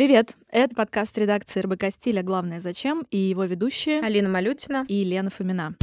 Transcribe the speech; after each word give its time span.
Привет! 0.00 0.38
Это 0.48 0.74
подкаст 0.74 1.18
редакции 1.18 1.60
РБК 1.60 1.92
«Стиля. 1.92 2.22
Главное 2.22 2.58
зачем» 2.58 3.06
и 3.10 3.18
его 3.18 3.44
ведущие 3.44 4.00
Алина 4.00 4.30
Малютина 4.30 4.86
и 4.88 5.04
Лена 5.04 5.28
Фомина. 5.28 5.74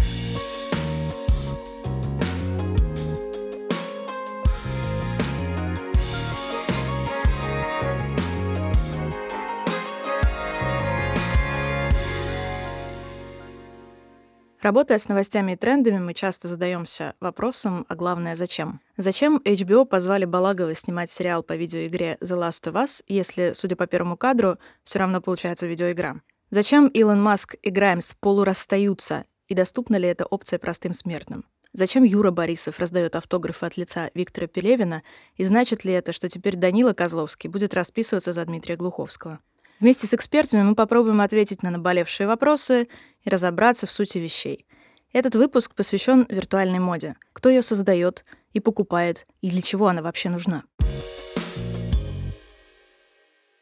Работая 14.61 14.97
с 14.97 15.07
новостями 15.07 15.51
и 15.51 15.55
трендами, 15.55 15.99
мы 15.99 16.15
часто 16.15 16.47
задаемся 16.47 17.13
вопросом, 17.19 17.85
а 17.89 17.95
главное, 17.95 18.35
зачем? 18.35 18.79
Зачем 18.97 19.39
HBO 19.45 19.85
позвали 19.85 20.25
Балагова 20.25 20.73
снимать 20.73 21.11
сериал 21.11 21.43
по 21.43 21.55
видеоигре 21.55 22.17
The 22.21 22.35
Last 22.35 22.63
of 22.63 22.73
Us, 22.73 23.03
если, 23.07 23.51
судя 23.53 23.75
по 23.75 23.85
первому 23.85 24.17
кадру, 24.17 24.57
все 24.83 24.97
равно 24.97 25.21
получается 25.21 25.67
видеоигра? 25.67 26.21
Зачем 26.49 26.87
Илон 26.87 27.21
Маск 27.21 27.53
и 27.61 27.69
Граймс 27.69 28.15
полурасстаются, 28.19 29.25
и 29.47 29.53
доступна 29.53 29.95
ли 29.97 30.07
эта 30.07 30.25
опция 30.25 30.57
простым 30.57 30.93
смертным? 30.93 31.45
Зачем 31.73 32.01
Юра 32.01 32.31
Борисов 32.31 32.79
раздает 32.79 33.15
автографы 33.15 33.67
от 33.67 33.77
лица 33.77 34.09
Виктора 34.15 34.47
Пелевина, 34.47 35.03
и 35.35 35.43
значит 35.43 35.85
ли 35.85 35.93
это, 35.93 36.13
что 36.13 36.29
теперь 36.29 36.55
Данила 36.55 36.93
Козловский 36.93 37.47
будет 37.47 37.75
расписываться 37.75 38.33
за 38.33 38.43
Дмитрия 38.43 38.75
Глуховского? 38.75 39.39
Вместе 39.79 40.07
с 40.07 40.13
экспертами 40.13 40.63
мы 40.63 40.73
попробуем 40.73 41.21
ответить 41.21 41.61
на 41.61 41.69
наболевшие 41.69 42.27
вопросы 42.27 42.87
и 43.23 43.29
разобраться 43.29 43.85
в 43.85 43.91
сути 43.91 44.17
вещей. 44.17 44.65
Этот 45.13 45.35
выпуск 45.35 45.75
посвящен 45.75 46.25
виртуальной 46.29 46.79
моде. 46.79 47.15
Кто 47.33 47.49
ее 47.49 47.61
создает 47.61 48.25
и 48.53 48.59
покупает, 48.59 49.27
и 49.41 49.51
для 49.51 49.61
чего 49.61 49.87
она 49.87 50.01
вообще 50.01 50.29
нужна. 50.29 50.63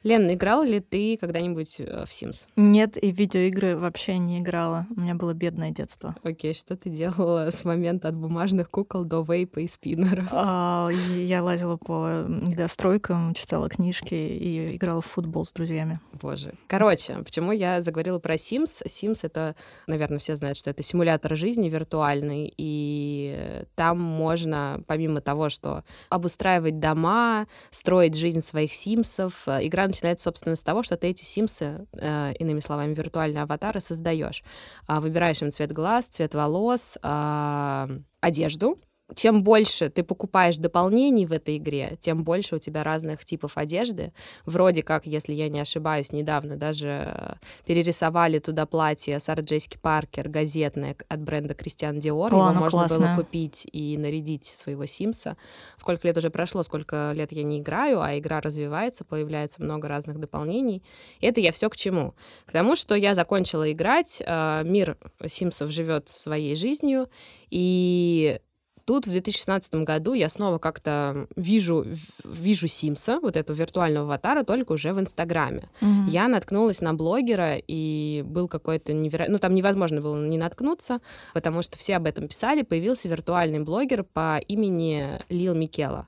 Лен, 0.05 0.31
играла 0.31 0.63
ли 0.63 0.81
ты 0.81 1.17
когда-нибудь 1.17 1.79
э, 1.79 2.05
в 2.05 2.09
Sims? 2.09 2.47
Нет, 2.55 2.95
и 2.95 3.11
в 3.11 3.17
видеоигры 3.17 3.75
вообще 3.75 4.19
не 4.19 4.37
играла. 4.37 4.85
У 4.95 5.01
меня 5.01 5.15
было 5.15 5.33
бедное 5.33 5.71
детство. 5.71 6.15
Окей, 6.21 6.53
что 6.53 6.77
ты 6.77 6.91
делала 6.91 7.49
с 7.49 7.65
момента 7.65 8.09
от 8.09 8.15
бумажных 8.15 8.69
кукол 8.69 9.03
до 9.03 9.23
вейпа 9.23 9.61
и 9.61 9.67
спиннеров? 9.67 10.27
А, 10.31 10.89
я 10.89 11.41
лазила 11.43 11.77
по 11.77 12.23
недостройкам, 12.27 13.33
читала 13.33 13.67
книжки 13.67 14.13
и 14.13 14.75
играла 14.75 15.01
в 15.01 15.07
футбол 15.07 15.43
с 15.43 15.51
друзьями. 15.53 15.99
Боже. 16.21 16.53
Короче, 16.67 17.15
почему 17.23 17.51
я 17.51 17.81
заговорила 17.81 18.19
про 18.19 18.35
Sims? 18.35 18.85
Sims— 18.85 19.19
это, 19.23 19.55
наверное, 19.87 20.19
все 20.19 20.35
знают, 20.35 20.59
что 20.59 20.69
это 20.69 20.83
симулятор 20.83 21.35
жизни 21.35 21.67
виртуальный, 21.67 22.53
и 22.55 23.65
там 23.73 23.99
можно, 24.01 24.83
помимо 24.85 25.21
того, 25.21 25.49
что 25.49 25.83
обустраивать 26.09 26.79
дома, 26.79 27.47
строить 27.71 28.13
жизнь 28.13 28.41
своих 28.41 28.71
симсов, 28.71 29.47
э, 29.47 29.65
игра 29.65 29.87
начинается, 29.95 30.25
собственно, 30.25 30.55
с 30.55 30.63
того, 30.63 30.83
что 30.83 30.97
ты 30.97 31.07
эти 31.07 31.23
симсы, 31.23 31.87
э, 31.93 32.33
иными 32.33 32.59
словами, 32.59 32.93
виртуальные 32.93 33.43
аватары, 33.43 33.79
создаешь. 33.79 34.43
Э, 34.87 34.99
выбираешь 34.99 35.41
им 35.41 35.51
цвет 35.51 35.71
глаз, 35.71 36.07
цвет 36.07 36.35
волос, 36.35 36.97
э, 37.01 37.87
одежду, 38.19 38.77
чем 39.13 39.43
больше 39.43 39.89
ты 39.89 40.03
покупаешь 40.03 40.57
дополнений 40.57 41.27
в 41.27 41.31
этой 41.31 41.57
игре, 41.57 41.95
тем 41.99 42.23
больше 42.23 42.55
у 42.55 42.59
тебя 42.59 42.83
разных 42.83 43.23
типов 43.23 43.57
одежды. 43.57 44.13
Вроде 44.45 44.81
как, 44.81 45.05
если 45.05 45.33
я 45.33 45.47
не 45.47 45.59
ошибаюсь, 45.59 46.11
недавно 46.11 46.55
даже 46.55 46.87
э, 46.87 47.33
перерисовали 47.67 48.39
туда 48.39 48.65
платье 48.65 49.19
Сара 49.19 49.43
Джессики 49.43 49.77
Паркер, 49.77 50.27
газетное 50.27 50.95
от 51.07 51.21
бренда 51.21 51.53
Кристиан 51.53 51.99
Диор. 51.99 52.31
Его 52.31 52.51
можно 52.53 52.67
классное. 52.67 52.97
было 52.97 53.15
купить 53.15 53.67
и 53.71 53.95
нарядить 53.97 54.45
своего 54.45 54.87
Симса. 54.87 55.37
Сколько 55.77 56.07
лет 56.07 56.17
уже 56.17 56.31
прошло, 56.31 56.63
сколько 56.63 57.11
лет 57.13 57.31
я 57.31 57.43
не 57.43 57.59
играю, 57.59 58.01
а 58.01 58.17
игра 58.17 58.41
развивается, 58.41 59.05
появляется 59.05 59.61
много 59.61 59.87
разных 59.87 60.19
дополнений. 60.19 60.83
И 61.19 61.27
это 61.27 61.41
я 61.41 61.51
все 61.51 61.69
к 61.69 61.75
чему? 61.75 62.15
К 62.45 62.51
тому, 62.51 62.75
что 62.75 62.95
я 62.95 63.13
закончила 63.13 63.71
играть, 63.71 64.19
э, 64.25 64.63
мир 64.65 64.97
Симсов 65.27 65.69
живет 65.69 66.09
своей 66.09 66.55
жизнью, 66.55 67.07
и 67.51 68.39
тут 68.85 69.07
в 69.07 69.11
2016 69.11 69.75
году 69.75 70.13
я 70.13 70.29
снова 70.29 70.57
как-то 70.57 71.27
вижу, 71.35 71.85
вижу 72.23 72.67
Симса, 72.67 73.19
вот 73.21 73.35
этого 73.35 73.55
виртуального 73.55 74.05
аватара, 74.05 74.43
только 74.43 74.73
уже 74.73 74.93
в 74.93 74.99
Инстаграме. 74.99 75.69
Мгм. 75.81 76.07
Я 76.07 76.27
наткнулась 76.27 76.81
на 76.81 76.93
блогера, 76.93 77.55
и 77.57 78.23
был 78.25 78.47
какой-то 78.47 78.93
невероятный... 78.93 79.33
Ну, 79.33 79.39
там 79.39 79.55
невозможно 79.55 80.01
было 80.01 80.15
не 80.23 80.37
наткнуться, 80.37 81.01
потому 81.33 81.61
что 81.61 81.77
все 81.77 81.95
об 81.97 82.05
этом 82.05 82.27
писали. 82.27 82.61
Появился 82.61 83.09
виртуальный 83.09 83.59
блогер 83.59 84.03
по 84.03 84.37
имени 84.37 85.19
Лил 85.29 85.55
Микела. 85.55 86.07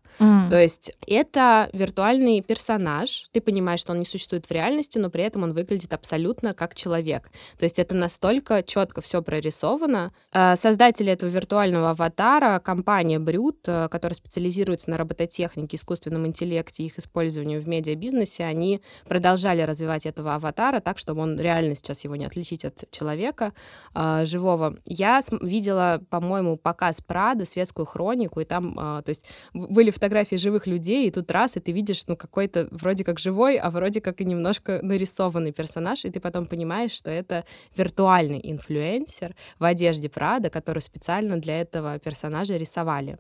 То 0.49 0.61
есть 0.61 0.93
это 1.05 1.69
виртуальный 1.73 2.41
персонаж. 2.41 3.27
Ты 3.33 3.41
понимаешь, 3.41 3.81
что 3.81 3.91
он 3.91 3.99
не 3.99 4.05
существует 4.05 4.45
в 4.45 4.51
реальности, 4.51 4.97
но 4.97 5.09
при 5.09 5.23
этом 5.23 5.43
он 5.43 5.53
выглядит 5.53 5.93
абсолютно 5.93 6.53
как 6.53 6.73
человек. 6.73 7.29
То 7.57 7.65
есть 7.65 7.79
это 7.79 7.95
настолько 7.95 8.63
четко 8.63 9.01
все 9.01 9.21
прорисовано. 9.21 10.13
Э, 10.33 10.55
Создатели 10.55 11.11
этого 11.11 11.29
виртуального 11.29 11.91
аватара, 11.91 12.59
компания 12.59 13.19
Брют, 13.19 13.67
э, 13.67 13.89
которая 13.89 14.15
специализируется 14.15 14.89
на 14.89 14.97
робототехнике, 14.97 15.75
искусственном 15.75 16.25
интеллекте 16.25 16.83
и 16.83 16.85
их 16.85 16.97
использованию 16.97 17.61
в 17.61 17.67
медиабизнесе, 17.67 18.45
они 18.45 18.81
продолжали 19.07 19.61
развивать 19.61 20.05
этого 20.05 20.35
аватара 20.35 20.79
так, 20.79 20.97
чтобы 20.97 21.21
он 21.21 21.39
реально 21.39 21.75
сейчас 21.75 22.03
его 22.05 22.15
не 22.15 22.25
отличить 22.25 22.63
от 22.63 22.89
человека 22.89 23.53
э, 23.93 24.25
живого. 24.25 24.77
Я 24.85 25.21
видела, 25.41 26.01
по-моему, 26.09 26.55
показ 26.55 27.01
Прада, 27.01 27.45
светскую 27.45 27.85
хронику, 27.85 28.39
и 28.39 28.45
там, 28.45 28.75
то 28.75 29.03
есть 29.07 29.25
были 29.53 29.91
фотографии 29.91 30.36
живых 30.37 30.67
людей, 30.67 31.07
и 31.07 31.11
тут 31.11 31.29
раз, 31.31 31.57
и 31.57 31.59
ты 31.59 31.71
видишь, 31.71 32.03
ну, 32.07 32.15
какой-то 32.15 32.67
вроде 32.71 33.03
как 33.03 33.19
живой, 33.19 33.57
а 33.57 33.69
вроде 33.69 34.01
как 34.01 34.21
и 34.21 34.25
немножко 34.25 34.79
нарисованный 34.81 35.51
персонаж, 35.51 36.05
и 36.05 36.09
ты 36.09 36.19
потом 36.19 36.45
понимаешь, 36.45 36.91
что 36.91 37.09
это 37.09 37.45
виртуальный 37.75 38.39
инфлюенсер 38.43 39.35
в 39.59 39.63
одежде 39.63 40.09
Прада, 40.09 40.49
который 40.49 40.79
специально 40.79 41.37
для 41.37 41.61
этого 41.61 41.99
персонажа 41.99 42.57
рисовали. 42.57 43.17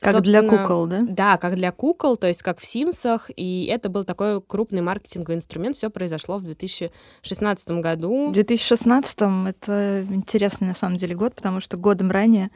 Как 0.00 0.22
для 0.22 0.40
Собственно, 0.40 0.62
кукол, 0.62 0.86
да? 0.86 1.04
Да, 1.06 1.36
как 1.36 1.56
для 1.56 1.72
кукол, 1.72 2.16
то 2.16 2.26
есть 2.26 2.42
как 2.42 2.58
в 2.58 2.64
Симсах, 2.64 3.30
и 3.36 3.66
это 3.66 3.90
был 3.90 4.04
такой 4.04 4.40
крупный 4.40 4.80
маркетинговый 4.80 5.36
инструмент. 5.36 5.76
Все 5.76 5.90
произошло 5.90 6.38
в 6.38 6.42
2016 6.42 7.68
году. 7.82 8.30
В 8.30 8.32
2016 8.32 9.18
это 9.46 10.06
интересный 10.08 10.68
на 10.68 10.74
самом 10.74 10.96
деле 10.96 11.14
год, 11.14 11.34
потому 11.34 11.60
что 11.60 11.76
годом 11.76 12.10
ранее 12.10 12.50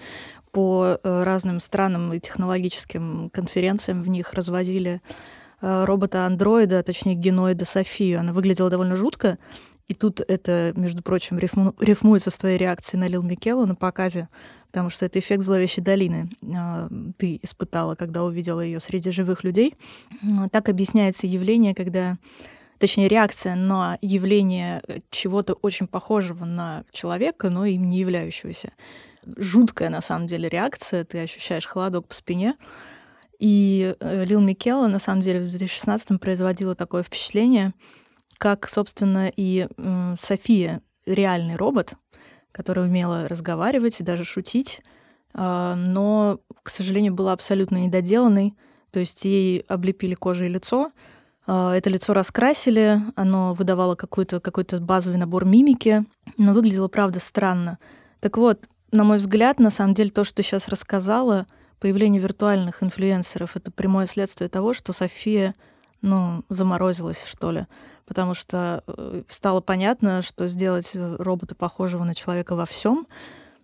по 0.54 1.00
э, 1.02 1.22
разным 1.24 1.58
странам 1.58 2.12
и 2.12 2.20
технологическим 2.20 3.28
конференциям 3.30 4.04
в 4.04 4.08
них 4.08 4.32
развозили 4.34 5.02
э, 5.60 5.84
робота-андроида, 5.84 6.84
точнее 6.84 7.16
геноида 7.16 7.64
Софию. 7.64 8.20
Она 8.20 8.32
выглядела 8.32 8.70
довольно 8.70 8.94
жутко, 8.94 9.36
и 9.88 9.94
тут 9.94 10.20
это, 10.20 10.72
между 10.76 11.02
прочим, 11.02 11.38
рифму- 11.38 11.74
рифмуется 11.80 12.30
с 12.30 12.38
твоей 12.38 12.56
реакцией 12.56 13.00
на 13.00 13.08
Лил 13.08 13.24
Микелу 13.24 13.66
на 13.66 13.74
показе, 13.74 14.28
потому 14.68 14.90
что 14.90 15.04
это 15.04 15.18
эффект 15.18 15.42
зловещей 15.42 15.82
долины 15.82 16.30
э, 16.40 16.88
ты 17.18 17.40
испытала, 17.42 17.96
когда 17.96 18.22
увидела 18.22 18.60
ее 18.60 18.78
среди 18.78 19.10
живых 19.10 19.42
людей. 19.42 19.74
Так 20.52 20.68
объясняется 20.68 21.26
явление, 21.26 21.74
когда 21.74 22.16
точнее, 22.78 23.08
реакция 23.08 23.56
на 23.56 23.98
явление 24.02 24.82
э, 24.86 25.00
чего-то 25.10 25.54
очень 25.54 25.88
похожего 25.88 26.44
на 26.44 26.84
человека, 26.92 27.50
но 27.50 27.64
им 27.64 27.90
не 27.90 27.98
являющегося. 27.98 28.72
Жуткая, 29.36 29.90
на 29.90 30.00
самом 30.00 30.26
деле, 30.26 30.48
реакция. 30.48 31.04
Ты 31.04 31.22
ощущаешь 31.22 31.66
холодок 31.66 32.08
по 32.08 32.14
спине. 32.14 32.54
И 33.38 33.94
э, 33.98 34.24
Лил 34.24 34.40
Микела, 34.40 34.86
на 34.86 34.98
самом 34.98 35.20
деле, 35.20 35.40
в 35.40 35.48
2016 35.48 36.20
производила 36.20 36.74
такое 36.74 37.02
впечатление, 37.02 37.74
как, 38.38 38.68
собственно, 38.68 39.30
и 39.34 39.68
София, 40.18 40.82
реальный 41.06 41.56
робот, 41.56 41.94
которая 42.52 42.86
умела 42.86 43.28
разговаривать 43.28 44.00
и 44.00 44.04
даже 44.04 44.24
шутить, 44.24 44.82
а, 45.32 45.74
но, 45.74 46.40
к 46.62 46.70
сожалению, 46.70 47.14
была 47.14 47.32
абсолютно 47.32 47.78
недоделанной. 47.78 48.54
То 48.90 49.00
есть 49.00 49.24
ей 49.24 49.60
облепили 49.68 50.14
кожей 50.14 50.48
лицо, 50.48 50.92
а, 51.46 51.74
это 51.74 51.90
лицо 51.90 52.12
раскрасили, 52.14 53.00
оно 53.16 53.54
выдавало 53.54 53.96
какой-то 53.96 54.40
какой 54.40 54.64
базовый 54.80 55.18
набор 55.18 55.44
мимики, 55.44 56.04
но 56.38 56.54
выглядело, 56.54 56.88
правда, 56.88 57.20
странно. 57.20 57.78
Так 58.20 58.36
вот, 58.36 58.68
на 58.94 59.02
мой 59.02 59.18
взгляд, 59.18 59.58
на 59.58 59.70
самом 59.70 59.92
деле, 59.92 60.10
то, 60.10 60.22
что 60.22 60.36
ты 60.36 60.42
сейчас 60.44 60.68
рассказала, 60.68 61.46
появление 61.80 62.22
виртуальных 62.22 62.82
инфлюенсеров— 62.82 63.50
это 63.56 63.72
прямое 63.72 64.06
следствие 64.06 64.48
того, 64.48 64.72
что 64.72 64.92
София, 64.92 65.56
ну, 66.00 66.44
заморозилась, 66.48 67.24
что 67.24 67.50
ли. 67.50 67.66
Потому 68.06 68.34
что 68.34 68.84
э, 68.86 69.22
стало 69.28 69.60
понятно, 69.60 70.22
что 70.22 70.46
сделать 70.46 70.90
э, 70.94 71.16
робота 71.18 71.56
похожего 71.56 72.04
на 72.04 72.14
человека 72.14 72.54
во 72.54 72.66
всем 72.66 73.08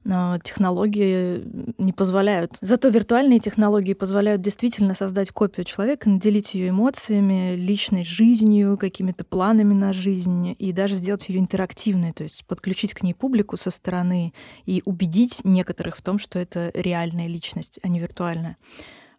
технологии 0.04 1.44
не 1.78 1.92
позволяют. 1.92 2.56
Зато 2.60 2.88
виртуальные 2.88 3.38
технологии 3.38 3.92
позволяют 3.92 4.40
действительно 4.40 4.94
создать 4.94 5.30
копию 5.30 5.64
человека, 5.64 6.08
наделить 6.08 6.54
ее 6.54 6.70
эмоциями, 6.70 7.54
личной 7.54 8.02
жизнью, 8.02 8.78
какими-то 8.78 9.24
планами 9.24 9.74
на 9.74 9.92
жизнь 9.92 10.56
и 10.58 10.72
даже 10.72 10.94
сделать 10.94 11.28
ее 11.28 11.40
интерактивной, 11.40 12.12
то 12.12 12.22
есть 12.22 12.46
подключить 12.46 12.94
к 12.94 13.02
ней 13.02 13.12
публику 13.12 13.56
со 13.56 13.70
стороны 13.70 14.32
и 14.64 14.82
убедить 14.86 15.42
некоторых 15.44 15.96
в 15.96 16.02
том, 16.02 16.18
что 16.18 16.38
это 16.38 16.70
реальная 16.74 17.26
личность, 17.26 17.78
а 17.82 17.88
не 17.88 18.00
виртуальная. 18.00 18.56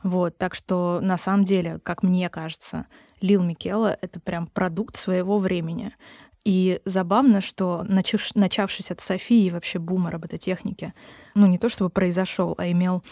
Вот, 0.04 0.36
так 0.38 0.56
что 0.56 1.00
на 1.01 1.18
самом 1.18 1.45
деле, 1.45 1.80
как 1.83 2.01
мне 2.01 2.28
кажется, 2.30 2.88
Лил 3.22 3.44
Микела— 3.44 3.95
это 4.01 4.19
прям 4.19 4.48
продукт 4.48 4.95
своего 4.95 5.38
времени. 5.38 5.94
И 6.43 6.81
забавно, 6.85 7.39
что 7.41 7.85
начавшись 7.88 8.91
от 8.91 8.99
Софии 8.99 9.49
вообще 9.49 9.79
бума 9.79 10.11
робототехники, 10.11 10.93
ну, 11.36 11.48
не 11.48 11.57
то 11.57 11.69
чтобы 11.69 11.89
произошел, 11.89 12.56
а 12.57 12.69
имел 12.69 13.04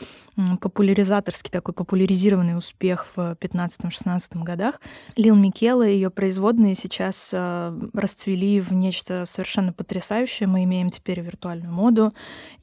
популяризаторский 0.61 1.51
такой 1.51 1.73
популяризированный 1.73 2.57
успех 2.57 3.05
в 3.15 3.35
15-16 3.39 4.43
годах. 4.43 4.79
Лил 5.15 5.35
Микела 5.35 5.87
и 5.87 5.93
ее 5.93 6.09
производные 6.09 6.75
сейчас 6.75 7.31
э, 7.33 7.77
расцвели 7.93 8.59
в 8.59 8.73
нечто 8.73 9.25
совершенно 9.25 9.73
потрясающее. 9.73 10.47
Мы 10.47 10.63
имеем 10.63 10.89
теперь 10.89 11.19
виртуальную 11.19 11.73
моду 11.73 12.13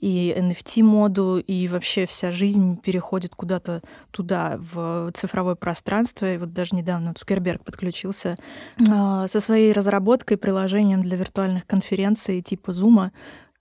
и 0.00 0.34
NFT-моду, 0.36 1.38
и 1.38 1.68
вообще 1.68 2.06
вся 2.06 2.32
жизнь 2.32 2.78
переходит 2.80 3.34
куда-то 3.34 3.82
туда, 4.10 4.58
в 4.58 5.10
цифровое 5.12 5.54
пространство. 5.54 6.32
И 6.32 6.38
вот 6.38 6.52
даже 6.52 6.74
недавно 6.74 7.14
Цукерберг 7.14 7.62
подключился 7.64 8.36
э, 8.78 9.26
со 9.28 9.40
своей 9.40 9.72
разработкой, 9.72 10.36
приложением 10.36 11.02
для 11.02 11.16
виртуальных 11.16 11.66
конференций 11.66 12.40
типа 12.40 12.70
Zoom, 12.70 13.10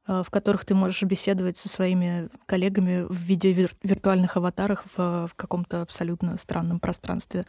в 0.07 0.29
которых 0.29 0.65
ты 0.65 0.75
можешь 0.75 1.03
беседовать 1.03 1.57
со 1.57 1.69
своими 1.69 2.29
коллегами 2.45 3.05
в 3.07 3.17
виде 3.17 3.51
вир- 3.51 3.75
виртуальных 3.83 4.37
аватаров 4.37 4.85
в, 4.95 5.27
в 5.27 5.35
каком-то 5.35 5.81
абсолютно 5.81 6.37
странном 6.37 6.79
пространстве, 6.79 7.45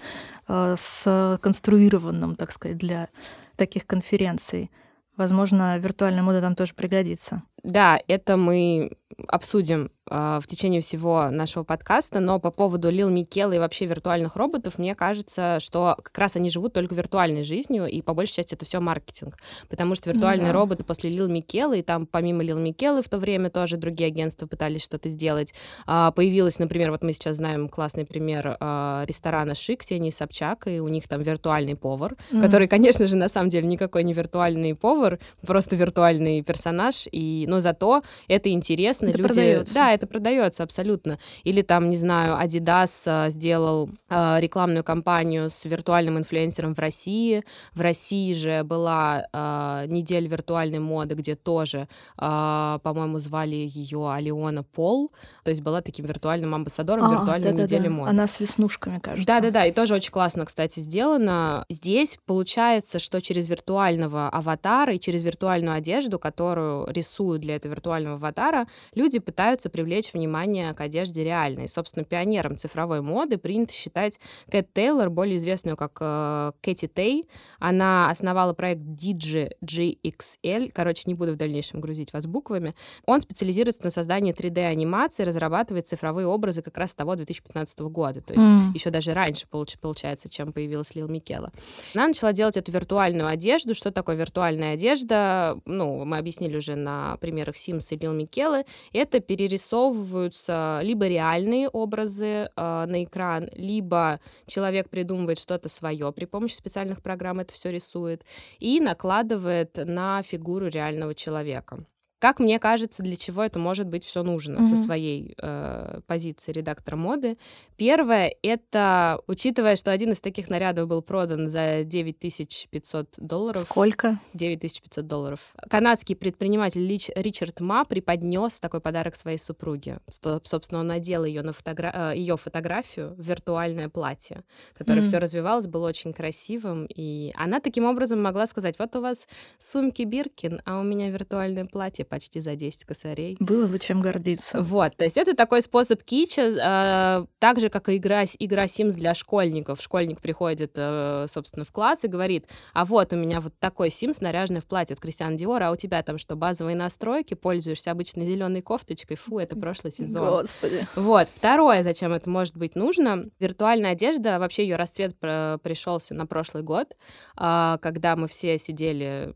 э, 0.48 0.74
с 0.78 1.38
конструированным, 1.42 2.36
так 2.36 2.52
сказать, 2.52 2.78
для 2.78 3.08
таких 3.56 3.86
конференций. 3.86 4.70
Возможно, 5.16 5.78
виртуальная 5.78 6.22
мода 6.22 6.40
там 6.40 6.54
тоже 6.54 6.74
пригодится. 6.74 7.42
Да, 7.62 8.00
это 8.06 8.36
мы 8.36 8.90
обсудим 9.28 9.90
э, 10.10 10.40
в 10.42 10.46
течение 10.46 10.80
всего 10.80 11.30
нашего 11.30 11.64
подкаста, 11.64 12.20
но 12.20 12.38
по 12.38 12.50
поводу 12.50 12.90
Лил 12.90 13.08
Микела 13.08 13.52
и 13.52 13.58
вообще 13.58 13.86
виртуальных 13.86 14.36
роботов, 14.36 14.78
мне 14.78 14.94
кажется, 14.94 15.58
что 15.60 15.96
как 16.02 16.16
раз 16.18 16.36
они 16.36 16.50
живут 16.50 16.74
только 16.74 16.94
виртуальной 16.94 17.44
жизнью, 17.44 17.86
и 17.86 18.02
по 18.02 18.14
большей 18.14 18.34
части 18.34 18.54
это 18.54 18.64
все 18.64 18.80
маркетинг, 18.80 19.36
потому 19.68 19.94
что 19.94 20.10
виртуальные 20.10 20.48
ну, 20.48 20.52
да. 20.52 20.58
роботы 20.58 20.84
после 20.84 21.10
Лил 21.10 21.28
Микела, 21.28 21.74
и 21.74 21.82
там 21.82 22.06
помимо 22.06 22.42
Лил 22.42 22.58
Микелы 22.58 23.02
в 23.02 23.08
то 23.08 23.18
время 23.18 23.48
тоже 23.48 23.76
другие 23.76 24.08
агентства 24.08 24.46
пытались 24.46 24.82
что-то 24.82 25.08
сделать, 25.08 25.54
э, 25.86 26.10
появилась, 26.14 26.58
например, 26.58 26.90
вот 26.90 27.02
мы 27.02 27.12
сейчас 27.12 27.38
знаем 27.38 27.68
классный 27.68 28.04
пример 28.04 28.56
э, 28.60 29.04
ресторана 29.06 29.54
Шик, 29.54 29.80
Ксении 29.80 30.10
Собчак, 30.10 30.66
и 30.66 30.80
у 30.80 30.88
них 30.88 31.08
там 31.08 31.22
виртуальный 31.22 31.76
повар, 31.76 32.16
mm-hmm. 32.30 32.40
который, 32.40 32.68
конечно 32.68 33.06
же, 33.06 33.16
на 33.16 33.28
самом 33.28 33.48
деле 33.48 33.66
никакой 33.66 34.04
не 34.04 34.12
виртуальный 34.12 34.74
повар, 34.74 35.18
просто 35.46 35.74
виртуальный 35.74 36.42
персонаж, 36.42 37.08
и, 37.10 37.46
но 37.56 37.60
зато 37.60 38.02
это 38.28 38.50
интересно, 38.50 39.06
это 39.06 39.16
люди... 39.16 39.28
Продается. 39.28 39.74
Да, 39.74 39.92
это 39.92 40.06
продается 40.06 40.62
абсолютно. 40.62 41.18
Или 41.42 41.62
там, 41.62 41.88
не 41.88 41.96
знаю, 41.96 42.36
Adidas 42.36 43.04
а, 43.06 43.30
сделал 43.30 43.88
э, 44.10 44.40
рекламную 44.40 44.84
кампанию 44.84 45.48
с 45.48 45.64
виртуальным 45.64 46.18
инфлюенсером 46.18 46.74
в 46.74 46.78
России. 46.78 47.44
В 47.72 47.80
России 47.80 48.34
же 48.34 48.62
была 48.62 49.26
э, 49.32 49.84
неделя 49.88 50.28
виртуальной 50.28 50.80
моды, 50.80 51.14
где 51.14 51.34
тоже, 51.34 51.88
э, 52.18 52.78
по-моему, 52.82 53.18
звали 53.20 53.56
ее 53.56 54.12
Алиона 54.12 54.62
Пол. 54.62 55.10
То 55.42 55.50
есть 55.50 55.62
была 55.62 55.80
таким 55.80 56.04
виртуальным 56.04 56.54
амбассадором 56.54 57.06
а, 57.06 57.14
виртуальной 57.14 57.52
да, 57.52 57.62
недели 57.62 57.84
да, 57.84 57.90
моды. 57.90 58.10
Она 58.10 58.26
с 58.26 58.38
веснушками, 58.38 58.98
кажется. 58.98 59.26
Да-да-да, 59.26 59.64
и 59.64 59.72
тоже 59.72 59.94
очень 59.94 60.12
классно, 60.12 60.44
кстати, 60.44 60.80
сделано. 60.80 61.64
Здесь 61.70 62.18
получается, 62.26 62.98
что 62.98 63.22
через 63.22 63.48
виртуального 63.48 64.28
аватара 64.28 64.94
и 64.94 65.00
через 65.00 65.22
виртуальную 65.22 65.74
одежду, 65.74 66.18
которую 66.18 66.86
рисуют 66.92 67.35
для 67.38 67.56
этого 67.56 67.72
виртуального 67.72 68.16
аватара, 68.16 68.66
люди 68.94 69.18
пытаются 69.18 69.68
привлечь 69.70 70.12
внимание 70.12 70.74
к 70.74 70.80
одежде 70.80 71.24
реальной. 71.24 71.68
Собственно, 71.68 72.04
пионером 72.04 72.56
цифровой 72.56 73.00
моды 73.00 73.38
принято 73.38 73.72
считать 73.72 74.18
Кэт 74.50 74.72
Тейлор, 74.72 75.10
более 75.10 75.38
известную 75.38 75.76
как 75.76 75.98
э, 76.00 76.52
Кэти 76.60 76.88
Тей. 76.88 77.28
Она 77.58 78.10
основала 78.10 78.52
проект 78.52 78.82
DigiGXL. 78.82 80.70
Короче, 80.72 81.02
не 81.06 81.14
буду 81.14 81.32
в 81.32 81.36
дальнейшем 81.36 81.80
грузить 81.80 82.12
вас 82.12 82.26
буквами. 82.26 82.74
Он 83.04 83.20
специализируется 83.20 83.84
на 83.84 83.90
создании 83.90 84.34
3D-анимации, 84.34 85.24
разрабатывает 85.24 85.86
цифровые 85.86 86.26
образы 86.26 86.62
как 86.62 86.76
раз 86.78 86.90
с 86.90 86.94
того 86.94 87.14
2015 87.16 87.78
года. 87.80 88.20
То 88.20 88.34
есть 88.34 88.44
mm. 88.44 88.74
еще 88.74 88.90
даже 88.90 89.14
раньше, 89.14 89.46
получается, 89.48 90.28
чем 90.28 90.52
появилась 90.52 90.94
Лил 90.94 91.08
Микела. 91.08 91.52
Она 91.94 92.08
начала 92.08 92.32
делать 92.32 92.56
эту 92.56 92.72
виртуальную 92.72 93.28
одежду. 93.28 93.74
Что 93.74 93.90
такое 93.90 94.16
виртуальная 94.16 94.74
одежда? 94.74 95.58
Ну, 95.64 96.04
мы 96.04 96.18
объяснили 96.18 96.56
уже 96.56 96.74
на 96.74 97.16
примерах 97.26 97.56
Sims 97.56 97.88
и 97.90 97.96
Лил 97.96 98.12
Микелы. 98.12 98.64
Это 98.92 99.18
перерисовываются 99.18 100.78
либо 100.84 101.08
реальные 101.08 101.68
образы 101.68 102.24
э, 102.24 102.46
на 102.56 103.02
экран, 103.02 103.48
либо 103.52 104.20
человек 104.46 104.88
придумывает 104.88 105.40
что-то 105.40 105.68
свое 105.68 106.12
при 106.12 106.26
помощи 106.26 106.54
специальных 106.54 107.02
программ, 107.02 107.40
это 107.40 107.52
все 107.52 107.72
рисует, 107.72 108.24
и 108.60 108.78
накладывает 108.78 109.76
на 109.76 110.22
фигуру 110.22 110.68
реального 110.68 111.16
человека. 111.16 111.78
Как 112.18 112.40
мне 112.40 112.58
кажется, 112.58 113.02
для 113.02 113.16
чего 113.16 113.44
это 113.44 113.58
может 113.58 113.86
быть 113.88 114.02
все 114.02 114.22
нужно 114.22 114.58
mm-hmm. 114.60 114.64
со 114.64 114.76
своей 114.76 115.34
э, 115.40 116.00
позиции 116.06 116.50
редактора 116.50 116.96
моды. 116.96 117.36
Первое— 117.76 118.34
это, 118.42 119.20
учитывая, 119.26 119.76
что 119.76 119.92
один 119.92 120.12
из 120.12 120.20
таких 120.20 120.48
нарядов 120.48 120.88
был 120.88 121.02
продан 121.02 121.48
за 121.48 121.84
9500 121.84 123.16
долларов. 123.18 123.60
Сколько? 123.62 124.18
9500 124.32 125.06
долларов. 125.06 125.52
Канадский 125.68 126.16
предприниматель 126.16 126.80
Лич, 126.80 127.10
Ричард 127.14 127.60
Ма 127.60 127.84
преподнес 127.84 128.58
такой 128.60 128.80
подарок 128.80 129.14
своей 129.14 129.38
супруге. 129.38 129.98
Собственно, 130.44 130.80
он 130.80 130.86
надел 130.86 131.24
ее 131.24 131.42
на 131.42 131.52
фотогра... 131.52 131.92
Э, 131.94 132.16
ее 132.16 132.38
фотографию 132.38 133.14
в 133.14 133.20
виртуальное 133.20 133.90
платье, 133.90 134.42
которое 134.72 135.02
mm-hmm. 135.02 135.06
все 135.06 135.18
развивалось, 135.18 135.66
было 135.66 135.88
очень 135.88 136.14
красивым. 136.14 136.86
И 136.86 137.30
она 137.36 137.60
таким 137.60 137.84
образом 137.84 138.22
могла 138.22 138.46
сказать, 138.46 138.78
вот 138.78 138.96
у 138.96 139.02
вас 139.02 139.26
сумки 139.58 140.02
Биркин, 140.02 140.62
а 140.64 140.80
у 140.80 140.82
меня 140.82 141.10
виртуальное 141.10 141.66
платье 141.66 142.05
почти 142.08 142.40
за 142.40 142.56
10 142.56 142.84
косарей. 142.84 143.36
Было 143.40 143.66
бы 143.66 143.78
чем 143.78 144.00
гордиться. 144.00 144.60
Вот, 144.60 144.96
то 144.96 145.04
есть 145.04 145.16
это 145.16 145.34
такой 145.34 145.62
способ 145.62 146.02
кича, 146.02 146.42
э, 146.42 147.26
так 147.38 147.60
же, 147.60 147.68
как 147.68 147.88
и 147.88 147.96
игра, 147.96 148.24
игра 148.38 148.64
Sims 148.64 148.92
для 148.92 149.14
школьников. 149.14 149.80
Школьник 149.80 150.20
приходит, 150.20 150.72
э, 150.76 151.26
собственно, 151.32 151.64
в 151.64 151.72
класс 151.72 152.04
и 152.04 152.08
говорит, 152.08 152.46
а 152.72 152.84
вот 152.84 153.12
у 153.12 153.16
меня 153.16 153.40
вот 153.40 153.54
такой 153.58 153.88
Sims, 153.88 154.18
наряженный 154.20 154.60
в 154.60 154.66
платье 154.66 154.94
от 154.94 155.00
Кристиан 155.00 155.36
Диор, 155.36 155.62
а 155.62 155.70
у 155.70 155.76
тебя 155.76 156.02
там 156.02 156.18
что, 156.18 156.36
базовые 156.36 156.76
настройки, 156.76 157.34
пользуешься 157.34 157.90
обычной 157.90 158.26
зеленой 158.26 158.62
кофточкой, 158.62 159.16
фу, 159.16 159.38
это 159.38 159.56
прошлый 159.56 159.92
сезон. 159.92 160.40
Господи. 160.42 160.86
Вот, 160.94 161.28
второе, 161.34 161.82
зачем 161.82 162.12
это 162.12 162.28
может 162.30 162.56
быть 162.56 162.76
нужно, 162.76 163.24
виртуальная 163.38 163.92
одежда, 163.92 164.38
вообще 164.38 164.62
ее 164.62 164.76
расцвет 164.76 165.16
пришелся 165.18 166.14
на 166.14 166.26
прошлый 166.26 166.62
год, 166.62 166.96
э, 167.38 167.78
когда 167.80 168.16
мы 168.16 168.28
все 168.28 168.58
сидели 168.58 169.34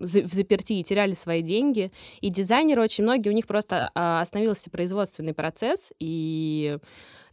в 0.00 0.32
заперти 0.32 0.74
и 0.74 0.82
теряли 0.82 1.14
свои 1.14 1.42
деньги. 1.42 1.92
И 2.20 2.30
дизайнеры 2.30 2.82
очень 2.82 3.04
многие, 3.04 3.28
у 3.28 3.32
них 3.32 3.46
просто 3.46 3.90
а, 3.94 4.20
остановился 4.20 4.70
производственный 4.70 5.34
процесс, 5.34 5.90
и 5.98 6.78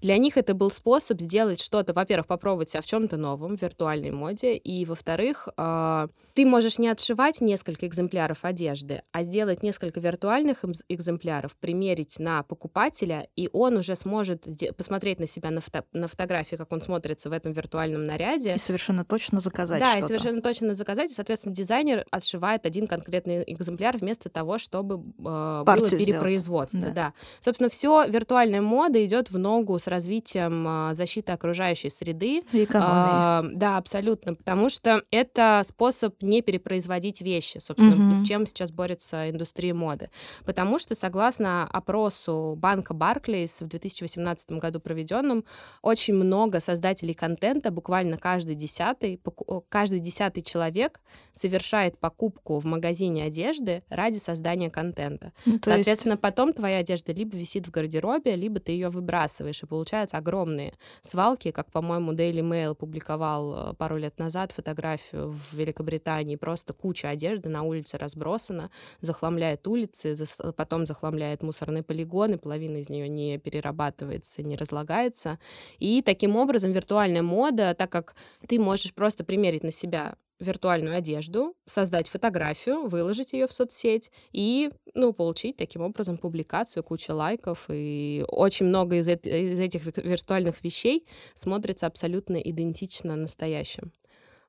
для 0.02 0.18
них 0.18 0.38
это 0.38 0.54
был 0.54 0.70
способ 0.70 1.20
сделать 1.22 1.62
что-то, 1.62 1.94
во-первых, 1.94 2.28
попробовать 2.28 2.70
себя 2.70 2.82
в 2.82 2.86
чем-то 2.86 3.18
новом, 3.18 3.58
в 3.58 3.62
виртуальной 3.62 4.12
моде, 4.12 4.56
и, 4.56 4.86
во-вторых, 4.86 5.48
э, 5.58 6.08
ты 6.34 6.46
можешь 6.46 6.78
не 6.78 6.88
отшивать 6.88 7.42
несколько 7.42 7.88
экземпляров 7.88 8.46
одежды, 8.46 9.02
а 9.12 9.24
сделать 9.24 9.64
несколько 9.64 10.00
виртуальных 10.00 10.64
экземпляров, 10.88 11.56
примерить 11.56 12.20
на 12.20 12.44
покупателя, 12.44 13.28
и 13.36 13.50
он 13.52 13.78
уже 13.78 13.96
сможет 13.96 14.46
посмотреть 14.76 15.20
на 15.20 15.28
себя 15.28 15.50
на, 15.50 15.62
фото 15.62 15.84
на 15.94 16.08
фотографии, 16.08 16.56
как 16.56 16.72
он 16.72 16.82
смотрится 16.82 17.30
в 17.30 17.34
этом 17.34 17.54
виртуальном 17.54 18.06
наряде. 18.06 18.54
И 18.54 18.58
совершенно 18.58 19.04
точно 19.04 19.40
заказать 19.40 19.80
Да, 19.80 19.98
и 19.98 20.02
совершенно 20.02 20.42
точно 20.42 20.74
заказать, 20.76 21.12
и, 21.12 21.14
соответственно, 21.14 21.56
дизайнер 21.56 22.06
отшивает 22.12 22.57
один 22.66 22.88
конкретный 22.88 23.44
экземпляр 23.46 23.98
вместо 23.98 24.30
того, 24.30 24.58
чтобы 24.58 24.96
э, 24.96 25.64
было 25.66 25.66
перепроизводство. 25.66 26.80
Да. 26.80 26.92
да. 26.92 27.14
Собственно, 27.40 27.70
все 27.70 28.06
виртуальная 28.08 28.62
мода 28.62 29.04
идет 29.06 29.30
в 29.30 29.38
ногу 29.38 29.78
с 29.78 29.88
развитием 29.88 30.66
а, 30.68 30.94
защиты 30.94 31.32
окружающей 31.32 31.90
среды. 31.90 32.44
И 32.52 32.68
а, 32.74 33.44
да, 33.52 33.78
абсолютно, 33.78 34.36
потому 34.36 34.70
что 34.70 35.02
это 35.12 35.62
способ 35.66 36.22
не 36.22 36.42
перепроизводить 36.42 37.22
вещи, 37.22 37.60
собственно, 37.60 38.10
угу. 38.10 38.16
с 38.16 38.26
чем 38.28 38.46
сейчас 38.46 38.72
борется 38.72 39.30
индустрия 39.30 39.74
моды. 39.74 40.10
Потому 40.46 40.80
что, 40.80 40.96
согласно 40.96 41.66
опросу 41.66 42.56
банка 42.58 42.94
Barclays 42.94 43.64
в 43.64 43.68
2018 43.68 44.52
году 44.54 44.80
проведенном, 44.80 45.46
очень 45.82 46.14
много 46.14 46.60
создателей 46.60 47.14
контента, 47.14 47.72
буквально 47.72 48.18
каждый 48.18 48.56
десятый, 48.56 49.22
каждый 49.70 50.00
десятый 50.00 50.44
человек 50.44 51.02
совершает 51.34 51.98
покупку 52.00 52.47
в 52.50 52.66
магазине 52.66 53.24
одежды 53.24 53.84
ради 53.90 54.18
создания 54.18 54.70
контента. 54.70 55.34
Ну, 55.46 55.60
Соответственно, 55.64 56.14
есть... 56.14 56.22
потом 56.22 56.54
твоя 56.54 56.80
одежда 56.80 57.12
либо 57.12 57.36
висит 57.36 57.68
в 57.68 57.72
гардеробе, 57.72 58.36
либо 58.36 58.60
ты 58.60 58.72
ее 58.72 58.90
выбрасываешь. 58.90 59.62
И 59.64 59.66
получаются 59.66 60.18
огромные 60.18 60.74
свалки, 61.02 61.52
как, 61.52 61.72
по-моему, 61.72 62.14
Daily 62.14 62.42
Mail 62.42 62.76
публиковал 62.76 63.72
э, 63.72 63.74
пару 63.76 63.98
лет 63.98 64.18
назад 64.20 64.52
фотографию 64.52 65.30
в 65.30 65.54
Великобритании, 65.54 66.36
просто 66.36 66.74
куча 66.74 67.10
одежды 67.10 67.50
на 67.50 67.64
улице 67.64 67.98
разбросана, 67.98 68.72
захламляет 69.02 69.68
улицы, 69.68 70.16
потом 70.56 70.86
захламляет 70.86 71.44
мусорные 71.44 71.84
полигоны, 71.84 72.38
половина 72.38 72.78
из 72.78 72.90
нее 72.90 73.10
не 73.10 73.38
перерабатывается, 73.38 74.44
не 74.44 74.56
разлагается. 74.56 75.40
И 75.80 76.02
таким 76.02 76.36
образом 76.36 76.72
виртуальная 76.72 77.22
мода, 77.24 77.76
так 77.78 77.92
как 77.92 78.16
ты 78.48 78.60
можешь 78.60 78.94
просто 78.94 79.24
примерить 79.24 79.64
на 79.64 79.72
себя 79.72 80.16
виртуальную 80.40 80.96
одежду, 80.96 81.56
создать 81.66 82.08
фотографию, 82.08 82.88
выложить 82.88 83.34
ее 83.34 83.48
в 83.48 83.54
соцсеть 83.54 84.12
и, 84.32 84.72
ну, 84.94 85.14
получить 85.14 85.58
таким 85.58 85.82
образом 85.82 86.18
публикацию, 86.18 86.84
куча 86.84 87.12
лайков. 87.12 87.66
И 87.70 88.24
очень 88.28 88.68
много 88.68 88.98
из, 88.98 89.08
из 89.08 89.60
этих 89.60 89.86
виртуальных 89.98 90.64
вещей 90.64 91.08
смотрится 91.34 91.88
абсолютно 91.88 92.38
идентично 92.38 93.16
настоящим. 93.16 93.92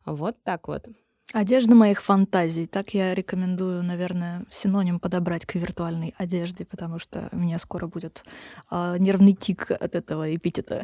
Вот 0.04 0.36
так 0.42 0.68
вот. 0.68 0.88
Одежда 1.34 1.74
моих 1.74 2.02
фантазий. 2.02 2.66
Так 2.66 2.94
я 2.94 3.14
рекомендую, 3.14 3.82
наверное, 3.82 4.46
синоним 4.50 4.98
подобрать 4.98 5.44
к 5.44 5.56
виртуальной 5.56 6.14
одежде, 6.16 6.64
потому 6.64 6.98
что 6.98 7.28
у 7.32 7.36
меня 7.36 7.58
скоро 7.58 7.86
будет 7.86 8.24
э, 8.70 8.96
нервный 8.98 9.34
тик 9.34 9.70
от 9.70 9.94
этого 9.94 10.34
эпитета. 10.34 10.82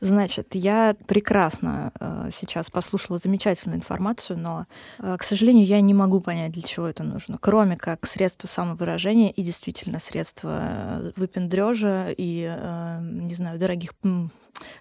Значит, 0.00 0.54
я 0.54 0.94
прекрасно 1.06 1.92
э, 1.98 2.30
сейчас 2.32 2.70
послушала 2.70 3.18
замечательную 3.18 3.78
информацию, 3.78 4.38
но, 4.38 4.66
э, 4.98 5.16
к 5.18 5.24
сожалению, 5.24 5.66
я 5.66 5.80
не 5.80 5.92
могу 5.92 6.20
понять, 6.20 6.52
для 6.52 6.62
чего 6.62 6.86
это 6.86 7.02
нужно, 7.02 7.36
кроме 7.40 7.76
как 7.76 8.06
средства 8.06 8.46
самовыражения 8.46 9.30
и 9.30 9.42
действительно 9.42 9.98
средства 9.98 10.58
э, 10.60 11.12
выпендрежа 11.16 12.14
и, 12.16 12.46
э, 12.48 12.98
не 13.00 13.34
знаю, 13.34 13.58
дорогих 13.58 13.92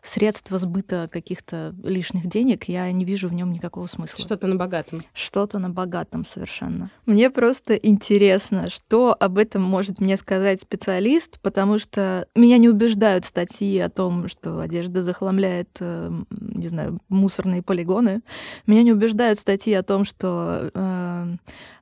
средства 0.02 0.58
сбыта 0.58 1.10
каких-то 1.12 1.76
лишних 1.84 2.28
денег, 2.28 2.66
я 2.66 2.92
не 2.92 3.06
вижу 3.06 3.28
в 3.28 3.34
нем 3.34 3.52
никакого 3.52 3.88
смысла. 3.88 4.20
Что-то 4.20 4.48
на 4.48 4.56
богатом. 4.56 5.02
Что-то 5.14 5.60
на 5.60 5.70
богатом 5.70 6.26
совершенно. 6.26 6.92
Мне 7.06 7.30
просто 7.30 7.76
интересно, 7.76 8.70
что 8.70 9.16
об 9.20 9.38
этом 9.38 9.62
может 9.62 10.00
мне 10.00 10.18
сказать 10.18 10.62
специалист, 10.62 11.40
потому 11.42 11.80
что 11.80 12.28
меня 12.36 12.58
не 12.58 12.70
убеждают 12.70 13.26
статьи 13.26 13.78
о 13.80 13.90
том, 13.90 14.28
что 14.28 14.60
одежда 14.60 15.02
захламляет, 15.02 15.70
э, 15.80 16.12
не 16.30 16.68
знаю, 16.68 17.00
мусорные 17.10 17.62
полигоны. 17.62 18.22
Меня 18.66 18.84
не 18.84 18.94
убеждают 18.94 19.40
статьи 19.40 19.74
о 19.74 19.84
том, 19.84 20.04
что 20.04 20.72
э, 20.74 21.36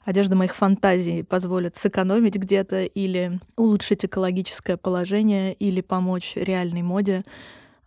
одежда 0.05 0.35
моих 0.35 0.55
фантазий 0.55 1.23
позволит 1.23 1.75
сэкономить 1.75 2.35
где-то 2.35 2.83
или 2.83 3.39
улучшить 3.57 4.05
экологическое 4.05 4.77
положение 4.77 5.53
или 5.53 5.81
помочь 5.81 6.33
реальной 6.35 6.83
моде. 6.83 7.23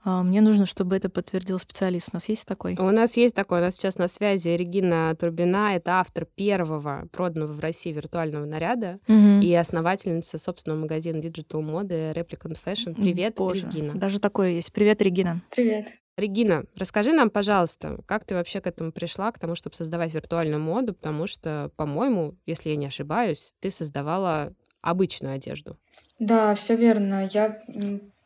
А, 0.09 0.23
мне 0.23 0.41
нужно, 0.41 0.65
чтобы 0.65 0.97
это 0.97 1.11
подтвердил 1.11 1.59
специалист. 1.59 2.09
У 2.13 2.17
нас 2.17 2.31
есть 2.31 2.47
такой? 2.47 2.75
У 2.79 2.91
нас 2.91 3.19
есть 3.19 3.35
такой. 3.35 3.59
У 3.59 3.63
нас 3.63 3.75
сейчас 3.75 3.99
на 3.99 4.09
связи 4.09 4.49
Регина 4.49 5.15
Турбина. 5.15 5.77
Это 5.77 6.01
автор 6.01 6.25
первого 6.25 7.07
проданного 7.13 7.53
в 7.53 7.61
России 7.61 7.93
виртуального 7.93 8.47
наряда 8.47 9.01
угу. 9.07 9.41
и 9.43 9.53
основательница 9.53 10.39
собственного 10.39 10.81
магазина 10.81 11.19
Digital 11.19 11.61
моды 11.61 12.13
Replicant 12.13 12.57
Fashion. 12.65 12.95
Привет, 12.95 13.35
Боже, 13.37 13.67
Регина. 13.67 13.93
Даже 13.95 14.19
такое 14.19 14.53
есть. 14.53 14.73
Привет, 14.73 15.03
Регина. 15.03 15.43
Привет. 15.55 15.89
Регина, 16.17 16.65
расскажи 16.75 17.13
нам, 17.13 17.29
пожалуйста, 17.29 18.01
как 18.07 18.25
ты 18.25 18.35
вообще 18.35 18.63
к 18.63 18.67
этому 18.67 18.93
пришла, 18.93 19.31
к 19.31 19.39
тому, 19.39 19.55
чтобы 19.55 19.77
создавать 19.77 20.15
виртуальную 20.15 20.61
моду, 20.61 20.95
потому 20.95 21.27
что, 21.27 21.71
по-моему, 21.77 22.35
если 22.47 22.71
я 22.71 22.77
не 22.77 22.87
ошибаюсь, 22.87 23.53
ты 23.61 23.71
создавала 23.71 24.55
обычную 24.81 25.35
одежду. 25.35 25.77
Да, 26.19 26.55
все 26.55 26.77
верно. 26.77 27.29
Я 27.31 27.61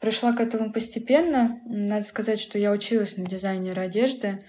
Пришла 0.03 0.33
к 0.33 0.41
этому 0.41 0.73
постепенно. 0.73 1.61
Надо 1.65 2.05
сказать, 2.05 2.41
что 2.41 2.59
я 2.59 2.73
училась 2.73 3.17
на 3.17 3.25
дизайнера 3.25 3.83
одежды 3.83 4.41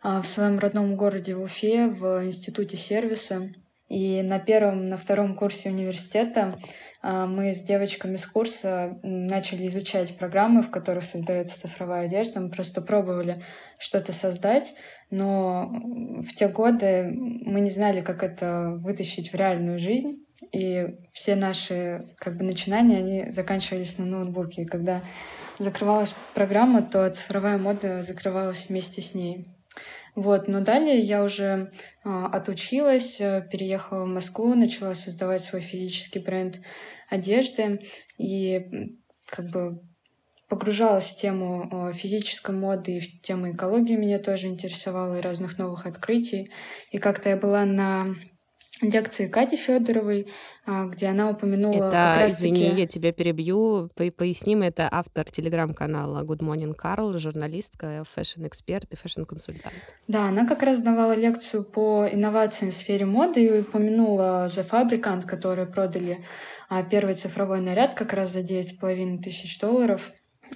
а, 0.00 0.22
в 0.22 0.26
своем 0.28 0.60
родном 0.60 0.94
городе 0.94 1.34
в 1.34 1.42
Уфе, 1.42 1.88
в 1.88 2.24
институте 2.24 2.76
сервиса. 2.76 3.50
И 3.88 4.22
на 4.22 4.38
первом, 4.38 4.88
на 4.88 4.96
втором 4.96 5.34
курсе 5.34 5.70
университета 5.70 6.56
а, 7.02 7.26
мы 7.26 7.52
с 7.52 7.62
девочками 7.64 8.14
с 8.14 8.24
курса 8.24 9.00
начали 9.02 9.66
изучать 9.66 10.16
программы, 10.16 10.62
в 10.62 10.70
которых 10.70 11.02
создается 11.02 11.62
цифровая 11.62 12.06
одежда. 12.06 12.38
Мы 12.38 12.50
просто 12.50 12.80
пробовали 12.80 13.42
что-то 13.80 14.12
создать, 14.12 14.72
но 15.10 15.68
в 16.22 16.32
те 16.36 16.46
годы 16.46 17.10
мы 17.12 17.58
не 17.58 17.70
знали, 17.70 18.02
как 18.02 18.22
это 18.22 18.76
вытащить 18.78 19.32
в 19.32 19.34
реальную 19.34 19.80
жизнь 19.80 20.24
и 20.52 20.96
все 21.12 21.34
наши 21.34 22.04
как 22.16 22.36
бы 22.36 22.44
начинания, 22.44 22.98
они 22.98 23.32
заканчивались 23.32 23.98
на 23.98 24.04
ноутбуке. 24.04 24.62
И 24.62 24.66
когда 24.66 25.02
закрывалась 25.58 26.14
программа, 26.34 26.82
то 26.82 27.08
цифровая 27.10 27.58
мода 27.58 28.02
закрывалась 28.02 28.66
вместе 28.68 29.00
с 29.00 29.14
ней. 29.14 29.44
Вот, 30.14 30.46
но 30.46 30.60
далее 30.60 30.98
я 30.98 31.24
уже 31.24 31.70
э, 32.04 32.24
отучилась, 32.32 33.16
переехала 33.16 34.04
в 34.04 34.08
Москву, 34.08 34.54
начала 34.54 34.94
создавать 34.94 35.42
свой 35.42 35.62
физический 35.62 36.18
бренд 36.18 36.60
одежды 37.08 37.80
и 38.18 38.90
как 39.26 39.46
бы 39.46 39.80
погружалась 40.48 41.06
в 41.06 41.16
тему 41.16 41.66
э, 41.72 41.92
физической 41.94 42.54
моды 42.54 42.98
и 42.98 43.00
в 43.00 43.22
тему 43.22 43.52
экологии 43.52 43.96
меня 43.96 44.18
тоже 44.18 44.48
интересовала 44.48 45.16
и 45.16 45.22
разных 45.22 45.56
новых 45.56 45.86
открытий. 45.86 46.50
И 46.90 46.98
как-то 46.98 47.30
я 47.30 47.38
была 47.38 47.64
на 47.64 48.14
лекции 48.82 49.26
Кати 49.28 49.56
Федоровой, 49.56 50.26
а, 50.66 50.86
где 50.86 51.06
она 51.06 51.30
упомянула 51.30 51.88
это, 51.88 51.90
как 51.90 52.16
раз 52.16 52.34
извини, 52.34 52.72
я 52.76 52.86
тебя 52.86 53.12
перебью, 53.12 53.90
по 53.94 54.10
поясним, 54.10 54.62
это 54.62 54.88
автор 54.90 55.30
телеграм-канала 55.30 56.24
Good 56.24 56.40
Morning, 56.40 56.74
Karl, 56.76 57.16
журналистка, 57.18 58.04
фэшн-эксперт 58.14 58.92
и 58.92 58.96
фэшн-консультант. 58.96 59.74
Да, 60.08 60.28
она 60.28 60.46
как 60.46 60.62
раз 60.62 60.80
давала 60.80 61.14
лекцию 61.14 61.64
по 61.64 62.06
инновациям 62.10 62.70
в 62.70 62.74
сфере 62.74 63.06
моды 63.06 63.44
и 63.44 63.60
упомянула 63.60 64.46
The 64.46 64.68
Fabricant, 64.68 65.26
которые 65.26 65.66
продали 65.66 66.24
а, 66.68 66.82
первый 66.82 67.14
цифровой 67.14 67.60
наряд 67.60 67.94
как 67.94 68.12
раз 68.12 68.32
за 68.32 68.40
9,5 68.40 69.22
тысяч 69.22 69.58
долларов. 69.58 70.12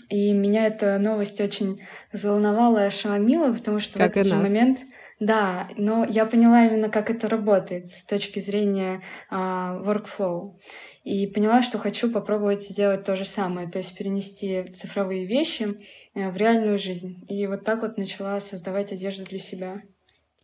И 0.08 0.32
меня 0.32 0.66
эта 0.66 0.98
новость 0.98 1.40
очень 1.40 1.80
заволновала 2.12 2.84
и 2.84 2.86
ошеломила, 2.88 3.52
потому 3.52 3.80
что 3.80 3.98
как 3.98 4.14
в 4.14 4.16
этот 4.16 4.26
же 4.26 4.34
нас. 4.34 4.78
Да, 5.18 5.68
но 5.76 6.04
я 6.04 6.26
поняла 6.26 6.66
именно, 6.66 6.90
как 6.90 7.10
это 7.10 7.28
работает 7.28 7.88
с 7.88 8.04
точки 8.04 8.40
зрения 8.40 9.02
uh, 9.30 9.82
workflow. 9.82 10.54
И 11.04 11.26
поняла, 11.28 11.62
что 11.62 11.78
хочу 11.78 12.10
попробовать 12.10 12.62
сделать 12.62 13.04
то 13.04 13.16
же 13.16 13.24
самое, 13.24 13.68
то 13.68 13.78
есть 13.78 13.96
перенести 13.96 14.64
цифровые 14.74 15.24
вещи 15.24 15.76
э, 16.14 16.30
в 16.30 16.36
реальную 16.36 16.78
жизнь. 16.78 17.24
И 17.28 17.46
вот 17.46 17.62
так 17.62 17.82
вот 17.82 17.96
начала 17.96 18.40
создавать 18.40 18.90
одежду 18.90 19.24
для 19.24 19.38
себя. 19.38 19.76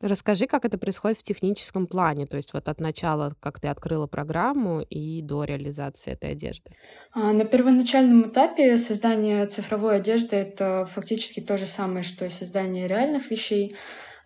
Расскажи, 0.02 0.46
как 0.46 0.64
это 0.64 0.78
происходит 0.78 1.18
в 1.18 1.22
техническом 1.22 1.86
плане, 1.86 2.26
то 2.26 2.36
есть 2.36 2.52
вот 2.52 2.68
от 2.68 2.80
начала, 2.80 3.34
как 3.40 3.60
ты 3.60 3.68
открыла 3.68 4.08
программу 4.08 4.80
и 4.80 5.22
до 5.22 5.44
реализации 5.44 6.12
этой 6.12 6.32
одежды. 6.32 6.72
А, 7.12 7.32
на 7.32 7.44
первоначальном 7.44 8.28
этапе 8.28 8.78
создание 8.78 9.46
цифровой 9.46 9.96
одежды— 9.96 10.34
это 10.38 10.88
фактически 10.92 11.38
то 11.38 11.56
же 11.56 11.66
самое, 11.66 12.02
что 12.02 12.24
и 12.24 12.30
создание 12.30 12.88
реальных 12.88 13.30
вещей. 13.30 13.76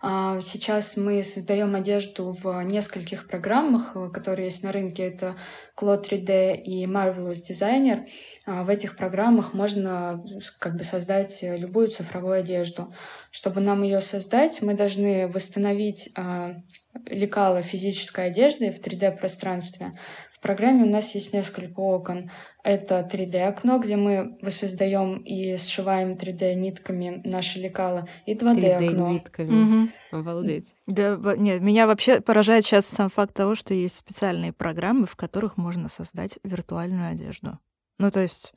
А, 0.09 0.41
сейчас 0.41 0.97
мы 0.97 1.25
создаем 1.25 1.75
одежду 1.75 2.31
в 2.31 2.63
нескольких 2.63 3.27
программах, 3.27 3.97
э, 3.97 4.09
которые 4.09 4.47
есть 4.47 4.63
на 4.63 4.71
рынке. 4.71 5.03
Это 5.03 5.35
Cloud 5.77 6.05
3D 6.05 6.55
и 6.63 6.87
Marvelous 6.87 7.43
Designer. 7.51 8.07
А, 8.47 8.63
в 8.63 8.69
этих 8.69 8.97
программах 8.97 9.53
можно 9.53 10.25
как 10.61 10.77
бы 10.77 10.85
создать 10.85 11.37
любую 11.43 11.89
цифровую 11.89 12.39
одежду. 12.39 12.89
Чтобы 13.33 13.61
нам 13.61 13.83
ее 13.83 14.01
создать, 14.01 14.63
мы 14.63 14.75
должны 14.75 15.27
восстановить 15.27 16.11
а, 16.15 16.55
лекала 17.07 17.62
физической 17.62 18.26
одежды 18.26 18.71
в 18.71 18.81
3D-пространстве, 18.81 19.93
в 20.37 20.41
программе 20.41 20.85
у 20.85 20.91
нас 20.91 21.15
есть 21.15 21.33
несколько 21.33 21.81
окон. 21.81 22.31
Это 22.62 23.09
3D-окно, 23.11 23.79
где 23.79 23.97
мы 23.97 24.37
воссоздаем 24.43 25.17
и 25.19 25.57
сшиваем 25.57 26.12
3D-нитками 26.12 27.23
наши 27.25 27.59
лекала, 27.59 28.07
и 28.26 28.35
2D-окно. 28.35 29.15
3D-нитками. 29.15 29.87
Угу. 30.12 30.19
Обалдеть. 30.19 30.75
Да, 30.87 31.19
нет, 31.37 31.62
меня 31.62 31.87
вообще 31.87 32.21
поражает 32.21 32.65
сейчас 32.65 32.87
сам 32.87 33.09
факт 33.09 33.35
того, 33.35 33.55
что 33.55 33.73
есть 33.73 33.97
специальные 33.97 34.53
программы, 34.53 35.07
в 35.07 35.17
которых 35.17 35.57
можно 35.57 35.88
создать 35.88 36.38
виртуальную 36.45 37.11
одежду. 37.11 37.59
Ну, 37.99 38.11
то 38.11 38.21
есть 38.21 38.53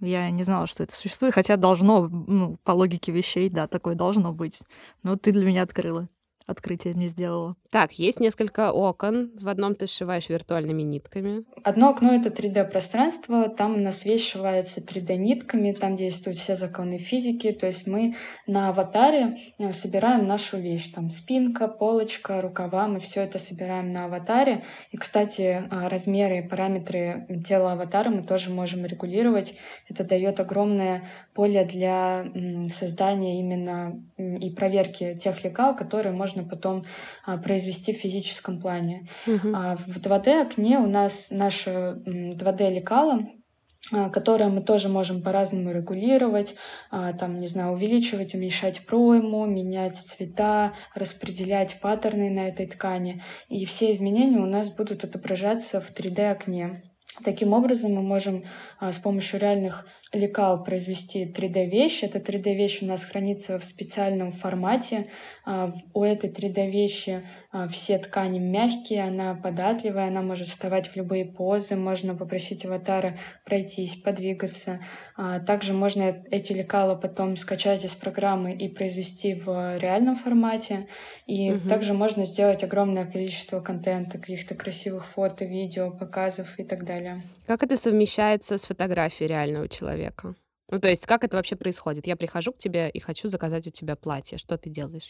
я 0.00 0.30
не 0.30 0.44
знала, 0.44 0.68
что 0.68 0.84
это 0.84 0.94
существует, 0.94 1.34
хотя 1.34 1.56
должно, 1.56 2.06
ну, 2.08 2.58
по 2.62 2.72
логике 2.72 3.10
вещей, 3.10 3.48
да, 3.48 3.66
такое 3.66 3.96
должно 3.96 4.32
быть. 4.32 4.62
Но 5.02 5.16
ты 5.16 5.32
для 5.32 5.44
меня 5.44 5.62
открыла. 5.62 6.06
Открытие 6.46 6.94
мне 6.94 7.08
сделала. 7.08 7.54
Так, 7.70 7.92
есть 7.92 8.20
несколько 8.20 8.72
окон. 8.72 9.32
В 9.40 9.48
одном 9.48 9.74
ты 9.74 9.86
сшиваешь 9.86 10.28
виртуальными 10.28 10.82
нитками. 10.82 11.44
Одно 11.62 11.90
окно— 11.90 12.12
это 12.14 12.28
3D-пространство. 12.28 13.48
Там 13.48 13.74
у 13.74 13.78
нас 13.78 14.04
вещь 14.04 14.28
сшивается 14.28 14.80
3D-нитками, 14.80 15.72
там 15.72 15.96
действуют 15.96 16.38
все 16.38 16.56
законы 16.56 16.98
физики. 16.98 17.52
То 17.52 17.66
есть 17.66 17.86
мы 17.86 18.14
на 18.46 18.68
аватаре 18.68 19.38
э, 19.58 19.72
собираем 19.72 20.26
нашу 20.26 20.58
вещь. 20.58 20.92
Там 20.92 21.10
спинка, 21.10 21.68
полочка, 21.68 22.40
рукава. 22.40 22.88
Мы 22.88 23.00
все 23.00 23.22
это 23.22 23.38
собираем 23.38 23.92
на 23.92 24.04
аватаре. 24.04 24.62
И, 24.90 24.96
кстати, 24.96 25.40
э, 25.40 25.88
размеры 25.88 26.38
и 26.38 26.42
параметры 26.42 27.26
тела 27.46 27.72
аватара 27.72 28.10
мы 28.10 28.22
тоже 28.22 28.50
можем 28.50 28.84
регулировать. 28.84 29.54
Это 29.88 30.04
дает 30.04 30.40
огромное 30.40 31.04
поле 31.34 31.64
для 31.64 32.26
создания 32.68 33.40
именно 33.40 34.02
и 34.16 34.50
проверки 34.50 35.16
тех 35.18 35.42
лекал, 35.44 35.74
которые 35.74 36.14
можно 36.14 36.33
потом 36.42 36.82
а, 37.24 37.36
произвести 37.38 37.92
в 37.92 37.98
физическом 37.98 38.60
плане. 38.60 39.06
Угу. 39.26 39.48
А 39.54 39.76
в 39.76 39.98
2D-окне 40.00 40.78
у 40.78 40.86
нас 40.86 41.28
наше 41.30 41.70
2D-лекало, 42.04 43.20
а, 43.92 44.08
которые 44.08 44.48
мы 44.48 44.62
тоже 44.62 44.88
можем 44.88 45.22
по-разному 45.22 45.70
регулировать, 45.70 46.56
а, 46.90 47.12
там, 47.12 47.38
не 47.38 47.46
знаю, 47.46 47.72
увеличивать, 47.72 48.34
уменьшать 48.34 48.86
пройму, 48.86 49.44
менять 49.46 49.98
цвета, 49.98 50.72
распределять 50.94 51.78
паттерны 51.80 52.30
на 52.30 52.48
этой 52.48 52.66
ткани. 52.66 53.22
И 53.48 53.64
все 53.66 53.92
изменения 53.92 54.38
у 54.38 54.46
нас 54.46 54.70
будут 54.70 55.04
отображаться 55.04 55.80
в 55.80 55.92
3D-окне. 55.92 56.82
Таким 57.22 57.52
образом, 57.52 57.92
мы 57.92 58.02
можем 58.02 58.42
а, 58.80 58.90
с 58.90 58.98
помощью 58.98 59.38
реальных 59.38 59.86
лекал 60.14 60.62
произвести 60.62 61.24
3D-вещь. 61.24 62.02
Эта 62.02 62.18
3D-вещь 62.18 62.82
у 62.82 62.86
нас 62.86 63.04
хранится 63.04 63.58
в 63.58 63.64
специальном 63.64 64.32
формате. 64.32 65.08
А, 65.44 65.72
у 65.92 66.02
этой 66.02 66.30
3D-вещи 66.30 67.22
а, 67.52 67.68
все 67.68 67.98
ткани 67.98 68.38
мягкие, 68.38 69.04
она 69.04 69.34
податливая, 69.34 70.08
она 70.08 70.22
может 70.22 70.48
вставать 70.48 70.88
в 70.88 70.96
любые 70.96 71.24
позы, 71.24 71.76
можно 71.76 72.14
попросить 72.14 72.64
аватара 72.64 73.16
пройтись, 73.44 73.96
подвигаться. 73.96 74.80
А, 75.16 75.40
также 75.40 75.72
можно 75.72 76.22
эти 76.30 76.52
лекала 76.52 76.94
потом 76.94 77.36
скачать 77.36 77.84
из 77.84 77.94
программы 77.94 78.52
и 78.52 78.68
произвести 78.68 79.34
в 79.34 79.78
реальном 79.78 80.16
формате. 80.16 80.86
И 81.26 81.52
угу. 81.52 81.68
также 81.68 81.94
можно 81.94 82.26
сделать 82.26 82.62
огромное 82.64 83.06
количество 83.06 83.60
контента, 83.60 84.18
каких-то 84.18 84.54
красивых 84.54 85.06
фото, 85.06 85.44
видео, 85.44 85.90
показов 85.90 86.58
и 86.58 86.64
так 86.64 86.84
далее. 86.84 87.20
Как 87.46 87.62
это 87.62 87.76
совмещается 87.76 88.58
с 88.58 88.64
фотографией 88.64 89.28
реального 89.28 89.68
человека? 89.68 90.03
Ну, 90.70 90.80
то 90.80 90.88
есть, 90.88 91.06
как 91.06 91.24
это 91.24 91.36
вообще 91.36 91.56
происходит? 91.56 92.06
Я 92.06 92.16
прихожу 92.16 92.52
к 92.52 92.58
тебе 92.58 92.88
и 92.88 92.98
хочу 92.98 93.28
заказать 93.28 93.66
у 93.66 93.70
тебя 93.70 93.96
платье. 93.96 94.38
Что 94.38 94.56
ты 94.56 94.70
делаешь? 94.70 95.08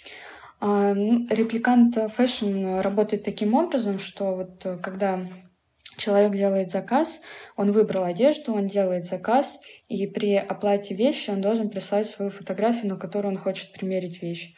А, 0.60 0.94
ну, 0.94 1.26
Replicant 1.30 1.96
Fashion 2.12 2.80
работает 2.80 3.22
таким 3.22 3.54
образом, 3.54 3.98
что 3.98 4.34
вот 4.34 4.66
э, 4.66 4.78
когда 4.78 5.20
человек 5.96 6.32
делает 6.32 6.70
заказ, 6.70 7.20
он 7.56 7.70
выбрал 7.70 8.04
одежду, 8.04 8.52
он 8.52 8.66
делает 8.66 9.04
заказ, 9.06 9.60
и 9.88 10.06
при 10.06 10.34
оплате 10.36 10.94
вещи 10.94 11.30
он 11.30 11.40
должен 11.40 11.70
прислать 11.70 12.06
свою 12.06 12.30
фотографию, 12.30 12.88
на 12.88 12.96
которую 12.96 13.32
он 13.32 13.38
хочет 13.38 13.72
примерить 13.72 14.22
вещь. 14.22 14.54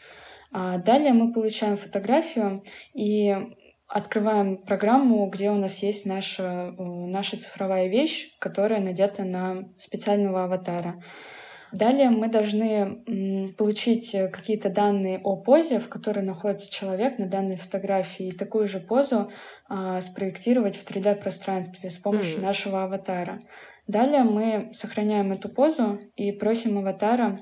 А 0.52 0.78
далее 0.78 1.12
мы 1.12 1.32
получаем 1.32 1.76
фотографию 1.76 2.62
и 2.94 3.36
открываем 3.88 4.58
программу, 4.58 5.26
где 5.28 5.50
у 5.50 5.56
нас 5.56 5.82
есть 5.82 6.06
наша, 6.06 6.74
э, 6.76 6.82
наша 6.82 7.36
цифровая 7.36 7.88
вещь, 7.88 8.36
которая 8.38 8.80
надета 8.80 9.24
на 9.24 9.68
специального 9.76 10.44
аватара. 10.44 11.02
Далее 11.72 12.10
мы 12.10 12.28
должны 12.28 13.52
получить 13.58 14.14
э, 14.14 14.28
какие-то 14.28 14.70
данные 14.70 15.20
о 15.22 15.36
позе, 15.36 15.78
в 15.78 15.88
которой 15.88 16.24
находится 16.24 16.72
человек 16.72 17.18
на 17.18 17.26
данной 17.26 17.56
фотографии, 17.56 18.28
и 18.28 18.36
такую 18.36 18.66
же 18.66 18.80
позу 18.80 19.30
а, 19.68 20.00
спроектировать 20.00 20.76
в 20.76 20.88
3D-пространстве 20.88 21.90
с 21.90 21.96
помощью 21.96 22.38
mm. 22.38 22.42
нашего 22.42 22.84
аватара. 22.84 23.38
Далее 23.86 24.22
мы 24.22 24.70
сохраняем 24.72 25.32
эту 25.32 25.48
позу 25.48 25.98
и 26.14 26.32
просим 26.32 26.78
аватара 26.78 27.38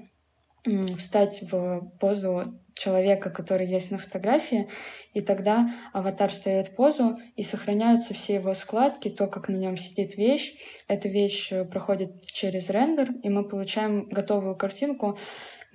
встать 0.97 1.43
в 1.43 1.91
позу 2.01 2.59
человека, 2.75 3.31
который 3.31 3.67
есть 3.67 3.91
на 3.91 3.99
фотографии, 3.99 4.69
и 5.13 5.21
тогда 5.21 5.67
аватар 5.93 6.31
встает 6.31 6.75
позу, 6.75 7.15
и 7.37 7.43
сохраняются 7.43 8.15
все 8.15 8.35
его 8.35 8.53
складки, 8.55 9.09
то, 9.09 9.27
как 9.27 9.49
на 9.49 9.57
нем 9.57 9.77
сидит 9.77 10.17
вещь. 10.17 10.55
Эта 10.89 11.09
вещь 11.09 11.53
э, 11.53 11.65
проходит 11.65 12.23
через 12.23 12.71
рендер, 12.71 13.11
и 13.23 13.29
мы 13.29 13.49
получаем 13.49 14.09
готовую 14.09 14.57
картинку, 14.57 15.17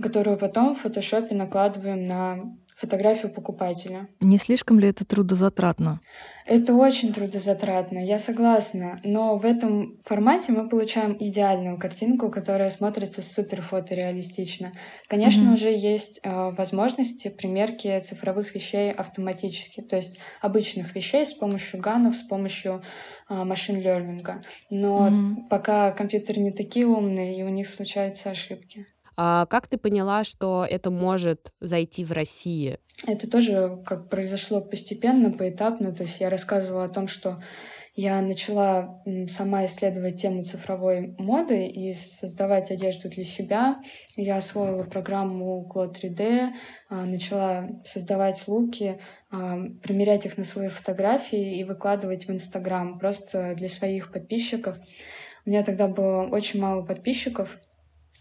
которую 0.02 0.38
потом 0.38 0.76
в 0.76 0.82
фотошопе 0.82 1.36
накладываем 1.36 2.06
на 2.06 2.58
фотографию 2.80 3.30
покупателя. 3.32 4.08
Не 4.22 4.38
слишком 4.38 4.80
ли 4.80 4.88
это 4.88 5.04
трудозатратно? 5.04 6.00
Это 6.46 6.74
очень 6.74 7.14
трудозатратно, 7.14 8.00
я 8.00 8.20
согласна. 8.20 9.00
Но 9.04 9.36
в 9.36 9.46
этом 9.46 10.00
формате 10.06 10.54
мы 10.54 10.70
получаем 10.70 11.16
идеальную 11.20 11.78
картинку, 11.78 12.32
которая 12.32 12.70
смотрится 12.70 13.22
супер 13.22 13.62
фотореалистично. 13.62 14.72
Конечно, 15.08 15.50
mm-hmm. 15.50 15.54
уже 15.54 15.72
есть 15.72 16.22
э, 16.24 16.52
возможности 16.52 17.28
примерки 17.28 18.00
цифровых 18.00 18.56
вещей 18.56 18.92
автоматически, 18.92 19.82
то 19.82 19.98
есть 19.98 20.18
обычных 20.42 20.96
вещей 20.96 21.26
с 21.26 21.34
помощью 21.34 21.82
ганов, 21.82 22.16
с 22.16 22.22
помощью 22.22 22.82
э, 23.30 23.44
машин-лернинга. 23.44 24.42
Но 24.70 25.10
mm-hmm. 25.10 25.50
пока 25.50 25.92
компьютеры 25.92 26.40
не 26.40 26.52
такие 26.52 26.88
умные, 26.88 27.38
и 27.38 27.44
у 27.44 27.50
них 27.50 27.68
случаются 27.68 28.32
ошибки. 28.32 28.88
А 29.22 29.48
как 29.48 29.68
ты 29.68 29.78
поняла, 29.78 30.24
что 30.24 30.66
это 30.66 30.92
может 30.92 31.52
зайти 31.60 32.06
в 32.06 32.14
России? 32.14 32.80
Это 33.06 33.30
тоже 33.30 33.78
как 33.86 34.08
произошло 34.08 34.62
постепенно, 34.62 35.30
поэтапно. 35.30 35.92
То 35.92 36.04
есть 36.04 36.22
я 36.22 36.30
рассказывала 36.30 36.86
о 36.86 36.90
том, 36.90 37.10
что 37.10 37.38
я 37.96 38.22
начала 38.22 39.04
сама 39.28 39.66
исследовать 39.66 40.22
тему 40.22 40.46
цифровой 40.46 41.16
моды 41.18 41.68
и 41.68 41.92
создавать 41.92 42.72
одежду 42.72 43.10
для 43.10 43.26
себя. 43.26 43.82
Я 44.16 44.38
освоила 44.38 44.86
программу 44.86 45.70
Cloud 45.70 45.98
3D, 46.02 46.52
а, 46.88 47.06
начала 47.06 47.68
создавать 47.84 48.48
луки, 48.48 49.02
а, 49.32 49.58
примерять 49.84 50.28
их 50.28 50.38
на 50.38 50.46
свои 50.46 50.70
фотографии 50.70 51.60
и 51.60 51.66
выкладывать 51.66 52.26
в 52.26 52.32
Инстаграм 52.32 52.98
просто 52.98 53.54
для 53.58 53.68
своих 53.68 54.14
подписчиков. 54.14 54.78
У 55.46 55.50
меня 55.50 55.66
тогда 55.66 55.90
было 55.90 56.26
очень 56.32 56.62
мало 56.62 56.86
подписчиков, 56.86 57.58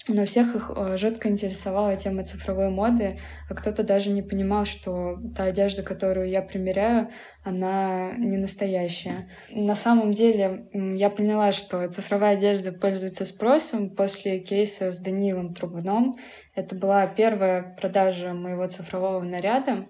но 0.09 0.25
всех 0.25 0.55
их 0.55 0.71
э, 0.75 0.97
жутко 0.97 1.29
интересовала 1.29 1.95
тема 1.97 2.25
цифровой 2.25 2.71
моды, 2.71 3.19
а 3.49 3.55
кто-то 3.55 3.83
даже 3.83 4.11
не 4.11 4.23
понимал, 4.23 4.65
что 4.65 5.19
та 5.37 5.45
одежда, 5.45 5.83
которую 5.83 6.29
я 6.31 6.43
примеряю, 6.43 7.09
она 7.45 8.13
не 8.17 8.37
настоящая. 8.37 9.29
На 9.51 9.75
самом 9.75 10.13
деле 10.13 10.69
я 10.73 11.11
поняла, 11.11 11.53
что 11.53 11.89
цифровая 11.91 12.37
одежда 12.37 12.73
пользуется 12.73 13.27
спросом 13.27 13.91
после 13.91 14.41
кейса 14.41 14.93
с 14.93 14.99
Данилом 14.99 15.55
Трубуном. 15.55 16.15
Это 16.55 16.75
была 16.75 17.07
первая 17.07 17.77
продажа 17.79 18.33
моего 18.33 18.67
цифрового 18.67 19.23
наряда. 19.23 19.85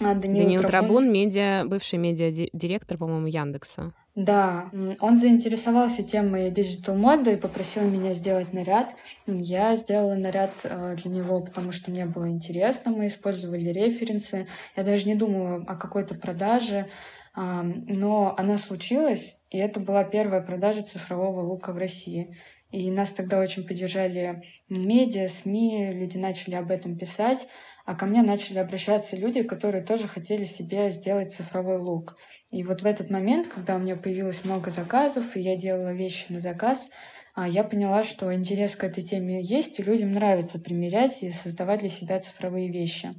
А 0.00 0.14
Данил, 0.14 0.44
Данил 0.44 0.60
Трабун, 0.60 0.70
Трабун 0.70 1.12
медиа, 1.12 1.64
бывший 1.66 1.98
медиадиректор, 2.00 2.98
по-моему, 2.98 3.28
Яндекса. 3.28 3.92
Да, 4.14 4.70
он 5.00 5.16
заинтересовался 5.16 6.04
темой 6.04 6.52
digital-моды 6.52 7.32
и 7.32 7.36
попросил 7.36 7.82
меня 7.88 8.12
сделать 8.12 8.52
наряд. 8.52 8.94
Я 9.26 9.74
сделала 9.74 10.14
наряд 10.14 10.52
э, 10.62 10.94
для 10.94 11.10
него, 11.10 11.40
потому 11.40 11.72
что 11.72 11.90
мне 11.90 12.06
было 12.06 12.28
интересно, 12.28 12.92
мы 12.92 13.08
использовали 13.08 13.70
референсы. 13.70 14.46
Я 14.76 14.84
даже 14.84 15.08
не 15.08 15.16
думала 15.16 15.64
о 15.66 15.74
какой-то 15.74 16.14
продаже, 16.14 16.88
но 17.36 18.32
она 18.38 18.58
случилась, 18.58 19.36
и 19.50 19.58
это 19.58 19.80
была 19.80 20.04
первая 20.04 20.40
продажа 20.40 20.82
цифрового 20.82 21.40
лука 21.40 21.72
в 21.72 21.78
России. 21.78 22.36
И 22.70 22.90
нас 22.90 23.12
тогда 23.12 23.40
очень 23.40 23.66
поддержали 23.66 24.42
медиа, 24.68 25.28
СМИ, 25.28 25.92
люди 25.92 26.18
начали 26.18 26.54
об 26.54 26.70
этом 26.70 26.96
писать 26.96 27.48
а 27.84 27.94
ко 27.94 28.06
мне 28.06 28.22
начали 28.22 28.58
обращаться 28.58 29.16
люди, 29.16 29.42
которые 29.42 29.84
тоже 29.84 30.08
хотели 30.08 30.44
себе 30.44 30.90
сделать 30.90 31.32
цифровой 31.32 31.78
лук. 31.78 32.16
И 32.50 32.64
вот 32.64 32.82
в 32.82 32.86
этот 32.86 33.10
момент, 33.10 33.48
когда 33.48 33.76
у 33.76 33.78
меня 33.78 33.96
появилось 33.96 34.44
много 34.44 34.70
заказов, 34.70 35.36
и 35.36 35.40
я 35.40 35.56
делала 35.56 35.92
вещи 35.92 36.26
на 36.30 36.40
заказ, 36.40 36.88
а, 37.36 37.48
я 37.48 37.64
поняла, 37.64 38.04
что 38.04 38.32
интерес 38.32 38.76
к 38.76 38.84
этой 38.84 39.02
теме 39.02 39.42
есть, 39.42 39.80
и 39.80 39.82
людям 39.82 40.12
нравится 40.12 40.60
примерять 40.60 41.22
и 41.24 41.32
создавать 41.32 41.80
для 41.80 41.88
себя 41.88 42.20
цифровые 42.20 42.70
вещи. 42.70 43.10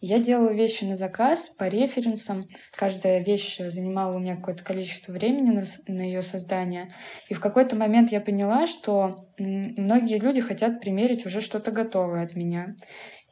Я 0.00 0.18
делала 0.18 0.52
вещи 0.52 0.84
на 0.84 0.94
заказ 0.94 1.48
по 1.48 1.64
референсам. 1.64 2.44
Каждая 2.70 3.18
вещь 3.24 3.58
занимала 3.58 4.16
у 4.16 4.20
меня 4.20 4.36
какое-то 4.36 4.62
количество 4.62 5.12
времени 5.12 5.50
на, 5.50 5.64
на 5.88 6.02
ее 6.02 6.22
создание. 6.22 6.90
И 7.28 7.34
в 7.34 7.40
какой-то 7.40 7.76
момент 7.76 8.12
я 8.12 8.20
поняла, 8.20 8.66
что 8.66 9.26
многие 9.38 10.18
люди 10.18 10.40
хотят 10.42 10.80
примерить 10.80 11.24
уже 11.26 11.40
что-то 11.40 11.72
готовое 11.72 12.24
от 12.24 12.36
меня. 12.36 12.76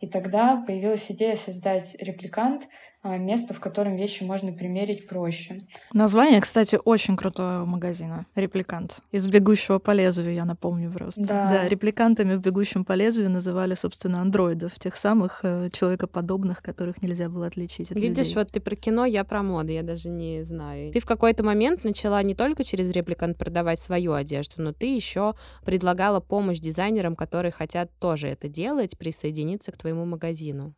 И 0.01 0.07
тогда 0.07 0.63
появилась 0.67 1.11
идея 1.11 1.37
создать 1.37 1.97
репликант, 2.01 2.69
место, 3.05 3.55
в 3.55 3.61
котором 3.61 3.97
вещи 3.97 4.23
можно 4.23 4.53
примерить 4.53 5.07
проще. 5.07 5.61
Название, 5.93 6.41
кстати, 6.41 6.79
очень 6.85 7.17
крутого 7.17 7.65
магазина. 7.65 8.27
Репликант. 8.35 9.01
Из 9.13 9.27
«Бегущего 9.27 9.79
по 9.79 9.91
лезвию», 9.91 10.35
я 10.35 10.45
напомню 10.45 10.91
просто. 10.91 11.21
Да. 11.21 11.51
да 11.51 11.69
репликантами 11.69 12.35
в 12.35 12.41
«Бегущем 12.41 12.85
по 12.85 12.95
лезвию» 12.95 13.31
называли, 13.31 13.75
собственно, 13.75 14.21
андроидов, 14.21 14.79
тех 14.79 14.97
самых 14.97 15.41
э, 15.43 15.71
человекоподобных, 15.73 16.63
которых 16.63 17.03
нельзя 17.03 17.29
было 17.29 17.47
отличить 17.47 17.91
от 17.91 17.99
Видишь, 17.99 18.29
людей. 18.29 18.35
вот 18.37 18.51
ты 18.51 18.61
про 18.61 18.77
кино, 18.77 19.05
я 19.05 19.25
про 19.25 19.43
моду, 19.43 19.73
я 19.73 19.83
даже 19.83 20.09
не 20.09 20.43
знаю. 20.45 20.93
Ты 20.93 21.01
в 21.01 21.07
какой-то 21.07 21.45
момент 21.45 21.85
начала 21.85 22.23
не 22.23 22.35
только 22.35 22.65
через 22.65 22.91
репликант 22.91 23.37
продавать 23.39 23.81
свою 23.81 24.15
одежду, 24.15 24.63
но 24.63 24.73
ты 24.73 24.95
еще 24.95 25.35
предлагала 25.65 26.21
помощь 26.21 26.59
дизайнерам, 26.59 27.17
которые 27.17 27.53
хотят 27.53 27.91
тоже 27.99 28.29
это 28.29 28.49
делать, 28.49 28.97
присоединиться 28.97 29.73
к 29.73 29.77
твоему 29.77 30.05
магазину. 30.05 30.75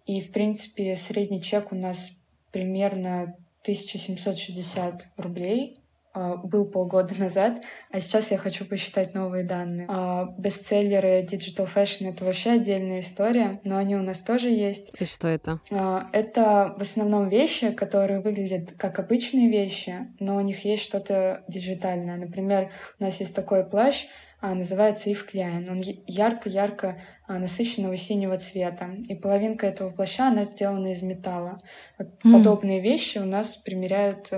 И, 0.06 0.20
в 0.20 0.32
принципе, 0.32 0.96
средний 0.96 1.42
чек 1.42 1.72
у 1.72 1.76
нас 1.76 2.12
примерно 2.50 3.36
1760 3.62 5.06
рублей. 5.18 5.76
А, 6.12 6.36
был 6.36 6.68
полгода 6.68 7.14
назад, 7.20 7.62
а 7.92 8.00
сейчас 8.00 8.32
я 8.32 8.38
хочу 8.38 8.64
посчитать 8.64 9.14
новые 9.14 9.44
данные. 9.44 9.86
А, 9.88 10.26
бестселлеры 10.38 11.22
Digital 11.22 11.68
Fashion— 11.72 12.08
это 12.10 12.24
вообще 12.24 12.50
отдельная 12.50 13.00
история, 13.00 13.60
но 13.62 13.76
они 13.76 13.94
у 13.94 14.02
нас 14.02 14.20
тоже 14.22 14.48
есть. 14.48 14.90
И 14.98 15.04
что 15.04 15.28
это? 15.28 15.60
А, 15.70 16.08
это 16.10 16.74
в 16.76 16.82
основном 16.82 17.28
вещи, 17.28 17.70
которые 17.70 18.20
выглядят 18.20 18.72
как 18.76 18.98
обычные 18.98 19.48
вещи, 19.48 20.08
но 20.18 20.36
у 20.36 20.40
них 20.40 20.64
есть 20.64 20.82
что-то 20.82 21.44
диджитальное. 21.46 22.16
Например, 22.16 22.72
у 22.98 23.04
нас 23.04 23.20
есть 23.20 23.36
такой 23.36 23.64
плащ, 23.64 24.06
называется 24.42 25.10
Ив 25.10 25.24
Кляйн. 25.26 25.68
Он 25.68 25.80
ярко-ярко 26.06 26.98
насыщенного 27.28 27.96
синего 27.96 28.36
цвета. 28.38 28.90
И 29.06 29.14
половинка 29.14 29.66
этого 29.66 29.90
плаща, 29.90 30.28
она 30.28 30.44
сделана 30.44 30.92
из 30.92 31.02
металла. 31.02 31.58
Вот 31.98 32.08
mm. 32.24 32.32
Подобные 32.32 32.80
вещи 32.80 33.18
у 33.18 33.26
нас 33.26 33.56
примеряют 33.56 34.32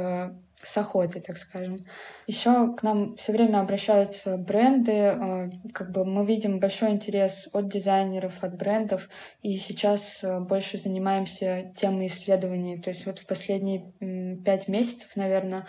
с 0.62 0.76
охотой, 0.76 1.20
так 1.20 1.36
скажем. 1.36 1.84
Еще 2.26 2.74
к 2.74 2.82
нам 2.82 3.16
все 3.16 3.32
время 3.32 3.60
обращаются 3.60 4.36
бренды, 4.36 4.92
э, 4.92 5.50
как 5.72 5.90
бы 5.92 6.04
мы 6.04 6.24
видим 6.24 6.60
большой 6.60 6.90
интерес 6.90 7.48
от 7.52 7.68
дизайнеров, 7.68 8.42
от 8.42 8.56
брендов, 8.56 9.08
и 9.42 9.56
сейчас 9.56 10.22
э, 10.22 10.40
больше 10.40 10.78
занимаемся 10.78 11.72
темой 11.76 12.06
исследований. 12.06 12.80
То 12.80 12.90
есть 12.90 13.06
вот 13.06 13.18
в 13.18 13.26
последние 13.26 13.92
пять 14.44 14.68
месяцев, 14.68 15.16
наверное, 15.16 15.66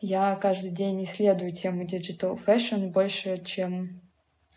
я 0.00 0.36
каждый 0.36 0.70
день 0.70 1.02
исследую 1.04 1.52
тему 1.52 1.84
digital 1.84 2.38
fashion 2.38 2.88
больше, 2.90 3.42
чем 3.44 3.88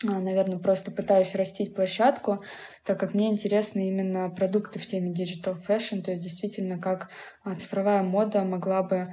а, 0.08 0.20
наверное, 0.20 0.60
просто 0.60 0.92
пытаюсь 0.92 1.36
растить 1.36 1.76
площадку, 1.76 2.38
так 2.86 3.00
как 3.00 3.14
мне 3.14 3.30
интересны 3.30 3.88
именно 3.88 4.30
продукты 4.30 4.80
в 4.80 4.88
теме 4.88 5.12
digital 5.12 5.56
fashion, 5.56 6.02
то 6.02 6.12
есть 6.12 6.24
действительно, 6.24 6.80
как 6.80 7.10
а, 7.44 7.56
цифровая 7.56 8.04
мода 8.04 8.44
могла 8.44 8.84
бы 8.84 9.06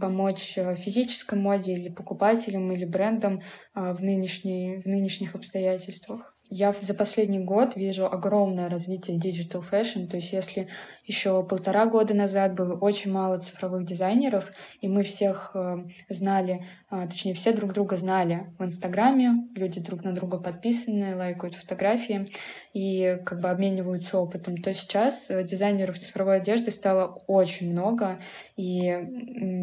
помочь 0.00 0.56
э, 0.56 0.74
физической 0.76 1.38
моде 1.38 1.72
или 1.72 1.88
покупателям, 1.88 2.72
или 2.72 2.84
брендам 2.84 3.40
а, 3.74 3.94
в, 3.94 4.02
нынешней, 4.02 4.80
в 4.80 4.86
нынешних 4.86 5.34
обстоятельствах. 5.34 6.33
Я 6.50 6.72
за 6.72 6.94
последний 6.94 7.40
год 7.40 7.74
вижу 7.74 8.06
огромное 8.06 8.68
развитие 8.68 9.18
digital 9.18 9.64
fashion. 9.68 10.06
То 10.06 10.16
есть 10.16 10.32
если 10.32 10.68
еще 11.04 11.44
полтора 11.44 11.86
года 11.86 12.14
назад 12.14 12.54
было 12.54 12.74
очень 12.78 13.12
мало 13.12 13.38
цифровых 13.38 13.84
дизайнеров, 13.84 14.52
и 14.80 14.88
мы 14.88 15.02
всех 15.02 15.50
э, 15.54 15.84
знали, 16.08 16.66
э, 16.90 17.06
точнее 17.08 17.34
все 17.34 17.52
друг 17.52 17.72
друга 17.74 17.96
знали 17.96 18.46
в 18.58 18.64
Инстаграме, 18.64 19.34
люди 19.54 19.80
друг 19.80 20.02
на 20.04 20.12
друга 20.12 20.38
подписаны, 20.38 21.16
лайкают 21.16 21.54
фотографии 21.56 22.28
и 22.72 23.18
как 23.24 23.40
бы 23.40 23.50
обмениваются 23.50 24.18
опытом, 24.18 24.56
то 24.56 24.72
сейчас 24.72 25.30
э, 25.30 25.44
дизайнеров 25.44 25.98
цифровой 25.98 26.36
одежды 26.36 26.70
стало 26.70 27.22
очень 27.26 27.72
много, 27.72 28.18
и 28.56 28.78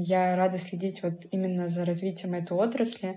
я 0.04 0.36
рада 0.36 0.58
следить 0.58 1.02
вот 1.02 1.26
именно 1.32 1.68
за 1.68 1.86
развитием 1.86 2.34
этой 2.34 2.54
отрасли. 2.54 3.16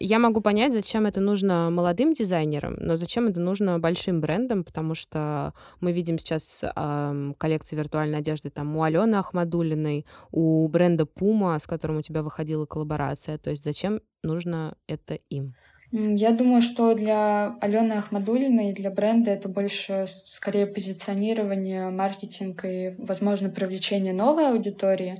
Я 0.00 0.18
могу 0.18 0.40
понять, 0.40 0.72
зачем 0.72 1.06
это 1.06 1.20
нужно 1.20 1.70
молодым 1.70 2.12
дизайнерам, 2.12 2.76
но 2.78 2.96
зачем 2.96 3.26
это 3.26 3.40
нужно 3.40 3.78
большим 3.78 4.20
брендам, 4.20 4.62
потому 4.62 4.94
что 4.94 5.54
мы 5.80 5.92
видим 5.92 6.18
сейчас 6.18 6.60
э, 6.62 7.32
коллекции 7.36 7.76
виртуальной 7.76 8.18
одежды 8.18 8.50
там 8.50 8.76
у 8.76 8.82
Алены 8.82 9.16
Ахмадулиной, 9.16 10.06
у 10.30 10.68
бренда 10.68 11.04
Puma, 11.04 11.58
с 11.58 11.66
которым 11.66 11.98
у 11.98 12.02
тебя 12.02 12.22
выходила 12.22 12.64
коллаборация. 12.64 13.38
То 13.38 13.50
есть 13.50 13.64
зачем 13.64 14.00
нужно 14.22 14.76
это 14.86 15.14
им? 15.30 15.54
Я 15.90 16.32
думаю, 16.32 16.60
что 16.60 16.94
для 16.94 17.56
Алены 17.60 17.94
Ахмадулиной 17.94 18.70
и 18.70 18.74
для 18.74 18.90
бренда 18.90 19.30
это 19.30 19.48
больше 19.48 20.04
скорее 20.06 20.66
позиционирование, 20.66 21.88
маркетинг 21.88 22.64
и, 22.66 22.94
возможно, 22.98 23.48
привлечение 23.48 24.12
новой 24.12 24.50
аудитории 24.50 25.16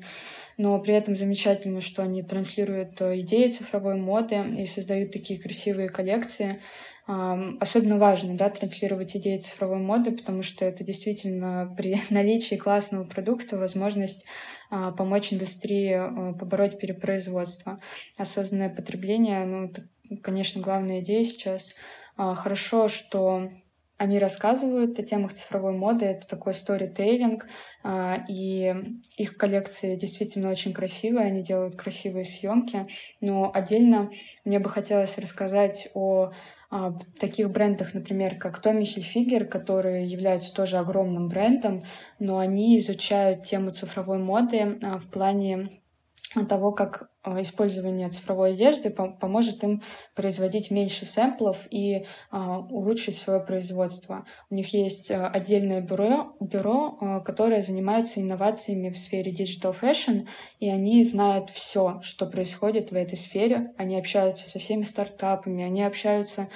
но 0.59 0.79
при 0.81 0.93
этом 0.93 1.17
замечательно, 1.17 1.81
что 1.81 2.03
они 2.03 2.23
транслируют 2.23 3.01
э, 3.01 3.21
идеи 3.21 3.49
цифровой 3.49 3.97
моды 3.97 4.53
и 4.57 4.67
создают 4.67 5.13
такие 5.13 5.41
красивые 5.41 5.89
коллекции. 5.89 6.61
Особенно 7.07 7.97
важно 7.97 8.37
да, 8.37 8.51
транслировать 8.51 9.17
идеи 9.17 9.39
цифровой 9.39 9.79
моды, 9.79 10.13
потому 10.13 10.43
что 10.43 10.67
это 10.67 10.85
действительно 10.85 11.75
при 11.75 11.97
наличии 12.11 12.57
классного 12.57 13.05
продукта 13.05 13.57
возможность 13.57 14.27
а, 14.71 14.93
помочь 14.93 15.33
индустрии 15.33 15.93
э, 15.95 16.35
побороть 16.35 16.79
перепроизводство. 16.79 17.79
Осознанное 18.19 18.69
потребление, 18.69 19.47
ну, 19.47 19.65
это, 19.65 19.85
конечно, 20.23 20.61
главная 20.61 21.01
идея 21.01 21.25
сейчас. 21.25 21.75
А, 22.19 22.35
хорошо, 22.35 22.89
что 22.89 23.49
они 23.99 24.19
рассказывают 24.21 24.99
о 24.99 25.03
темах 25.03 25.35
цифровой 25.35 25.73
моды, 25.73 26.07
это 26.07 26.27
такой 26.27 26.55
сторителлинг, 26.55 27.47
а, 27.83 28.25
и 28.29 28.75
их 29.17 29.37
коллекции 29.37 29.97
действительно 29.97 30.51
очень 30.51 30.73
красивые, 30.73 31.27
они 31.27 31.43
делают 31.43 31.75
красивые 31.75 32.25
съемки, 32.25 32.87
но 33.21 33.51
отдельно 33.53 34.11
мне 34.45 34.61
бы 34.61 34.71
хотелось 34.71 35.19
рассказать 35.19 35.89
о 35.95 36.31
а, 36.71 36.93
таких 37.19 37.51
брендах, 37.51 37.93
например, 37.93 38.37
как 38.37 38.65
Tommy 38.65 38.83
Hilfiger, 38.83 39.45
которые 39.45 40.07
являются 40.07 40.55
тоже 40.55 40.77
огромным 40.77 41.29
брендом, 41.29 41.83
но 42.21 42.39
они 42.39 42.79
изучают 42.79 43.45
тему 43.45 43.71
цифровой 43.71 44.19
моды 44.19 44.79
а, 44.83 44.99
в 44.99 45.11
плане 45.11 45.69
того, 46.49 46.73
как 46.73 47.11
использование 47.41 48.09
цифровой 48.11 48.53
одежды 48.53 48.91
поможет 48.91 49.63
им 49.65 49.83
производить 50.15 50.71
меньше 50.71 51.07
сэмплов 51.07 51.67
и 51.71 52.07
а, 52.31 52.59
улучшить 52.59 53.17
свое 53.17 53.41
производство. 53.41 54.25
У 54.51 54.55
них 54.55 54.73
есть 54.73 55.11
отдельное 55.11 55.81
бюро, 55.81 56.37
бюро, 56.41 57.23
которое 57.25 57.63
занимается 57.63 58.21
инновациями 58.21 58.91
в 58.91 58.99
сфере 58.99 59.33
digital 59.33 59.75
fashion, 59.79 60.27
и 60.59 60.69
они 60.69 61.05
знают 61.05 61.51
все, 61.51 62.01
что 62.03 62.27
происходит 62.27 62.91
в 62.91 62.95
этой 62.95 63.17
сфере. 63.17 63.73
Они 63.77 63.97
общаются 63.97 64.49
со 64.49 64.59
всеми 64.59 64.83
стартапами, 64.83 65.65
они 65.65 65.83
общаются 65.83 66.49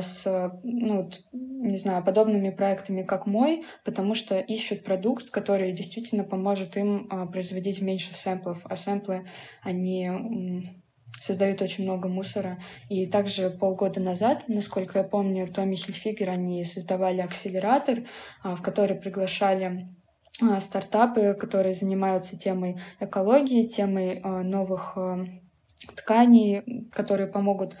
с, 0.00 0.52
ну, 0.62 1.10
не 1.32 1.76
знаю, 1.76 2.04
подобными 2.04 2.50
проектами, 2.50 3.02
как 3.02 3.26
мой, 3.26 3.64
потому 3.84 4.14
что 4.14 4.38
ищут 4.38 4.84
продукт, 4.84 5.30
который 5.30 5.72
действительно 5.72 6.24
поможет 6.24 6.76
им 6.76 7.06
а, 7.10 7.26
производить 7.26 7.80
меньше 7.80 8.14
сэмплов, 8.14 8.60
а 8.64 8.76
сэмплы, 8.76 9.26
они 9.62 10.62
создают 11.20 11.62
очень 11.62 11.84
много 11.84 12.08
мусора. 12.08 12.58
И 12.90 13.06
также 13.06 13.48
полгода 13.48 14.00
назад, 14.00 14.44
насколько 14.48 14.98
я 14.98 15.04
помню, 15.04 15.48
Томми 15.48 15.76
Хильфигер, 15.76 16.28
они 16.28 16.62
создавали 16.64 17.20
акселератор, 17.20 18.04
а, 18.42 18.56
в 18.56 18.62
который 18.62 18.96
приглашали 18.96 19.80
стартапы, 20.58 21.34
которые 21.34 21.74
занимаются 21.74 22.36
темой 22.36 22.76
экологии, 22.98 23.68
темой 23.68 24.20
новых 24.20 24.98
тканей, 25.96 26.88
которые 26.90 27.28
помогут 27.28 27.76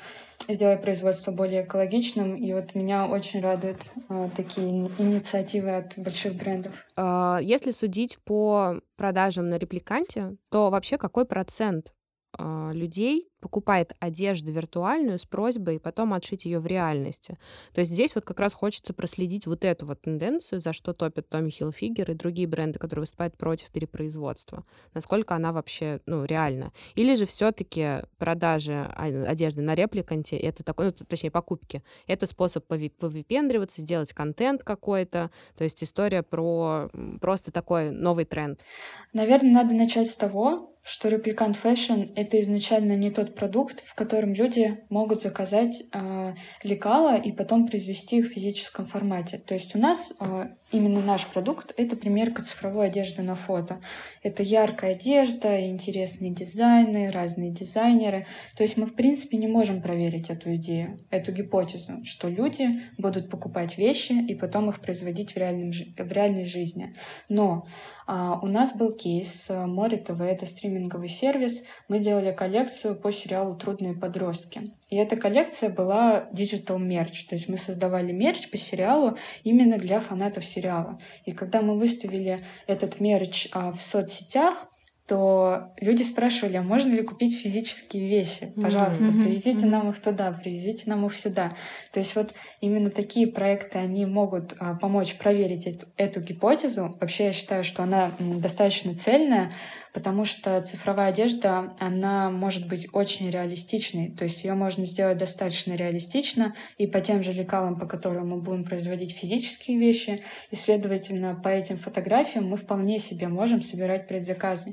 сделать 0.48 0.82
производство 0.82 1.30
более 1.30 1.64
экологичным. 1.64 2.34
И 2.34 2.52
вот 2.52 2.74
меня 2.74 3.06
очень 3.06 3.40
радуют 3.40 3.78
э, 4.08 4.28
такие 4.36 4.68
инициативы 4.98 5.76
от 5.76 5.94
больших 5.96 6.34
брендов. 6.34 6.86
А, 6.96 7.38
если 7.42 7.70
судить 7.70 8.18
по 8.24 8.80
продажам 8.96 9.48
на 9.48 9.58
репликанте, 9.58 10.36
то 10.50 10.70
вообще 10.70 10.98
какой 10.98 11.24
процент 11.24 11.94
э, 12.38 12.70
людей 12.72 13.28
покупает 13.44 13.94
одежду 14.00 14.50
виртуальную 14.52 15.18
с 15.18 15.26
просьбой 15.26 15.78
потом 15.78 16.14
отшить 16.14 16.46
ее 16.46 16.60
в 16.60 16.66
реальности. 16.66 17.36
То 17.74 17.82
есть 17.82 17.92
здесь 17.92 18.14
вот 18.14 18.24
как 18.24 18.40
раз 18.40 18.54
хочется 18.54 18.94
проследить 18.94 19.46
вот 19.46 19.66
эту 19.66 19.84
вот 19.84 20.00
тенденцию, 20.00 20.62
за 20.62 20.72
что 20.72 20.94
топят 20.94 21.28
Томми 21.28 21.50
Хилфигер 21.50 22.10
и 22.10 22.14
другие 22.14 22.48
бренды, 22.48 22.78
которые 22.78 23.02
выступают 23.02 23.36
против 23.36 23.70
перепроизводства. 23.70 24.64
Насколько 24.94 25.34
она 25.34 25.52
вообще, 25.52 26.00
ну, 26.06 26.24
реальна. 26.24 26.72
Или 26.94 27.16
же 27.16 27.26
все 27.26 27.52
таки 27.52 28.04
продажи 28.16 28.80
одежды 28.96 29.60
на 29.60 29.74
репликанте, 29.74 30.38
это 30.38 30.64
такой, 30.64 30.86
ну, 30.86 30.92
точнее, 30.92 31.30
покупки, 31.30 31.82
это 32.06 32.24
способ 32.24 32.66
повыпендриваться, 32.66 33.82
сделать 33.82 34.14
контент 34.14 34.62
какой-то, 34.64 35.30
то 35.54 35.64
есть 35.64 35.84
история 35.84 36.22
про 36.22 36.88
просто 37.20 37.52
такой 37.52 37.90
новый 37.90 38.24
тренд. 38.24 38.64
Наверное, 39.12 39.52
надо 39.52 39.74
начать 39.74 40.08
с 40.08 40.16
того, 40.16 40.70
что 40.84 41.08
Replicant 41.08 41.56
Fashion— 41.56 42.02
это 42.14 42.38
изначально 42.42 42.94
не 42.94 43.10
тот 43.10 43.33
продукт, 43.34 43.84
в 43.84 43.94
котором 43.94 44.32
люди 44.32 44.78
могут 44.90 45.22
заказать 45.22 45.82
э, 45.92 46.34
лекала 46.62 47.16
и 47.16 47.32
потом 47.32 47.66
произвести 47.66 48.18
их 48.18 48.26
в 48.26 48.32
физическом 48.32 48.86
формате. 48.86 49.38
То 49.38 49.54
есть 49.54 49.74
у 49.74 49.78
нас 49.78 50.12
э, 50.18 50.48
именно 50.72 51.00
наш 51.00 51.26
продукт— 51.26 51.72
это 51.76 51.96
примерка 51.96 52.42
цифровой 52.42 52.86
одежды 52.86 53.22
на 53.22 53.34
фото. 53.34 53.80
Это 54.22 54.42
яркая 54.42 54.92
одежда, 54.92 55.68
интересные 55.68 56.30
дизайны, 56.30 57.10
разные 57.10 57.50
дизайнеры. 57.50 58.24
То 58.56 58.62
есть 58.62 58.76
мы, 58.76 58.86
в 58.86 58.94
принципе, 58.94 59.36
не 59.36 59.48
можем 59.48 59.82
проверить 59.82 60.30
эту 60.30 60.54
идею, 60.54 60.98
эту 61.10 61.32
гипотезу, 61.32 62.04
что 62.04 62.28
люди 62.28 62.80
будут 62.98 63.30
покупать 63.30 63.78
вещи 63.78 64.12
и 64.12 64.34
потом 64.34 64.70
их 64.70 64.80
производить 64.80 65.32
в, 65.32 65.36
реальном, 65.36 65.70
в 65.70 66.12
реальной 66.12 66.44
жизни. 66.44 66.94
Но 67.28 67.64
у 68.06 68.46
нас 68.46 68.76
был 68.76 68.92
кейс 68.92 69.48
Море 69.48 69.96
ТВ, 69.96 70.20
это 70.20 70.46
стриминговый 70.46 71.08
сервис. 71.08 71.64
Мы 71.88 71.98
делали 71.98 72.32
коллекцию 72.32 72.96
по 72.96 73.10
сериалу 73.12 73.56
«Трудные 73.56 73.94
подростки». 73.94 74.72
И 74.90 74.96
эта 74.96 75.16
коллекция 75.16 75.70
была 75.70 76.26
digital 76.32 76.78
merch, 76.78 77.26
то 77.28 77.34
есть 77.34 77.48
мы 77.48 77.56
создавали 77.56 78.12
мерч 78.12 78.50
по 78.50 78.56
сериалу 78.56 79.16
именно 79.42 79.78
для 79.78 80.00
фанатов 80.00 80.44
сериала. 80.44 80.98
И 81.24 81.32
когда 81.32 81.62
мы 81.62 81.78
выставили 81.78 82.40
этот 82.66 83.00
мерч 83.00 83.48
а, 83.52 83.72
в 83.72 83.80
соцсетях, 83.80 84.68
то 85.06 85.74
люди 85.80 86.02
спрашивали, 86.02 86.56
а 86.56 86.62
можно 86.62 86.92
ли 86.92 87.02
купить 87.02 87.38
физические 87.38 88.08
вещи? 88.08 88.52
Пожалуйста, 88.60 89.04
mm-hmm. 89.04 89.22
привезите 89.22 89.66
mm-hmm. 89.66 89.70
нам 89.70 89.90
их 89.90 90.00
туда, 90.00 90.32
привезите 90.32 90.84
нам 90.86 91.04
их 91.04 91.14
сюда. 91.14 91.52
То 91.92 92.00
есть 92.00 92.16
вот 92.16 92.32
именно 92.60 92.88
такие 92.88 93.26
проекты, 93.26 93.78
они 93.78 94.06
могут 94.06 94.54
а, 94.58 94.74
помочь 94.76 95.16
проверить 95.16 95.66
эту, 95.66 95.86
эту 95.98 96.20
гипотезу. 96.20 96.96
Вообще 97.00 97.24
я 97.24 97.32
считаю, 97.32 97.64
что 97.64 97.82
она 97.82 98.12
достаточно 98.18 98.96
цельная, 98.96 99.52
потому 99.94 100.24
что 100.24 100.60
цифровая 100.60 101.10
одежда, 101.10 101.72
она 101.78 102.28
может 102.28 102.68
быть 102.68 102.88
очень 102.92 103.30
реалистичной, 103.30 104.10
то 104.10 104.24
есть 104.24 104.42
ее 104.42 104.54
можно 104.54 104.84
сделать 104.84 105.18
достаточно 105.18 105.74
реалистично 105.74 106.54
и 106.78 106.88
по 106.88 107.00
тем 107.00 107.22
же 107.22 107.32
лекалам, 107.32 107.78
по 107.78 107.86
которым 107.86 108.30
мы 108.30 108.38
будем 108.38 108.64
производить 108.64 109.16
физические 109.16 109.78
вещи, 109.78 110.20
и, 110.50 110.56
следовательно, 110.56 111.36
по 111.36 111.48
этим 111.48 111.78
фотографиям 111.78 112.48
мы 112.48 112.56
вполне 112.56 112.98
себе 112.98 113.28
можем 113.28 113.62
собирать 113.62 114.08
предзаказы. 114.08 114.72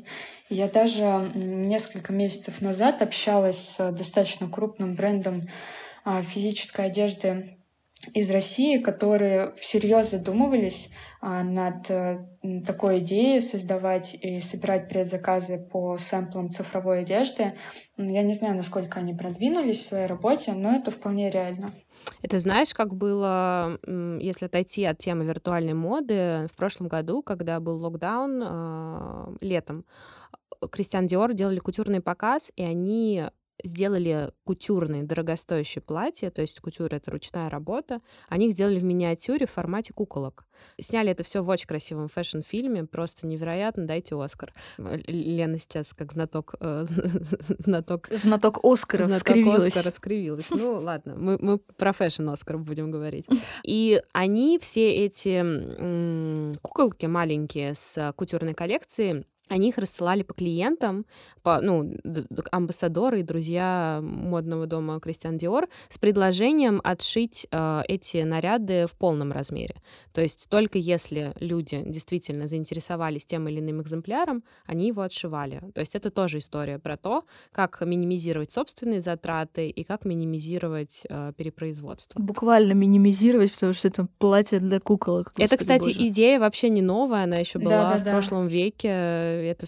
Я 0.50 0.68
даже 0.68 1.32
несколько 1.36 2.12
месяцев 2.12 2.60
назад 2.60 3.04
общалась 3.04 3.76
с 3.78 3.92
достаточно 3.92 4.50
крупным 4.50 4.94
брендом 4.94 5.44
а, 6.04 6.24
физической 6.24 6.88
одежды 6.88 7.46
из 8.14 8.32
России, 8.32 8.80
которые 8.80 9.54
всерьез 9.56 10.12
задумывались 10.12 10.90
а, 11.22 11.44
над 11.44 11.90
э, 11.90 12.26
такой 12.66 13.00
идеей 13.00 13.42
создавать 13.42 14.16
и 14.16 14.40
собирать 14.40 14.90
предзаказы 14.90 15.60
по 15.60 15.98
сэмплам 15.98 16.50
цифровой 16.50 17.02
одежды. 17.02 17.54
Я 17.98 18.24
не 18.24 18.34
знаю, 18.34 18.56
насколько 18.56 19.00
они 19.00 19.14
продвинулись 19.14 19.80
в 19.80 19.86
своей 19.86 20.08
работе, 20.08 20.54
но 20.54 20.76
это 20.76 20.90
вполне 20.90 21.30
реально. 21.30 21.70
Это 22.24 22.40
знаешь, 22.40 22.74
как 22.74 22.96
было, 22.96 23.80
если 24.20 24.46
отойти 24.46 24.84
от 24.86 24.98
темы 24.98 25.26
виртуальной 25.26 25.74
моды, 25.74 26.48
в 26.52 26.56
прошлом 26.56 26.88
году, 26.88 27.22
когда 27.22 27.60
был 27.60 27.78
локдаун 27.78 28.42
э, 28.44 29.38
летом, 29.42 29.86
Кристиан 30.72 31.06
Диор 31.06 31.34
делали 31.34 31.60
кутюрный 31.60 32.02
показ, 32.02 32.52
и 32.56 32.64
они 32.64 33.26
сделали 33.63 34.32
кутюрные 34.43 35.04
дорогостоящие 35.04 35.82
платья, 35.82 36.30
то 36.30 36.41
есть 36.41 36.60
кутюр— 36.60 36.93
это 36.95 37.12
ручная 37.12 37.50
работа, 37.50 38.02
они 38.30 38.47
их 38.47 38.54
сделали 38.54 38.80
в 38.80 38.84
миниатюре 38.84 39.45
в 39.45 39.52
формате 39.52 39.93
куколок. 39.93 40.45
Сняли 40.80 41.12
это 41.12 41.24
все 41.24 41.43
в 41.43 41.50
очень 41.50 41.67
красивом 41.67 42.08
фэшн-фильме, 42.08 42.86
просто 42.86 43.28
невероятно, 43.28 43.86
дайте 43.86 44.15
Оскар. 44.15 44.54
Лена 44.78 45.58
сейчас 45.58 45.93
как 45.93 46.12
знаток... 46.12 46.56
Э, 46.60 46.86
знаток... 47.60 48.10
Знаток 48.12 48.60
Оскара 48.63 49.06
знаток 49.06 49.28
скривилась. 49.28 49.67
Оскара 49.67 49.91
скривилась. 49.91 50.50
Ну, 50.62 50.74
ладно, 50.76 51.15
мы, 51.15 51.39
мы 51.41 51.58
про 51.58 51.91
фэшн-Оскар 51.91 52.60
будем 52.60 52.91
говорить. 52.91 53.26
И 53.63 54.02
они, 54.13 54.60
все 54.60 54.91
эти 54.91 55.41
куколки 56.62 57.08
маленькие 57.08 57.74
с 57.74 58.13
кутюрной 58.15 58.54
коллекции, 58.54 59.26
они 59.52 59.70
их 59.70 59.78
рассылали 59.78 60.24
по 60.24 60.34
клиентам, 60.34 61.06
по, 61.44 61.60
ну, 61.60 61.94
амбассадоры 62.52 63.20
и 63.20 63.24
друзья 63.24 64.00
модного 64.02 64.66
дома 64.66 65.00
Кристиан 65.02 65.38
Диор 65.38 65.68
с 65.90 65.98
предложением 65.98 66.80
отшить 66.84 67.48
э, 67.52 67.82
эти 67.90 68.24
наряды 68.24 68.86
в 68.88 68.96
полном 68.96 69.34
размере. 69.34 69.76
То 70.14 70.22
есть 70.22 70.48
только 70.50 70.78
если 70.78 71.34
люди 71.40 71.84
действительно 71.86 72.48
заинтересовались 72.48 73.26
тем 73.26 73.50
или 73.50 73.60
иным 73.60 73.82
экземпляром, 73.82 74.44
они 74.66 74.88
его 74.88 75.02
отшивали. 75.02 75.62
То 75.76 75.82
есть 75.82 75.96
это 75.96 76.12
тоже 76.12 76.38
история 76.38 76.80
про 76.80 76.96
то, 76.96 77.26
как 77.52 77.82
минимизировать 77.82 78.52
собственные 78.52 79.02
затраты 79.02 79.70
и 79.70 79.84
как 79.84 80.06
минимизировать 80.06 81.02
э, 81.10 81.34
перепроизводство. 81.36 82.22
Буквально 82.22 82.72
минимизировать, 82.72 83.52
потому 83.52 83.74
что 83.74 83.90
это 83.90 84.08
платье 84.18 84.60
для 84.60 84.80
куколок. 84.80 85.34
Это, 85.38 85.58
кстати, 85.58 85.88
боже. 85.88 86.08
идея 86.08 86.40
вообще 86.40 86.70
не 86.70 86.82
новая, 86.82 87.26
она 87.26 87.38
еще 87.38 87.60
была 87.60 87.72
да, 87.72 87.94
да, 87.94 87.98
в 87.98 88.04
да. 88.04 88.12
прошлом 88.12 88.48
веке 88.48 89.41
это 89.48 89.66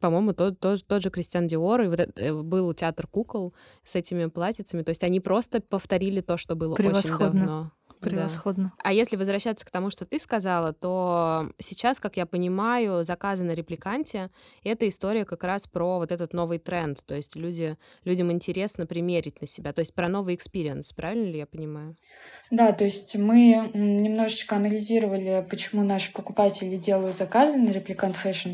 по-моему, 0.00 0.32
тот, 0.32 0.58
тот, 0.58 0.84
тот 0.86 1.02
же 1.02 1.10
Кристиан 1.10 1.46
Диор, 1.46 1.82
и 1.82 1.88
вот 1.88 2.00
это, 2.00 2.20
э, 2.20 2.32
был 2.32 2.72
театр 2.72 3.06
кукол 3.06 3.54
с 3.84 3.94
этими 3.94 4.26
платьицами. 4.26 4.82
То 4.82 4.88
есть 4.88 5.04
они 5.04 5.20
просто 5.20 5.60
повторили 5.60 6.22
то, 6.22 6.38
что 6.38 6.56
было 6.56 6.74
очень 6.74 7.18
давно. 7.18 7.72
Превосходно. 8.00 8.72
Да. 8.76 8.82
А 8.82 8.92
если 8.92 9.16
возвращаться 9.16 9.64
к 9.64 9.70
тому, 9.70 9.90
что 9.90 10.04
ты 10.04 10.18
сказала, 10.18 10.72
то 10.72 11.50
сейчас, 11.58 12.00
как 12.00 12.16
я 12.16 12.26
понимаю, 12.26 13.04
заказы 13.04 13.44
на 13.44 13.52
репликанте— 13.52 14.30
это 14.64 14.88
история 14.88 15.24
как 15.24 15.44
раз 15.44 15.66
про 15.66 15.98
вот 15.98 16.12
этот 16.12 16.32
новый 16.32 16.58
тренд. 16.58 17.04
То 17.06 17.14
есть 17.14 17.36
люди, 17.36 17.76
людям 18.04 18.32
интересно 18.32 18.86
примерить 18.86 19.40
на 19.40 19.46
себя. 19.46 19.72
То 19.72 19.80
есть 19.80 19.94
про 19.94 20.08
новый 20.08 20.34
experience. 20.34 20.92
Правильно 20.92 21.30
ли 21.30 21.38
я 21.38 21.46
понимаю? 21.46 21.96
Да, 22.50 22.72
то 22.72 22.84
есть 22.84 23.16
мы 23.16 23.70
немножечко 23.74 24.56
анализировали, 24.56 25.46
почему 25.48 25.82
наши 25.82 26.12
покупатели 26.12 26.76
делают 26.76 27.16
заказы 27.16 27.56
на 27.56 27.70
Replicant 27.70 28.16
Fashion. 28.16 28.50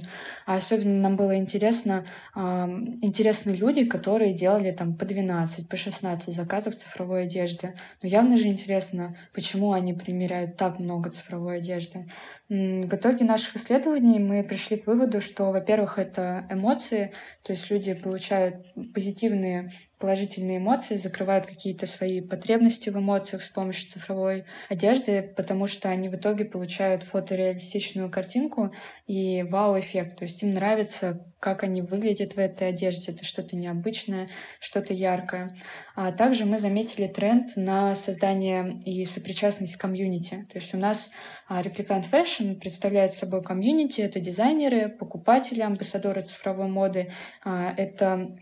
А 0.47 0.57
особенно 0.57 1.01
нам 1.01 1.17
было 1.17 1.37
интересно, 1.37 2.05
э, 2.35 2.41
интересны 2.41 3.51
люди, 3.51 3.85
которые 3.85 4.33
делали 4.33 4.71
там 4.71 4.95
по 4.97 5.05
12, 5.05 5.69
по 5.69 5.77
16 5.77 6.35
заказов 6.35 6.77
цифровой 6.77 7.25
одежды. 7.25 7.75
Но 8.03 8.09
явно 8.09 8.37
же 8.37 8.49
интересно, 8.49 9.17
почему 9.37 9.72
они 9.72 9.92
примеряют 9.92 10.57
так 10.57 10.79
много 10.79 11.11
цифровой 11.11 11.59
одежды. 11.59 12.07
В 12.49 12.94
итоге 12.94 13.27
наших 13.27 13.57
исследований 13.57 14.18
мы 14.18 14.42
пришли 14.42 14.79
к 14.79 14.87
выводу, 14.87 15.20
что, 15.20 15.53
во-первых, 15.53 15.99
это 15.99 16.46
эмоции, 16.49 17.12
то 17.42 17.53
есть 17.53 17.70
люди 17.70 17.92
получают 17.92 18.64
позитивные, 18.94 19.70
положительные 19.99 20.59
эмоции, 20.59 20.97
закрывают 20.97 21.47
какие-то 21.47 21.87
свои 21.87 22.21
потребности 22.21 22.91
в 22.91 22.99
эмоциях 22.99 23.43
с 23.43 23.51
помощью 23.51 23.89
цифровой 23.89 24.45
одежды, 24.69 25.23
потому 25.37 25.67
что 25.67 25.89
они 25.89 26.09
в 26.09 26.15
итоге 26.15 26.45
получают 26.45 27.03
фотореалистичную 27.03 28.11
картинку 28.11 28.73
и 29.07 29.43
вау-эффект. 29.43 30.19
То 30.19 30.25
есть 30.25 30.43
им 30.43 30.55
нравится 30.55 31.25
как 31.47 31.63
они 31.63 31.83
выглядят 31.83 32.35
в 32.35 32.39
этой 32.39 32.71
одежде. 32.71 33.13
Это 33.13 33.25
что-то 33.25 33.57
необычное, 33.57 34.29
что-то 34.59 34.95
яркое. 34.95 35.51
А 35.95 36.11
также 36.11 36.45
мы 36.45 36.59
заметили 36.59 37.07
тренд 37.07 37.57
на 37.57 37.95
создание 37.95 38.81
и 38.85 39.05
сопричастность 39.05 39.77
комьюнити. 39.77 40.47
То 40.51 40.59
есть 40.59 40.75
у 40.75 40.79
нас 40.79 41.11
Replicant 41.49 42.11
Fashion 42.11 42.57
представляет 42.57 43.13
собой 43.13 43.45
комьюнити. 43.45 44.01
Это 44.01 44.19
дизайнеры, 44.19 44.89
покупатели, 44.89 45.61
амбассадоры 45.61 46.23
цифровой 46.23 46.69
моды. 46.69 47.13
А, 47.45 47.73
это 47.77 48.35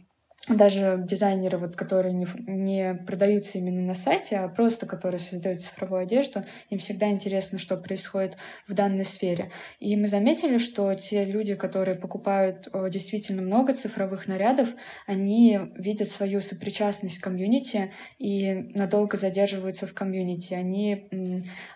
даже 0.48 1.02
дизайнеры, 1.08 1.56
вот, 1.56 1.74
которые 1.74 2.12
не, 2.12 2.26
не 2.46 2.94
продаются 2.94 3.58
именно 3.58 3.80
на 3.80 3.94
сайте, 3.94 4.36
а 4.36 4.48
просто 4.48 4.84
которые 4.84 5.18
создают 5.18 5.62
цифровую 5.62 6.02
одежду, 6.02 6.44
им 6.68 6.78
всегда 6.78 7.10
интересно, 7.10 7.58
что 7.58 7.78
происходит 7.78 8.36
в 8.68 8.74
данной 8.74 9.06
сфере. 9.06 9.50
И 9.80 9.96
мы 9.96 10.06
заметили, 10.06 10.58
что 10.58 10.94
те 10.94 11.24
люди, 11.24 11.54
которые 11.54 11.96
покупают 11.96 12.68
действительно 12.90 13.40
много 13.40 13.72
цифровых 13.72 14.28
нарядов, 14.28 14.74
они 15.06 15.58
видят 15.76 16.08
свою 16.08 16.42
сопричастность 16.42 17.18
к 17.18 17.24
комьюнити 17.24 17.90
и 18.18 18.52
надолго 18.74 19.16
задерживаются 19.16 19.86
в 19.86 19.94
комьюнити. 19.94 20.52
Они 20.52 21.08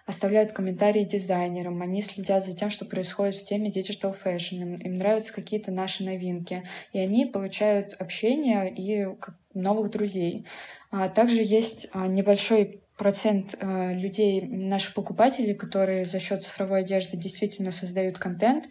оставляют 0.05 0.53
комментарии 0.53 1.05
дизайнерам, 1.05 1.81
они 1.81 2.03
следят 2.03 2.45
за 2.45 2.55
тем, 2.55 2.69
что 2.69 2.85
происходит 2.85 3.37
в 3.37 3.45
теме 3.47 3.71
digital 3.71 4.15
fashion, 4.15 4.61
им, 4.61 4.75
им 4.75 4.95
нравятся 4.95 5.33
какие-то 5.33 5.73
наши 5.73 6.05
новинки, 6.05 6.63
и 6.93 6.99
они 6.99 7.25
получают 7.25 7.95
общение 7.99 8.58
и 8.67 9.07
новых 9.55 9.91
друзей. 9.91 10.47
А 10.91 11.09
также 11.09 11.43
есть 11.43 11.89
а, 11.93 12.07
небольшой 12.07 12.83
процент 12.99 13.55
э, 13.59 13.93
людей, 13.95 14.43
наших 14.43 14.93
покупателей, 14.93 15.55
которые 15.55 16.05
за 16.05 16.19
счет 16.19 16.43
цифровой 16.43 16.81
одежды 16.81 17.17
действительно 17.17 17.71
создают 17.71 18.19
контент, 18.19 18.69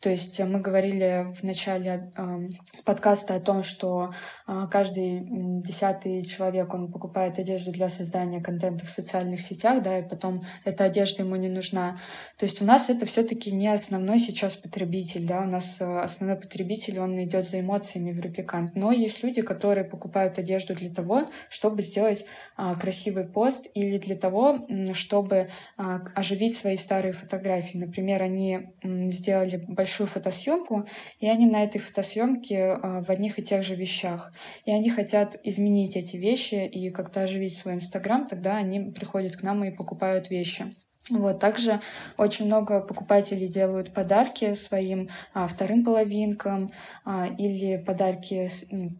то 0.00 0.08
есть 0.08 0.40
мы 0.40 0.60
говорили 0.60 1.26
в 1.34 1.42
начале 1.42 2.10
э, 2.16 2.48
подкаста 2.84 3.34
о 3.34 3.40
том, 3.40 3.62
что 3.62 4.14
э, 4.48 4.66
каждый 4.70 5.20
десятый 5.60 6.24
человек, 6.24 6.72
он 6.72 6.90
покупает 6.90 7.38
одежду 7.38 7.70
для 7.70 7.90
создания 7.90 8.40
контента 8.40 8.86
в 8.86 8.90
социальных 8.90 9.42
сетях, 9.42 9.82
да, 9.82 9.98
и 9.98 10.08
потом 10.08 10.40
эта 10.64 10.84
одежда 10.84 11.22
ему 11.22 11.36
не 11.36 11.50
нужна. 11.50 11.98
То 12.38 12.46
есть 12.46 12.62
у 12.62 12.64
нас 12.64 12.88
это 12.88 13.04
все 13.04 13.22
таки 13.24 13.50
не 13.52 13.68
основной 13.68 14.18
сейчас 14.18 14.56
потребитель, 14.56 15.26
да, 15.26 15.42
у 15.42 15.46
нас 15.46 15.82
э, 15.82 16.00
основной 16.00 16.38
потребитель, 16.38 16.98
он 16.98 17.22
идет 17.22 17.46
за 17.46 17.60
эмоциями 17.60 18.12
в 18.12 18.20
репликант. 18.20 18.74
Но 18.74 18.92
есть 18.92 19.22
люди, 19.22 19.42
которые 19.42 19.84
покупают 19.84 20.38
одежду 20.38 20.74
для 20.74 20.88
того, 20.88 21.26
чтобы 21.50 21.82
сделать 21.82 22.24
э, 22.56 22.74
красивый 22.80 23.24
пост 23.24 23.66
или 23.74 23.98
для 23.98 24.16
того, 24.16 24.66
чтобы 24.94 25.36
э, 25.76 25.98
оживить 26.14 26.56
свои 26.56 26.78
старые 26.78 27.12
фотографии. 27.12 27.76
Например, 27.76 28.22
они 28.22 28.70
сделали 28.82 29.62
большой 29.68 29.89
большую 29.90 30.06
фотосъемку, 30.06 30.86
и 31.18 31.28
они 31.28 31.46
на 31.46 31.64
этой 31.64 31.78
фотосъемке 31.78 32.78
а, 32.80 33.02
в 33.02 33.10
одних 33.10 33.40
и 33.40 33.42
тех 33.42 33.64
же 33.64 33.74
вещах. 33.74 34.32
И 34.64 34.70
они 34.70 34.88
хотят 34.88 35.36
изменить 35.42 35.96
эти 35.96 36.16
вещи 36.16 36.64
и 36.66 36.90
как-то 36.90 37.22
оживить 37.22 37.54
свой 37.54 37.74
Инстаграм, 37.74 38.28
тогда 38.28 38.56
они 38.56 38.92
приходят 38.92 39.36
к 39.36 39.42
нам 39.42 39.64
и 39.64 39.72
покупают 39.72 40.30
вещи. 40.30 40.72
Вот, 41.08 41.40
также 41.40 41.80
очень 42.18 42.46
много 42.46 42.80
покупателей 42.80 43.48
делают 43.48 43.92
подарки 43.92 44.54
своим 44.54 45.08
а, 45.34 45.48
вторым 45.48 45.84
половинкам 45.84 46.70
а, 47.04 47.26
или 47.26 47.82
подарки 47.84 48.48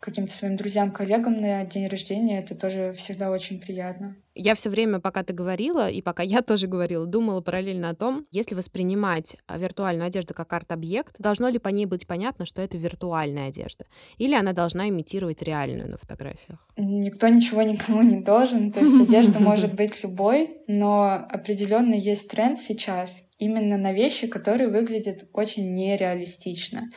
каким-то 0.00 0.32
своим 0.32 0.56
друзьям, 0.56 0.90
коллегам 0.90 1.40
на 1.40 1.64
день 1.64 1.86
рождения. 1.86 2.40
Это 2.40 2.56
тоже 2.56 2.92
всегда 2.96 3.30
очень 3.30 3.60
приятно. 3.60 4.16
Я 4.42 4.54
все 4.54 4.70
время, 4.70 5.00
пока 5.00 5.22
ты 5.22 5.34
говорила, 5.34 5.90
и 5.90 6.00
пока 6.00 6.22
я 6.22 6.40
тоже 6.40 6.66
говорила, 6.66 7.04
думала 7.04 7.42
параллельно 7.42 7.90
о 7.90 7.94
том, 7.94 8.24
если 8.32 8.54
воспринимать 8.54 9.36
а, 9.46 9.58
виртуальную 9.58 10.06
одежду 10.06 10.32
как 10.32 10.50
арт-объект, 10.54 11.16
должно 11.18 11.50
ли 11.50 11.58
по 11.58 11.68
ней 11.68 11.84
быть 11.84 12.06
понятно, 12.06 12.46
что 12.46 12.62
это 12.62 12.78
виртуальная 12.78 13.48
одежда? 13.48 13.84
Или 14.16 14.34
она 14.34 14.54
должна 14.54 14.88
имитировать 14.88 15.42
реальную 15.42 15.90
на 15.90 15.98
фотографиях? 15.98 16.58
Никто 16.78 17.28
ничего 17.28 17.60
никому 17.60 18.00
не 18.00 18.22
должен. 18.22 18.72
То 18.72 18.80
есть 18.80 18.98
одежда 18.98 19.40
может 19.40 19.74
быть 19.80 20.02
любой, 20.02 20.48
но 20.66 21.22
определенно 21.28 21.92
есть 21.92 22.30
тренд 22.30 22.58
сейчас 22.58 23.28
именно 23.38 23.76
на 23.76 23.92
вещи, 23.92 24.26
которые 24.26 24.70
выглядят 24.70 25.26
очень 25.34 25.74
нереалистично. 25.74 26.88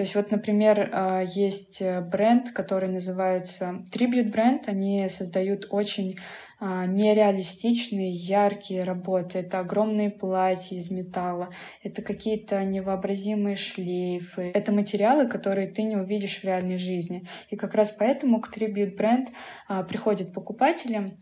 То 0.00 0.04
есть 0.04 0.14
вот, 0.14 0.30
например, 0.30 0.88
а, 0.94 1.20
есть 1.20 1.82
бренд, 2.10 2.52
который 2.52 2.88
называется 2.88 3.84
Tribute 3.92 4.30
бренд. 4.30 4.66
Они 4.66 5.06
создают 5.10 5.66
очень 5.68 6.16
а, 6.58 6.86
нереалистичные, 6.86 8.10
яркие 8.10 8.82
работы. 8.82 9.40
Это 9.40 9.58
огромные 9.58 10.08
платья 10.08 10.74
из 10.76 10.90
металла, 10.90 11.50
это 11.82 12.00
какие-то 12.00 12.64
невообразимые 12.64 13.56
шлейфы. 13.56 14.50
Это 14.54 14.72
материалы, 14.72 15.28
которые 15.28 15.68
ты 15.68 15.82
не 15.82 15.96
увидишь 15.96 16.40
в 16.40 16.44
реальной 16.44 16.78
жизни. 16.78 17.26
И 17.50 17.56
как 17.56 17.74
раз 17.74 17.90
поэтому 17.90 18.40
к 18.40 18.56
Tribute 18.56 18.96
бренд 18.96 19.28
а, 19.68 19.82
приходят 19.82 20.32
покупатели, 20.32 21.12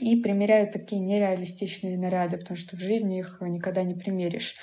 и 0.00 0.16
примеряют 0.16 0.72
такие 0.72 1.00
нереалистичные 1.02 1.98
наряды, 1.98 2.38
потому 2.38 2.56
что 2.56 2.76
в 2.76 2.80
жизни 2.80 3.18
их 3.18 3.38
никогда 3.40 3.82
не 3.82 3.94
примеришь. 3.94 4.56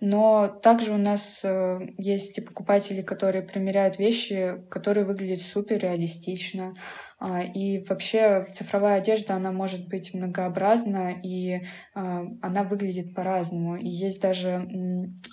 Но 0.00 0.46
также 0.48 0.92
у 0.92 0.98
нас 0.98 1.40
э, 1.42 1.78
есть 1.98 2.38
и 2.38 2.42
покупатели, 2.42 3.02
которые 3.02 3.42
примеряют 3.42 3.98
вещи, 3.98 4.62
которые 4.70 5.06
выглядят 5.06 5.40
супер 5.40 5.78
реалистично. 5.78 6.74
А, 7.18 7.42
и 7.42 7.82
вообще 7.84 8.44
цифровая 8.52 8.98
одежда, 8.98 9.36
она 9.36 9.50
может 9.50 9.88
быть 9.88 10.12
многообразна, 10.12 11.12
и 11.22 11.62
а, 11.94 12.24
она 12.42 12.62
выглядит 12.62 13.14
по-разному. 13.14 13.76
И 13.76 13.88
есть 13.88 14.20
даже 14.20 14.68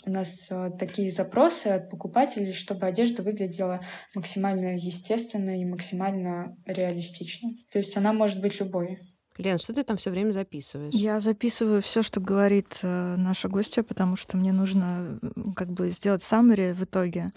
у 0.05 0.09
нас 0.09 0.47
э, 0.49 0.71
такие 0.79 1.11
запросы 1.11 1.67
от 1.67 1.89
покупателей, 1.89 2.53
чтобы 2.53 2.87
одежда 2.87 3.21
выглядела 3.21 3.81
максимально 4.15 4.75
естественно 4.75 5.59
и 5.59 5.65
максимально 5.65 6.55
реалистично. 6.65 7.49
То 7.71 7.79
есть 7.79 7.97
она 7.97 8.13
может 8.13 8.41
быть 8.41 8.59
любой. 8.61 8.99
Лен, 9.37 9.57
что 9.57 9.73
ты 9.73 9.83
там 9.83 9.97
все 9.97 10.11
время 10.11 10.31
записываешь? 10.31 10.93
Я 10.93 11.19
записываю 11.19 11.81
все, 11.81 12.03
что 12.03 12.19
говорит 12.19 12.79
э, 12.83 13.15
наша 13.17 13.49
гостья, 13.49 13.81
потому 13.81 14.15
что 14.15 14.37
мне 14.37 14.51
нужно 14.51 15.19
как 15.55 15.69
бы 15.69 15.89
сделать 15.89 16.21
саммари 16.21 16.71
в 16.73 16.83
итоге. 16.83 17.31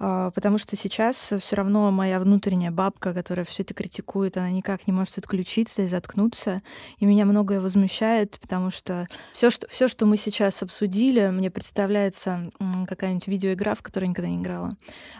Э, 0.00 0.30
потому 0.34 0.56
что 0.56 0.74
сейчас 0.74 1.32
все 1.38 1.56
равно 1.56 1.90
моя 1.90 2.18
внутренняя 2.18 2.70
бабка, 2.70 3.12
которая 3.12 3.44
все 3.44 3.62
это 3.62 3.74
критикует, 3.74 4.38
она 4.38 4.50
никак 4.50 4.86
не 4.86 4.92
может 4.94 5.18
отключиться 5.18 5.82
и 5.82 5.86
заткнуться. 5.86 6.62
И 6.98 7.04
меня 7.04 7.26
многое 7.26 7.60
возмущает, 7.60 8.38
потому 8.40 8.70
что 8.70 9.06
все, 9.32 9.50
что, 9.50 9.68
все, 9.68 9.86
что 9.86 10.06
мы 10.06 10.16
сейчас 10.16 10.62
обсудили, 10.62 11.28
мне 11.28 11.50
представляется 11.50 12.50
какая-нибудь 12.88 13.26
видеоигра, 13.26 13.74
в 13.74 13.82
которой 13.82 14.04
я 14.04 14.10
никогда 14.10 14.30
не 14.30 14.38
играла. 14.38 14.76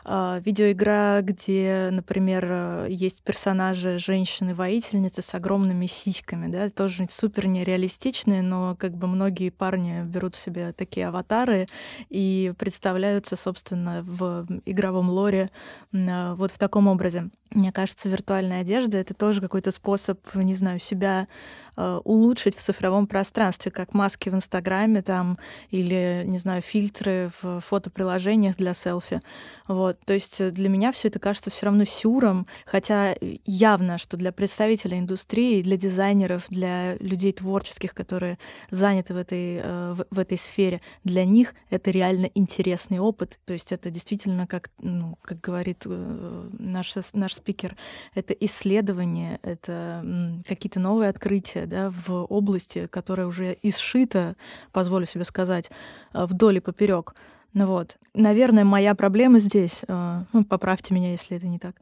Э, 0.06 0.40
видеоигра, 0.42 1.20
где, 1.20 1.90
например, 1.92 2.46
э, 2.48 2.86
есть 2.88 3.22
персонажи 3.22 3.98
женщины-воительницы 3.98 5.20
с 5.20 5.34
огромными 5.34 5.84
сиськами, 5.84 6.13
сиськами, 6.14 6.50
да, 6.50 6.70
тоже 6.70 7.06
супер 7.10 7.46
нереалистичные, 7.46 8.42
но 8.42 8.76
как 8.78 8.96
бы 8.96 9.06
многие 9.06 9.50
парни 9.50 10.02
берут 10.04 10.34
себе 10.34 10.72
такие 10.72 11.08
аватары 11.08 11.66
и 12.08 12.52
представляются, 12.58 13.36
собственно, 13.36 14.02
в 14.02 14.46
игровом 14.64 15.10
лоре 15.10 15.50
а, 15.92 16.34
вот 16.34 16.50
в 16.50 16.58
таком 16.58 16.88
образе. 16.88 17.30
Мне 17.50 17.72
кажется, 17.72 18.08
виртуальная 18.08 18.60
одежда— 18.60 18.98
это 18.98 19.14
тоже 19.14 19.40
какой-то 19.40 19.70
способ, 19.70 20.18
не 20.34 20.54
знаю, 20.54 20.78
себя 20.78 21.28
Э, 21.76 22.00
улучшить 22.04 22.56
в 22.56 22.62
цифровом 22.62 23.08
пространстве, 23.08 23.72
как 23.72 23.94
маски 23.94 24.28
в 24.28 24.34
Инстаграме 24.34 25.02
там 25.02 25.36
или, 25.70 26.22
не 26.24 26.38
знаю, 26.38 26.62
фильтры 26.62 27.30
в 27.42 27.60
фотоприложениях 27.60 28.56
для 28.56 28.74
селфи. 28.74 29.20
Вот. 29.66 29.98
То 30.04 30.14
есть 30.14 30.40
э, 30.40 30.52
для 30.52 30.68
меня 30.68 30.92
все 30.92 31.08
это 31.08 31.18
кажется 31.18 31.50
все 31.50 31.66
равно 31.66 31.84
сюром, 31.84 32.46
хотя 32.64 33.16
явно, 33.44 33.98
что 33.98 34.16
для 34.16 34.30
представителей 34.30 35.00
индустрии, 35.00 35.62
для 35.62 35.76
дизайнеров, 35.76 36.44
для 36.48 36.94
людей 36.98 37.32
творческих, 37.32 37.92
которые 37.92 38.38
заняты 38.70 39.12
в 39.12 39.16
этой, 39.16 39.56
э, 39.56 39.94
в, 39.94 40.06
в 40.10 40.18
этой 40.20 40.38
сфере, 40.38 40.80
для 41.02 41.24
них 41.24 41.54
это 41.70 41.90
реально 41.90 42.30
интересный 42.34 43.00
опыт. 43.00 43.40
То 43.46 43.52
есть 43.52 43.72
это 43.72 43.90
действительно, 43.90 44.46
как, 44.46 44.70
ну, 44.80 45.18
как 45.22 45.40
говорит 45.40 45.86
наш, 45.86 46.94
наш 47.14 47.34
спикер, 47.34 47.76
это 48.14 48.32
исследование, 48.34 49.40
это 49.42 50.04
какие-то 50.46 50.78
новые 50.78 51.10
открытия, 51.10 51.63
да, 51.66 51.90
в 52.06 52.24
области, 52.24 52.86
которая 52.86 53.26
уже 53.26 53.56
изшита, 53.62 54.36
позволю 54.72 55.06
себе 55.06 55.24
сказать, 55.24 55.70
э, 56.12 56.24
вдоль 56.26 56.58
и 56.58 56.60
поперек. 56.60 57.14
Ну 57.52 57.66
вот, 57.66 57.98
наверное, 58.14 58.64
моя 58.64 58.96
проблема 58.96 59.38
здесь, 59.38 59.82
э, 59.86 60.24
ну, 60.32 60.44
поправьте 60.44 60.92
меня, 60.92 61.12
если 61.12 61.36
это 61.36 61.46
не 61.46 61.60
так. 61.60 61.76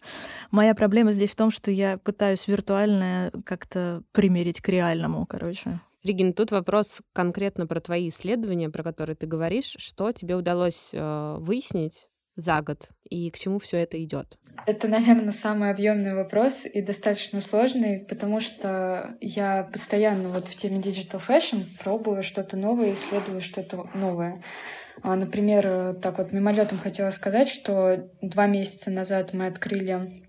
Моя 0.51 0.75
проблема 0.75 1.13
здесь 1.13 1.31
в 1.31 1.37
том, 1.37 1.51
что 1.51 1.71
я 1.71 1.97
пытаюсь 1.97 2.47
виртуальное 2.47 3.33
как-то 3.45 4.03
примерить 4.13 4.61
к 4.61 4.69
реальному, 4.69 5.25
короче. 5.25 5.81
Регин, 6.05 6.35
тут 6.35 6.51
вопрос 6.51 7.01
конкретно 7.13 7.67
про 7.67 7.81
твои 7.81 8.09
исследования, 8.09 8.69
про 8.69 8.83
которые 8.83 9.17
ты 9.17 9.27
говоришь. 9.27 9.75
Что 9.79 10.13
тебе 10.13 10.35
удалось 10.35 10.91
э, 10.93 11.37
выяснить 11.41 12.09
за 12.37 12.61
год 12.61 12.91
и 13.13 13.31
к 13.31 13.39
чему 13.39 13.59
все 13.59 13.79
это 13.79 14.03
идет? 14.03 14.39
Это, 14.65 14.87
наверное, 14.87 15.33
самый 15.33 15.71
объемный 15.71 16.15
вопрос 16.15 16.65
и 16.65 16.83
достаточно 16.83 17.41
сложный, 17.41 18.01
потому 18.01 18.41
что 18.41 19.17
я 19.21 19.69
постоянно 19.73 20.29
вот 20.29 20.49
в 20.49 20.57
теме 20.57 20.79
digital 20.79 21.21
fashion 21.21 21.65
пробую 21.83 22.23
что-то 22.23 22.57
новое, 22.57 22.93
исследую 22.93 23.41
что-то 23.41 23.89
новое. 23.95 24.41
А, 25.03 25.17
например, 25.17 25.97
так 26.01 26.19
вот 26.19 26.33
мимолетом 26.33 26.79
хотела 26.79 27.11
сказать, 27.11 27.49
что 27.49 28.09
два 28.21 28.47
месяца 28.47 28.91
назад 28.91 29.33
мы 29.33 29.47
открыли 29.47 30.22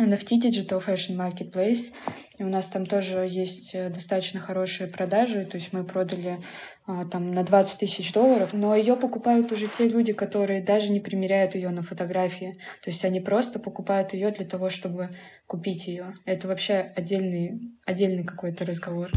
NFT 0.00 0.40
Digital 0.40 0.84
Fashion 0.84 1.16
Marketplace. 1.16 1.92
И 2.38 2.42
у 2.42 2.48
нас 2.48 2.68
там 2.68 2.86
тоже 2.86 3.26
есть 3.28 3.74
э, 3.74 3.90
достаточно 3.90 4.40
хорошие 4.40 4.88
продажи. 4.88 5.44
То 5.44 5.56
есть 5.56 5.72
мы 5.72 5.84
продали 5.84 6.40
а, 6.86 7.04
там 7.04 7.32
на 7.32 7.44
20 7.44 7.80
тысяч 7.80 8.12
долларов, 8.12 8.52
но 8.52 8.74
ее 8.74 8.96
покупают 8.96 9.52
уже 9.52 9.66
те 9.66 9.88
люди, 9.88 10.12
которые 10.12 10.62
даже 10.62 10.90
не 10.90 11.00
примеряют 11.00 11.54
ее 11.54 11.70
на 11.70 11.82
фотографии. 11.82 12.54
То 12.82 12.90
есть 12.90 13.04
они 13.04 13.20
просто 13.20 13.58
покупают 13.58 14.14
ее 14.14 14.30
для 14.30 14.46
того, 14.46 14.70
чтобы 14.70 15.10
купить 15.46 15.86
ее. 15.86 16.14
Это 16.24 16.48
вообще 16.48 16.92
отдельный, 16.96 17.60
отдельный 17.84 18.24
какой-то 18.24 18.64
разговор. 18.64 19.10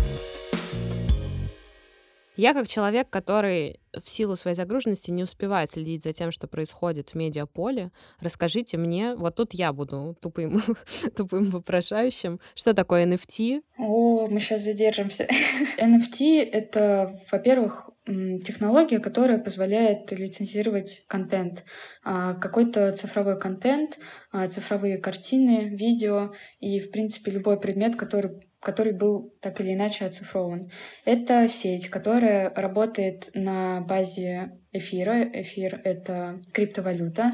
Я 2.35 2.53
как 2.53 2.67
человек, 2.67 3.09
который 3.09 3.79
в 4.01 4.07
силу 4.09 4.35
своей 4.35 4.55
загруженности 4.55 5.11
не 5.11 5.23
успевает 5.23 5.69
следить 5.69 6.03
за 6.03 6.13
тем, 6.13 6.31
что 6.31 6.47
происходит 6.47 7.09
в 7.09 7.15
медиаполе, 7.15 7.91
расскажите 8.19 8.77
мне, 8.77 9.15
вот 9.15 9.35
тут 9.35 9.53
я 9.53 9.73
буду 9.73 10.17
тупым, 10.21 10.61
тупым 11.15 11.49
вопрошающим, 11.51 12.39
что 12.55 12.73
такое 12.73 13.05
NFT? 13.05 13.61
О, 13.77 14.27
мы 14.27 14.39
сейчас 14.39 14.63
задержимся. 14.63 15.27
NFT— 15.79 16.41
это, 16.51 17.19
во-первых, 17.31 17.89
технология, 18.05 18.99
которая 18.99 19.37
позволяет 19.37 20.11
лицензировать 20.11 21.03
контент, 21.07 21.63
а, 22.03 22.33
какой-то 22.33 22.91
цифровой 22.91 23.39
контент, 23.39 23.97
а, 24.31 24.47
цифровые 24.47 24.97
картины, 24.97 25.69
видео 25.69 26.33
и, 26.59 26.79
в 26.79 26.91
принципе, 26.91 27.31
любой 27.31 27.59
предмет, 27.59 27.95
который 27.95 28.41
который 28.63 28.93
был 28.93 29.35
так 29.41 29.59
или 29.59 29.73
иначе 29.73 30.05
оцифрован. 30.05 30.71
Это 31.05 31.47
сеть, 31.49 31.89
которая 31.89 32.49
работает 32.55 33.29
на 33.33 33.81
базе 33.83 34.51
эфира. 34.71 35.29
Эфир— 35.33 35.79
это 35.83 36.41
криптовалюта. 36.51 37.31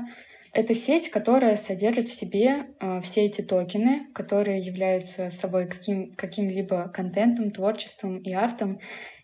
Это 0.51 0.73
сеть, 0.73 1.11
которая 1.11 1.55
содержит 1.55 2.09
в 2.09 2.13
себе 2.13 2.65
э, 2.79 3.01
все 3.01 3.25
эти 3.25 3.41
токены, 3.41 4.07
которые 4.13 4.59
являются 4.59 5.29
собой 5.29 5.67
каким, 5.67 6.13
каким-либо 6.15 6.89
контентом, 6.89 7.51
творчеством 7.51 8.17
и 8.17 8.33
артом. 8.33 8.79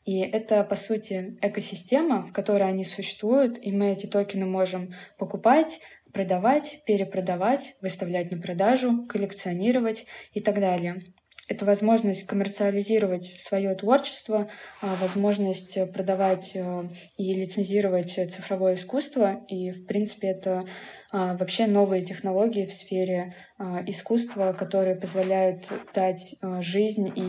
И 0.05 0.19
это, 0.19 0.63
по 0.63 0.75
сути, 0.75 1.35
экосистема, 1.41 2.21
в 2.21 2.31
которой 2.31 2.69
они 2.69 2.83
существуют, 2.83 3.57
и 3.59 3.71
мы 3.71 3.91
эти 3.91 4.05
токены 4.05 4.45
можем 4.45 4.93
покупать, 5.17 5.79
продавать, 6.13 6.83
перепродавать, 6.85 7.75
выставлять 7.81 8.31
на 8.31 8.39
продажу, 8.39 9.05
коллекционировать 9.07 10.05
и 10.31 10.41
так 10.41 10.59
далее. 10.59 11.01
Это 11.47 11.63
возможность 11.65 12.25
коммерциализировать 12.25 13.35
свое 13.37 13.75
творчество, 13.75 14.49
а, 14.81 14.95
возможность 14.95 15.77
продавать 15.93 16.51
э, 16.55 16.89
и 17.17 17.35
лицензировать 17.35 18.13
цифровое 18.31 18.73
искусство. 18.73 19.45
И, 19.47 19.69
в 19.69 19.85
принципе, 19.85 20.29
это 20.29 20.63
а, 21.11 21.37
вообще 21.37 21.67
новые 21.67 22.01
технологии 22.01 22.65
в 22.65 22.71
сфере 22.71 23.35
а, 23.59 23.83
искусства, 23.85 24.53
которые 24.53 24.95
позволяют 24.95 25.71
дать 25.93 26.35
жизнь 26.61 27.11
и 27.15 27.27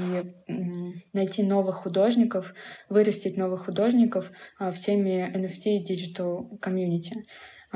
найти 1.13 1.43
новых 1.43 1.77
художников, 1.77 2.55
вырастить 2.89 3.37
новых 3.37 3.67
художников 3.67 4.33
в 4.59 4.75
теме 4.75 5.31
NFT 5.35 5.77
и 5.77 5.85
Digital 5.85 6.59
Community. 6.59 7.23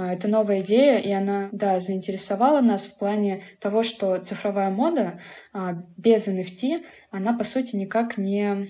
А, 0.00 0.14
это 0.14 0.28
новая 0.28 0.60
идея, 0.60 0.98
и 0.98 1.12
она, 1.12 1.50
да, 1.52 1.78
заинтересовала 1.78 2.62
нас 2.62 2.86
в 2.86 2.96
плане 2.96 3.42
того, 3.58 3.82
что 3.82 4.16
цифровая 4.18 4.70
мода 4.70 5.20
а, 5.52 5.74
без 5.98 6.26
NFT, 6.26 6.82
она, 7.10 7.36
по 7.36 7.44
сути, 7.44 7.76
никак 7.76 8.16
не 8.16 8.68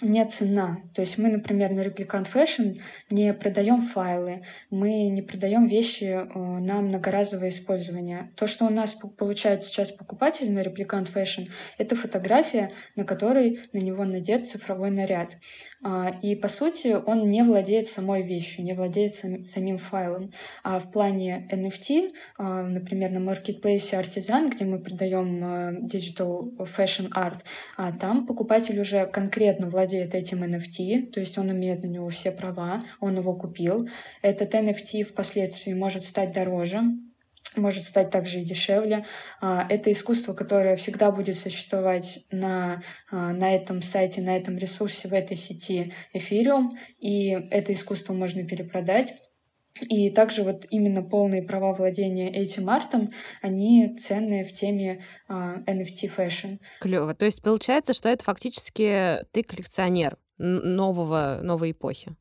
не 0.00 0.24
цена. 0.26 0.78
То 0.94 1.02
есть 1.02 1.18
мы, 1.18 1.28
например, 1.28 1.72
на 1.72 1.80
Replicant 1.80 2.28
Fashion 2.32 2.78
не 3.10 3.32
продаем 3.34 3.82
файлы, 3.82 4.42
мы 4.70 5.08
не 5.08 5.22
продаем 5.22 5.66
вещи 5.66 6.04
э, 6.04 6.24
на 6.34 6.80
многоразовое 6.80 7.48
использование. 7.48 8.30
То, 8.36 8.46
что 8.46 8.66
у 8.66 8.70
нас 8.70 8.94
получает 8.94 9.64
сейчас 9.64 9.90
покупатель 9.90 10.52
на 10.52 10.60
Replicant 10.60 11.12
Fashion, 11.12 11.48
это 11.78 11.96
фотография, 11.96 12.70
на 12.96 13.04
которой 13.04 13.60
на 13.72 13.78
него 13.78 14.04
надет 14.04 14.48
цифровой 14.48 14.90
наряд. 14.90 15.36
А, 15.82 16.10
и, 16.22 16.36
по 16.36 16.48
сути, 16.48 16.96
он 17.06 17.28
не 17.28 17.42
владеет 17.42 17.88
самой 17.88 18.22
вещью, 18.22 18.64
не 18.64 18.74
владеет 18.74 19.14
сам, 19.14 19.44
самим 19.44 19.78
файлом. 19.78 20.32
А 20.62 20.78
в 20.78 20.90
плане 20.90 21.48
NFT, 21.52 22.10
а, 22.36 22.62
например, 22.62 23.10
на 23.10 23.20
маркетплейсе 23.20 23.96
Artisan, 23.96 24.50
где 24.50 24.64
мы 24.64 24.78
продаем 24.78 25.40
а, 25.42 25.72
digital 25.72 26.56
fashion 26.58 27.10
art, 27.10 27.40
там 27.98 28.26
покупатель 28.26 28.78
уже 28.80 29.06
конкретно 29.06 29.68
владеет 29.68 29.87
этим 29.96 30.42
NFT, 30.44 31.10
то 31.10 31.20
есть 31.20 31.38
он 31.38 31.50
имеет 31.50 31.82
на 31.82 31.86
него 31.86 32.08
все 32.08 32.30
права, 32.30 32.82
он 33.00 33.16
его 33.16 33.34
купил. 33.34 33.88
Этот 34.22 34.54
NFT 34.54 35.04
впоследствии 35.04 35.72
может 35.72 36.04
стать 36.04 36.32
дороже, 36.32 36.82
может 37.56 37.84
стать 37.84 38.10
также 38.10 38.40
и 38.40 38.44
дешевле. 38.44 39.04
А, 39.40 39.66
это 39.68 39.90
искусство, 39.90 40.32
которое 40.32 40.76
всегда 40.76 41.10
будет 41.10 41.36
существовать 41.36 42.20
на, 42.30 42.82
а, 43.10 43.32
на 43.32 43.54
этом 43.54 43.82
сайте, 43.82 44.20
на 44.22 44.36
этом 44.36 44.58
ресурсе, 44.58 45.08
в 45.08 45.12
этой 45.12 45.36
сети 45.36 45.92
Ethereum, 46.14 46.70
и 46.98 47.30
это 47.50 47.72
искусство 47.72 48.12
можно 48.12 48.44
перепродать. 48.44 49.14
И 49.88 50.10
также 50.10 50.42
вот 50.42 50.66
именно 50.70 51.02
полные 51.02 51.42
права 51.42 51.72
владения 51.72 52.30
этим 52.30 52.68
артом, 52.70 53.10
они 53.42 53.96
ценные 53.98 54.44
в 54.44 54.52
теме 54.52 55.02
э, 55.28 55.64
NFT 55.64 56.10
fashion. 56.16 56.58
Клево. 56.80 57.14
То 57.14 57.26
есть 57.26 57.42
получается, 57.42 57.92
что 57.92 58.08
это 58.08 58.24
фактически 58.24 59.18
ты 59.32 59.42
коллекционер 59.42 60.18
нового, 60.38 61.40
новой 61.42 61.72
эпохи. 61.72 62.16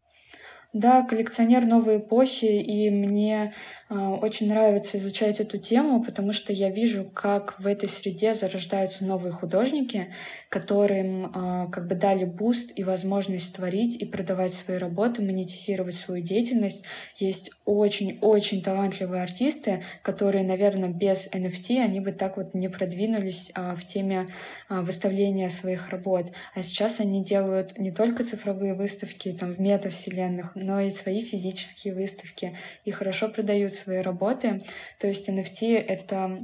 Да, 0.77 1.01
коллекционер 1.01 1.65
новой 1.65 1.97
эпохи, 1.97 2.45
и 2.45 2.91
мне 2.91 3.51
а, 3.89 4.15
очень 4.15 4.49
нравится 4.49 4.97
изучать 4.97 5.39
эту 5.39 5.57
тему, 5.57 6.03
потому 6.03 6.33
что 6.33 6.51
я 6.51 6.69
вижу, 6.69 7.05
как 7.05 7.57
в 7.57 7.65
этой 7.65 7.87
среде 7.87 8.33
зарождаются 8.35 9.05
новые 9.05 9.31
художники, 9.31 10.13
которым 10.49 11.31
а, 11.33 11.67
как 11.67 11.87
бы 11.87 11.95
дали 11.95 12.25
буст 12.25 12.73
и 12.75 12.83
возможность 12.83 13.55
творить 13.55 13.95
и 13.95 14.05
продавать 14.05 14.53
свои 14.53 14.77
работы, 14.77 15.23
монетизировать 15.23 15.95
свою 15.95 16.21
деятельность. 16.21 16.83
Есть 17.15 17.49
очень-очень 17.65 18.61
талантливые 18.61 19.23
артисты, 19.23 19.83
которые, 20.03 20.43
наверное, 20.43 20.89
без 20.89 21.27
NFT 21.31 21.79
они 21.79 22.01
бы 22.01 22.11
так 22.11 22.35
вот 22.37 22.53
не 22.53 22.69
продвинулись 22.69 23.51
а, 23.55 23.73
в 23.73 23.83
теме 23.85 24.27
выставления 24.69 25.49
своих 25.49 25.89
работ. 25.89 26.33
А 26.53 26.61
сейчас 26.61 26.99
они 26.99 27.23
делают 27.23 27.79
не 27.79 27.91
только 27.91 28.23
цифровые 28.23 28.75
выставки 28.75 29.31
там 29.31 29.53
в 29.53 29.59
метавселенных, 29.59 30.55
но 30.67 30.81
и 30.81 30.89
свои 30.89 31.21
физические 31.21 31.93
выставки 31.93 32.55
и 32.83 32.91
хорошо 32.91 33.29
продают 33.29 33.71
свои 33.71 33.99
работы. 33.99 34.59
То 34.99 35.07
есть 35.07 35.29
NFT— 35.29 35.77
это 35.87 36.43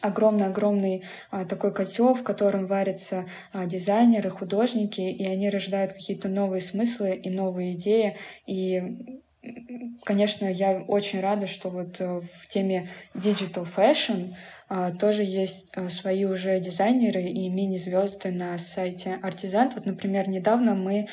огромный-огромный 0.00 1.02
а, 1.30 1.44
такой 1.44 1.74
котел, 1.74 2.14
в 2.14 2.22
котором 2.22 2.66
варятся 2.66 3.26
а, 3.52 3.66
дизайнеры, 3.66 4.30
художники, 4.30 5.00
и 5.00 5.26
они 5.26 5.50
рождают 5.50 5.92
какие-то 5.92 6.28
новые 6.28 6.60
смыслы 6.60 7.16
и 7.16 7.30
новые 7.30 7.72
идеи. 7.72 8.16
И, 8.46 8.82
конечно, 10.04 10.46
я 10.46 10.84
очень 10.86 11.20
рада, 11.20 11.46
что 11.46 11.70
вот 11.70 12.00
э, 12.00 12.20
в 12.20 12.46
теме 12.48 12.88
digital 13.14 13.66
fashion 13.66 14.34
а, 14.68 14.90
тоже 14.90 15.22
есть 15.24 15.72
а, 15.74 15.88
свои 15.88 16.24
уже 16.26 16.60
дизайнеры 16.60 17.22
и 17.22 17.48
мини-звезды 17.48 18.30
на 18.30 18.58
сайте 18.58 19.18
Артизант. 19.22 19.74
Вот, 19.74 19.86
например, 19.86 20.28
недавно 20.28 20.74
мы 20.74 21.08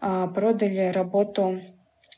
а, 0.00 0.26
продали 0.26 0.90
работу 0.92 1.60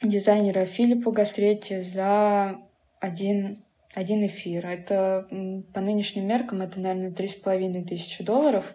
дизайнера 0.03 0.65
Филиппа 0.65 1.11
Гастретти 1.11 1.81
за 1.81 2.59
один, 3.01 3.65
один 3.95 4.27
эфир. 4.27 4.67
Это 4.67 5.27
по 5.73 5.81
нынешним 5.81 6.27
меркам 6.27 6.63
это, 6.63 6.81
наверное, 6.81 7.11
три 7.11 7.29
с 7.29 7.35
половиной 7.35 7.85
тысячи 7.85 8.23
долларов. 8.23 8.75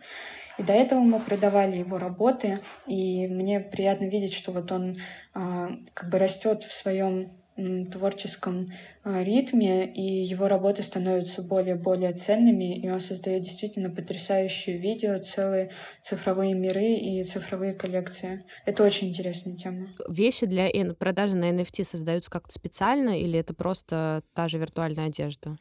И 0.57 0.63
до 0.63 0.73
этого 0.73 0.99
мы 0.99 1.19
продавали 1.19 1.77
его 1.77 1.97
работы, 1.97 2.59
и 2.85 3.27
мне 3.27 3.59
приятно 3.59 4.05
видеть, 4.05 4.33
что 4.33 4.51
вот 4.51 4.71
он 4.71 4.97
а, 5.33 5.71
как 5.95 6.09
бы 6.09 6.19
растет 6.19 6.63
в 6.63 6.71
своем 6.71 7.27
творческом 7.55 8.65
а, 9.03 9.21
ритме, 9.23 9.85
и 9.85 10.23
его 10.23 10.47
работы 10.47 10.81
становятся 10.81 11.43
более-более 11.43 12.13
ценными, 12.13 12.79
и 12.79 12.89
он 12.89 12.99
создает 12.99 13.43
действительно 13.43 13.89
потрясающие 13.89 14.77
видео, 14.77 15.17
целые 15.19 15.71
цифровые 16.01 16.53
миры 16.53 16.93
и 16.93 17.21
цифровые 17.23 17.73
коллекции. 17.73 18.41
Это 18.65 18.83
очень 18.83 19.09
интересная 19.09 19.55
тема. 19.55 19.85
Вещи 20.09 20.45
для 20.45 20.69
продажи 20.95 21.35
на 21.35 21.51
NFT 21.51 21.83
создаются 21.83 22.31
как-то 22.31 22.53
специально, 22.53 23.19
или 23.19 23.39
это 23.39 23.53
просто 23.53 24.23
та 24.33 24.47
же 24.47 24.57
виртуальная 24.57 25.07
одежда? 25.07 25.57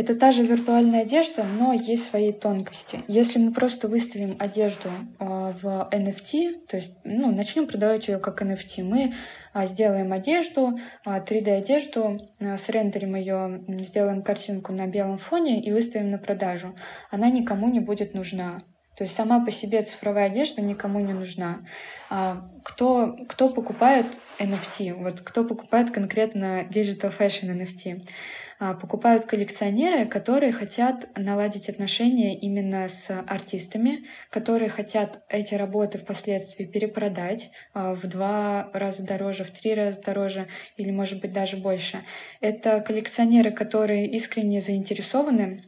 Это 0.00 0.14
та 0.14 0.32
же 0.32 0.42
виртуальная 0.44 1.02
одежда, 1.02 1.44
но 1.44 1.74
есть 1.74 2.06
свои 2.06 2.32
тонкости. 2.32 3.00
Если 3.06 3.38
мы 3.38 3.52
просто 3.52 3.86
выставим 3.86 4.34
одежду 4.38 4.88
э, 5.18 5.52
в 5.60 5.90
NFT, 5.92 6.54
то 6.66 6.78
есть 6.78 6.96
ну, 7.04 7.30
начнем 7.30 7.66
продавать 7.66 8.08
ее 8.08 8.16
как 8.16 8.40
NFT, 8.40 8.82
мы 8.82 9.12
э, 9.52 9.66
сделаем 9.66 10.10
одежду, 10.14 10.78
э, 11.04 11.22
3D-одежду, 11.22 12.18
э, 12.38 12.56
срендерим 12.56 13.14
ее, 13.14 13.62
сделаем 13.78 14.22
картинку 14.22 14.72
на 14.72 14.86
белом 14.86 15.18
фоне 15.18 15.62
и 15.62 15.70
выставим 15.70 16.10
на 16.10 16.16
продажу. 16.16 16.74
Она 17.10 17.28
никому 17.28 17.68
не 17.68 17.80
будет 17.80 18.14
нужна. 18.14 18.60
То 18.96 19.04
есть 19.04 19.14
сама 19.14 19.44
по 19.44 19.50
себе 19.50 19.82
цифровая 19.82 20.28
одежда 20.28 20.62
никому 20.62 21.00
не 21.00 21.12
нужна. 21.12 21.60
А 22.08 22.48
кто, 22.64 23.18
кто 23.28 23.50
покупает 23.50 24.06
NFT? 24.38 24.94
Вот 24.94 25.20
кто 25.20 25.44
покупает 25.44 25.90
конкретно 25.90 26.62
Digital 26.70 27.12
Fashion 27.14 27.54
NFT? 27.54 28.02
А, 28.62 28.74
покупают 28.74 29.24
коллекционеры, 29.24 30.04
которые 30.04 30.52
хотят 30.52 31.08
наладить 31.16 31.70
отношения 31.70 32.38
именно 32.38 32.88
с 32.88 33.10
артистами, 33.26 34.04
которые 34.28 34.68
хотят 34.68 35.22
эти 35.30 35.54
работы 35.54 35.96
впоследствии 35.96 36.66
перепродать 36.66 37.50
а, 37.72 37.94
в 37.94 38.06
два 38.06 38.68
раза 38.74 39.02
дороже, 39.06 39.44
в 39.44 39.50
три 39.50 39.72
раза 39.72 40.02
дороже 40.02 40.46
или, 40.76 40.90
может 40.90 41.22
быть, 41.22 41.32
даже 41.32 41.56
больше. 41.56 42.02
Это 42.42 42.82
коллекционеры, 42.82 43.50
которые 43.50 44.06
искренне 44.06 44.60
заинтересованы 44.60 45.62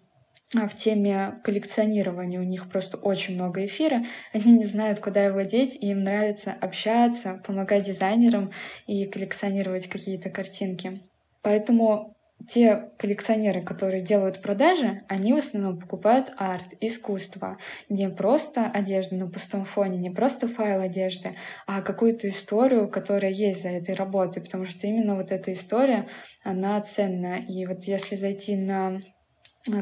а, 0.55 0.69
в 0.69 0.77
теме 0.77 1.41
коллекционирования. 1.45 2.41
У 2.41 2.45
них 2.45 2.69
просто 2.69 2.99
очень 2.99 3.37
много 3.37 3.65
эфира. 3.65 4.05
Они 4.35 4.53
не 4.53 4.67
знают, 4.67 5.01
куда 5.01 5.25
его 5.25 5.41
деть, 5.41 5.77
и 5.81 5.93
им 5.93 6.05
нравится 6.05 6.55
общаться, 6.61 7.41
помогать 7.47 7.85
дизайнерам 7.85 8.51
и 8.87 9.07
коллекционировать 9.07 9.87
какие-то 9.87 10.29
картинки. 10.29 11.01
Поэтому 11.41 12.15
те 12.49 12.91
коллекционеры, 12.99 13.63
которые 13.63 14.03
делают 14.03 14.43
продажи, 14.43 15.03
они 15.09 15.33
в 15.33 15.37
основном 15.37 15.79
покупают 15.79 16.33
арт, 16.37 16.75
искусство. 16.81 17.59
Не 17.89 18.09
просто 18.09 18.67
одежду 18.67 19.17
на 19.17 19.29
пустом 19.29 19.65
фоне, 19.65 19.99
не 19.99 20.11
просто 20.11 20.49
файл 20.49 20.81
одежды, 20.81 21.35
а 21.67 21.83
какую-то 21.83 22.29
историю, 22.29 22.89
которая 22.89 23.33
есть 23.33 23.63
за 23.63 23.71
этой 23.71 23.95
работой, 23.95 24.43
потому 24.43 24.65
что 24.67 24.87
именно 24.87 25.17
вот 25.17 25.31
эта 25.31 25.53
история, 25.53 26.07
она 26.45 26.81
ценная. 26.81 27.39
И 27.39 27.67
вот 27.67 27.85
если 27.85 28.17
зайти 28.17 28.57
на 28.57 29.01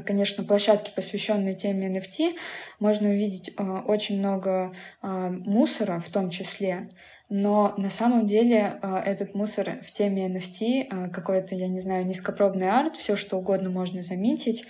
конечно, 0.04 0.44
площадки, 0.44 0.92
посвященные 0.94 1.54
теме 1.54 1.88
NFT, 1.88 2.36
можно 2.80 3.08
увидеть 3.08 3.50
э, 3.56 3.62
очень 3.62 4.18
много 4.18 4.74
э, 5.02 5.06
мусора 5.30 6.00
в 6.00 6.08
том 6.10 6.28
числе, 6.28 6.88
но 7.30 7.74
на 7.78 7.90
самом 7.90 8.26
деле 8.26 8.80
э, 8.82 8.96
этот 9.06 9.34
мусор 9.34 9.78
в 9.82 9.92
теме 9.92 10.26
NFT, 10.26 10.88
э, 10.90 11.08
какой-то, 11.10 11.54
я 11.54 11.68
не 11.68 11.78
знаю, 11.78 12.04
низкопробный 12.04 12.68
арт, 12.68 12.96
все 12.96 13.14
что 13.14 13.38
угодно 13.38 13.70
можно 13.70 14.02
заметить, 14.02 14.64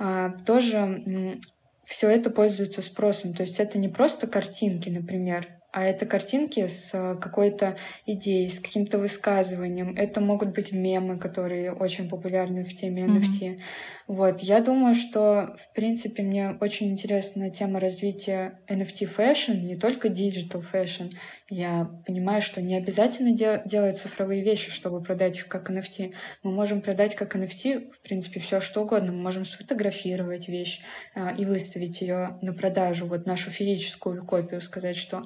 э, 0.00 0.30
тоже 0.46 1.38
все 1.84 2.08
это 2.08 2.30
пользуется 2.30 2.80
спросом. 2.80 3.34
То 3.34 3.42
есть 3.42 3.60
это 3.60 3.78
не 3.78 3.88
просто 3.88 4.26
картинки, 4.26 4.88
например, 4.88 5.46
а 5.76 5.84
это 5.84 6.06
картинки 6.06 6.66
с 6.68 6.90
какой-то 7.20 7.76
идеей, 8.06 8.48
с 8.48 8.60
каким-то 8.60 8.98
высказыванием. 8.98 9.94
Это 9.94 10.22
могут 10.22 10.54
быть 10.54 10.72
мемы, 10.72 11.18
которые 11.18 11.70
очень 11.70 12.08
популярны 12.08 12.64
в 12.64 12.74
теме 12.74 13.04
NFT. 13.04 13.40
Mm-hmm. 13.40 13.58
Вот, 14.06 14.40
я 14.40 14.60
думаю, 14.60 14.94
что, 14.94 15.54
в 15.58 15.74
принципе, 15.74 16.22
мне 16.22 16.56
очень 16.62 16.90
интересна 16.90 17.50
тема 17.50 17.78
развития 17.78 18.58
NFT 18.68 19.06
fashion, 19.14 19.60
не 19.60 19.76
только 19.76 20.08
digital 20.08 20.64
fashion. 20.72 21.12
Я 21.48 21.88
понимаю, 22.04 22.42
что 22.42 22.60
не 22.60 22.74
обязательно 22.74 23.30
де- 23.30 23.62
делать 23.64 23.96
цифровые 23.96 24.42
вещи, 24.42 24.72
чтобы 24.72 25.00
продать 25.00 25.38
их 25.38 25.46
как 25.46 25.70
NFT. 25.70 26.12
Мы 26.42 26.50
можем 26.50 26.80
продать 26.80 27.14
как 27.14 27.36
NFT, 27.36 27.92
в 27.92 28.00
принципе, 28.00 28.40
все 28.40 28.60
что 28.60 28.82
угодно. 28.82 29.12
Мы 29.12 29.22
можем 29.22 29.44
сфотографировать 29.44 30.48
вещь 30.48 30.80
а, 31.14 31.30
и 31.30 31.44
выставить 31.44 32.00
ее 32.00 32.36
на 32.42 32.52
продажу, 32.52 33.06
вот 33.06 33.26
нашу 33.26 33.50
физическую 33.50 34.24
копию, 34.24 34.60
сказать, 34.60 34.96
что 34.96 35.22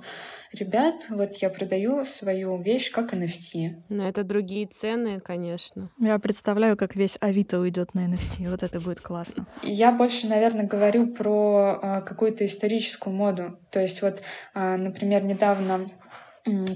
ребят, 0.52 1.06
вот 1.08 1.36
я 1.36 1.48
продаю 1.48 2.04
свою 2.04 2.60
вещь 2.60 2.90
как 2.90 3.14
NFT. 3.14 3.82
Но 3.88 4.06
это 4.06 4.22
другие 4.22 4.66
цены, 4.66 5.20
конечно. 5.20 5.90
Я 5.98 6.18
представляю, 6.18 6.76
как 6.76 6.96
весь 6.96 7.16
Авито 7.20 7.60
уйдет 7.60 7.94
на 7.94 8.06
NFT. 8.06 8.50
Вот 8.50 8.62
это 8.62 8.78
будет 8.78 9.00
классно. 9.00 9.46
Я 9.62 9.90
больше, 9.92 10.26
наверное, 10.26 10.66
говорю 10.66 11.06
про 11.06 11.78
а, 11.80 12.00
какую-то 12.02 12.44
историческую 12.44 13.14
моду. 13.14 13.58
То 13.70 13.80
есть 13.80 14.02
вот, 14.02 14.22
а, 14.52 14.76
например, 14.76 15.24
недавно 15.24 15.86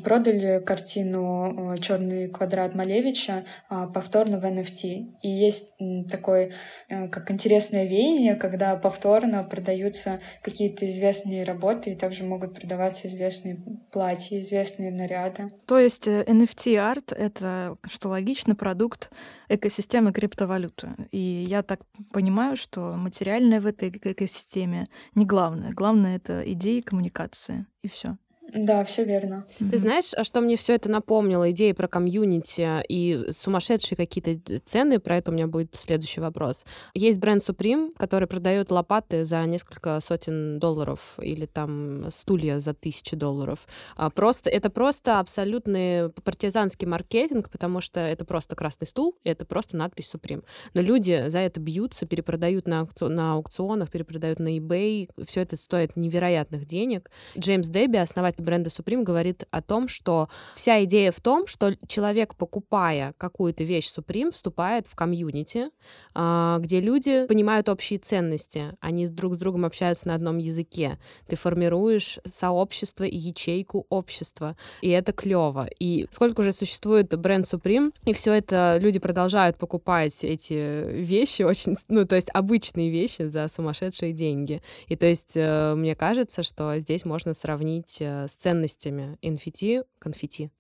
продали 0.04 0.62
картину 0.64 1.76
«Черный 1.80 2.28
квадрат» 2.28 2.74
Малевича 2.74 3.44
а, 3.68 3.86
повторно 3.86 4.38
в 4.38 4.44
NFT. 4.44 5.14
И 5.22 5.28
есть 5.28 5.74
такое, 6.10 6.52
э, 6.88 7.08
как 7.08 7.30
интересное 7.30 7.86
веяние, 7.86 8.34
когда 8.34 8.76
повторно 8.76 9.42
продаются 9.44 10.20
какие-то 10.42 10.88
известные 10.88 11.44
работы, 11.44 11.90
и 11.90 11.94
также 11.94 12.24
могут 12.24 12.54
продаваться 12.54 13.08
известные 13.08 13.58
платья, 13.90 14.38
известные 14.40 14.90
наряды. 14.90 15.48
То 15.66 15.78
есть 15.78 16.06
NFT-арт 16.08 17.12
э,— 17.12 17.16
это, 17.18 17.76
что 17.88 18.08
логично, 18.08 18.54
продукт 18.54 19.10
экосистемы 19.48 20.12
криптовалюты. 20.12 20.94
И 21.10 21.46
я 21.48 21.62
так 21.62 21.80
понимаю, 22.12 22.56
что 22.56 22.94
материальное 22.94 23.60
в 23.60 23.66
этой 23.66 23.90
экосистеме 23.90 24.88
не 25.14 25.24
главное. 25.24 25.70
Главное— 25.72 26.16
это 26.18 26.42
идеи 26.52 26.80
коммуникации, 26.80 27.66
и 27.82 27.88
все. 27.88 28.16
Да, 28.52 28.84
все 28.84 29.04
верно. 29.04 29.46
Ты 29.58 29.78
знаешь, 29.78 30.12
а 30.14 30.22
что 30.22 30.40
мне 30.40 30.56
все 30.56 30.74
это 30.74 30.88
напомнило? 30.88 31.50
Идеи 31.50 31.72
про 31.72 31.88
комьюнити 31.88 32.84
и 32.88 33.30
сумасшедшие 33.30 33.96
какие-то 33.96 34.60
цены. 34.60 34.98
Про 34.98 35.16
это 35.16 35.30
у 35.30 35.34
меня 35.34 35.46
будет 35.46 35.74
следующий 35.74 36.20
вопрос. 36.20 36.64
Есть 36.94 37.18
бренд 37.18 37.42
Supreme, 37.42 37.92
который 37.96 38.28
продает 38.28 38.70
лопаты 38.70 39.24
за 39.24 39.44
несколько 39.46 39.98
сотен 40.00 40.58
долларов 40.58 41.18
или 41.20 41.46
там 41.46 42.10
стулья 42.10 42.60
за 42.60 42.74
тысячи 42.74 43.16
долларов. 43.16 43.66
А 43.96 44.10
просто, 44.10 44.50
это 44.50 44.70
просто 44.70 45.18
абсолютный 45.18 46.10
партизанский 46.10 46.86
маркетинг, 46.86 47.50
потому 47.50 47.80
что 47.80 48.00
это 48.00 48.24
просто 48.24 48.54
красный 48.54 48.86
стул, 48.86 49.16
и 49.24 49.30
это 49.30 49.44
просто 49.44 49.76
надпись 49.76 50.12
Supreme. 50.14 50.44
Но 50.74 50.80
люди 50.80 51.28
за 51.28 51.38
это 51.38 51.60
бьются, 51.60 52.06
перепродают 52.06 52.68
на, 52.68 52.80
аукци... 52.80 53.06
на 53.06 53.34
аукционах, 53.34 53.90
перепродают 53.90 54.38
на 54.38 54.56
eBay. 54.58 55.08
Все 55.26 55.40
это 55.40 55.56
стоит 55.56 55.96
невероятных 55.96 56.66
денег. 56.66 57.10
Джеймс 57.36 57.68
Дебби, 57.68 57.96
основатель 57.96 58.33
бренда 58.38 58.70
Supreme 58.70 59.02
говорит 59.02 59.46
о 59.50 59.62
том, 59.62 59.88
что 59.88 60.28
вся 60.54 60.84
идея 60.84 61.12
в 61.12 61.20
том, 61.20 61.46
что 61.46 61.74
человек, 61.86 62.34
покупая 62.34 63.14
какую-то 63.18 63.64
вещь 63.64 63.90
Supreme, 63.90 64.30
вступает 64.30 64.86
в 64.86 64.94
комьюнити, 64.94 65.70
а, 66.14 66.58
где 66.58 66.80
люди 66.80 67.26
понимают 67.26 67.68
общие 67.68 67.98
ценности, 67.98 68.76
они 68.80 69.06
друг 69.06 69.34
с 69.34 69.36
другом 69.36 69.64
общаются 69.64 70.08
на 70.08 70.14
одном 70.14 70.38
языке. 70.38 70.98
Ты 71.26 71.36
формируешь 71.36 72.18
сообщество 72.24 73.04
и 73.04 73.16
ячейку 73.16 73.86
общества, 73.88 74.56
и 74.80 74.90
это 74.90 75.12
клево. 75.12 75.68
И 75.78 76.06
сколько 76.10 76.40
уже 76.40 76.52
существует 76.52 77.16
бренд 77.18 77.46
Supreme, 77.46 77.92
и 78.04 78.12
все 78.12 78.32
это 78.32 78.78
люди 78.80 78.98
продолжают 78.98 79.56
покупать 79.56 80.24
эти 80.24 80.84
вещи, 80.90 81.42
очень, 81.42 81.74
ну, 81.88 82.06
то 82.06 82.16
есть 82.16 82.28
обычные 82.32 82.90
вещи 82.90 83.22
за 83.22 83.48
сумасшедшие 83.48 84.12
деньги. 84.12 84.62
И 84.88 84.96
то 84.96 85.06
есть 85.06 85.32
э, 85.34 85.74
мне 85.74 85.94
кажется, 85.94 86.42
что 86.42 86.78
здесь 86.78 87.04
можно 87.04 87.34
сравнить 87.34 87.98
э, 88.00 88.23
с 88.26 88.34
ценностями 88.34 89.18
NFT, 89.22 89.84
конфетти, 89.98 90.50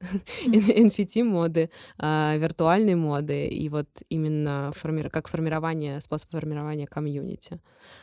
NFT 0.46 1.22
моды, 1.22 1.70
а, 1.98 2.36
виртуальной 2.36 2.94
моды 2.94 3.46
и 3.46 3.68
вот 3.68 3.88
именно 4.08 4.72
форми- 4.74 5.08
как 5.08 5.28
формирование, 5.28 6.00
способ 6.00 6.30
формирования 6.30 6.86
комьюнити. 6.86 7.60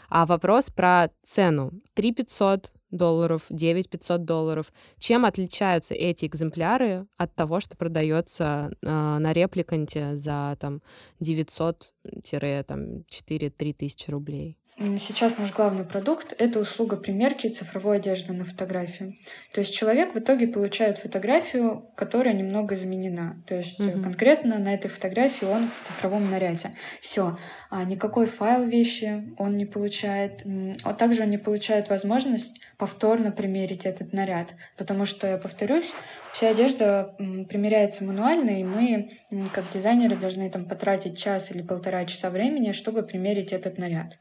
А 0.09 0.26
вопрос 0.26 0.70
про 0.70 1.09
цену. 1.24 1.72
3 1.93 2.14
500 2.14 2.72
долларов, 2.91 3.45
9 3.49 3.89
500 3.89 4.26
долларов. 4.26 4.72
Чем 4.99 5.26
отличаются 5.26 5.93
эти 5.93 6.26
экземпляры 6.26 7.07
от 7.18 7.34
того, 7.34 7.59
что 7.59 7.78
продается 7.78 8.72
э, 8.82 8.89
на 8.89 9.34
репликанте 9.34 10.18
за 10.18 10.57
там 10.59 10.82
900-4-3 11.22 13.74
тысячи 13.74 14.12
рублей? 14.12 14.57
Сейчас 14.97 15.38
наш 15.38 15.53
главный 15.53 15.84
продукт— 15.84 16.34
это 16.38 16.59
услуга 16.59 16.97
примерки 16.97 17.47
цифровой 17.47 17.97
одежды 17.97 18.34
на 18.34 18.43
фотографию. 18.43 19.13
То 19.53 19.59
есть 19.59 19.75
человек 19.75 20.15
в 20.15 20.19
итоге 20.19 20.47
получает 20.47 20.97
фотографию, 20.97 21.86
которая 21.95 22.34
немного 22.34 22.75
изменена. 22.75 23.41
То 23.47 23.55
есть 23.55 23.79
угу. 23.79 24.01
конкретно 24.01 24.57
на 24.57 24.73
этой 24.73 24.89
фотографии 24.89 25.45
он 25.45 25.69
в 25.69 25.86
цифровом 25.86 26.29
наряде. 26.29 26.71
Все. 26.99 27.38
А 27.69 27.84
никакой 27.84 28.25
файл 28.25 28.65
вещи 28.65 29.34
он 29.38 29.57
не 29.57 29.65
получает. 29.65 30.43
А 30.84 30.93
также 30.93 31.23
он 31.23 31.29
не 31.29 31.38
получает 31.38 31.89
возможность 31.89 32.61
повторно 32.77 33.32
примерить 33.32 33.86
этот 33.86 34.13
наряд. 34.13 34.53
Потому 34.77 35.05
что, 35.05 35.27
я 35.27 35.38
повторюсь, 35.38 35.93
вся 36.34 36.49
одежда 36.49 37.15
примеряется 37.17 38.03
мануально, 38.03 38.49
и 38.49 38.63
мы, 38.63 39.11
как 39.53 39.65
дизайнеры, 39.73 40.15
должны 40.15 40.49
там 40.49 40.65
потратить 40.65 41.17
час 41.17 41.51
или 41.51 41.61
полтора 41.61 42.05
часа 42.05 42.29
времени, 42.29 42.71
чтобы 42.71 43.03
примерить 43.03 43.53
этот 43.53 43.77
наряд. 43.77 44.17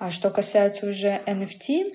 А 0.00 0.10
что 0.10 0.30
касается 0.30 0.86
уже 0.88 1.20
NFT 1.26 1.92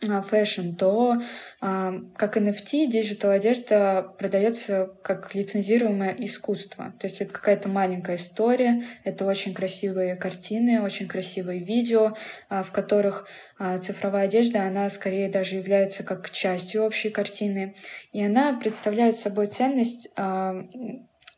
fashion, 0.00 0.72
то 0.76 1.20
а, 1.60 1.92
как 2.16 2.38
NFT 2.38 2.86
digital 2.86 3.32
одежда 3.32 4.14
продается 4.18 4.94
как 5.02 5.34
лицензируемое 5.34 6.14
искусство. 6.18 6.94
То 6.98 7.06
есть 7.06 7.20
это 7.20 7.32
какая-то 7.32 7.68
маленькая 7.68 8.16
история, 8.16 8.82
это 9.04 9.26
очень 9.26 9.52
красивые 9.52 10.16
картины, 10.16 10.82
очень 10.82 11.06
красивые 11.06 11.60
видео, 11.62 12.16
а, 12.48 12.62
в 12.62 12.72
которых 12.72 13.26
а, 13.58 13.76
цифровая 13.78 14.24
одежда, 14.24 14.62
она 14.62 14.88
скорее 14.88 15.28
даже 15.28 15.56
является 15.56 16.02
как 16.02 16.30
частью 16.30 16.82
общей 16.82 17.10
картины. 17.10 17.74
И 18.12 18.24
она 18.24 18.58
представляет 18.58 19.18
собой 19.18 19.48
ценность 19.48 20.08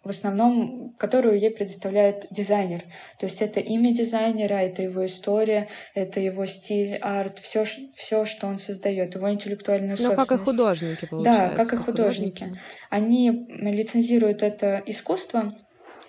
в 0.07 0.11
основном, 0.11 0.95
которую 0.99 1.39
ей 1.39 1.51
предоставляет 1.51 2.27
дизайнер. 2.31 2.81
То 3.19 3.27
есть 3.27 3.43
это 3.43 3.59
имя 3.59 3.93
дизайнера, 3.93 4.55
это 4.55 4.83
его 4.83 5.05
история, 5.05 5.69
это 5.95 6.21
его 6.21 6.47
стиль, 6.47 6.97
арт, 6.97 7.41
все, 7.41 7.65
все 7.65 8.25
что 8.25 8.47
он 8.47 8.59
создает, 8.59 9.17
его 9.17 9.29
интеллектуальную 9.31 9.97
ну, 9.99 10.05
собственность. 10.05 10.29
как 10.29 10.41
и 10.41 10.45
художники, 10.45 11.07
получается. 11.07 11.43
Да, 11.43 11.49
как, 11.57 11.69
как 11.69 11.81
и 11.81 11.83
художники. 11.83 12.45
художники. 12.45 12.61
Они 12.89 13.47
лицензируют 13.51 14.45
это 14.45 14.81
искусство, 14.87 15.53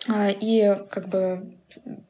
а, 0.07 0.29
и 0.29 0.75
как 0.89 1.09
бы 1.09 1.57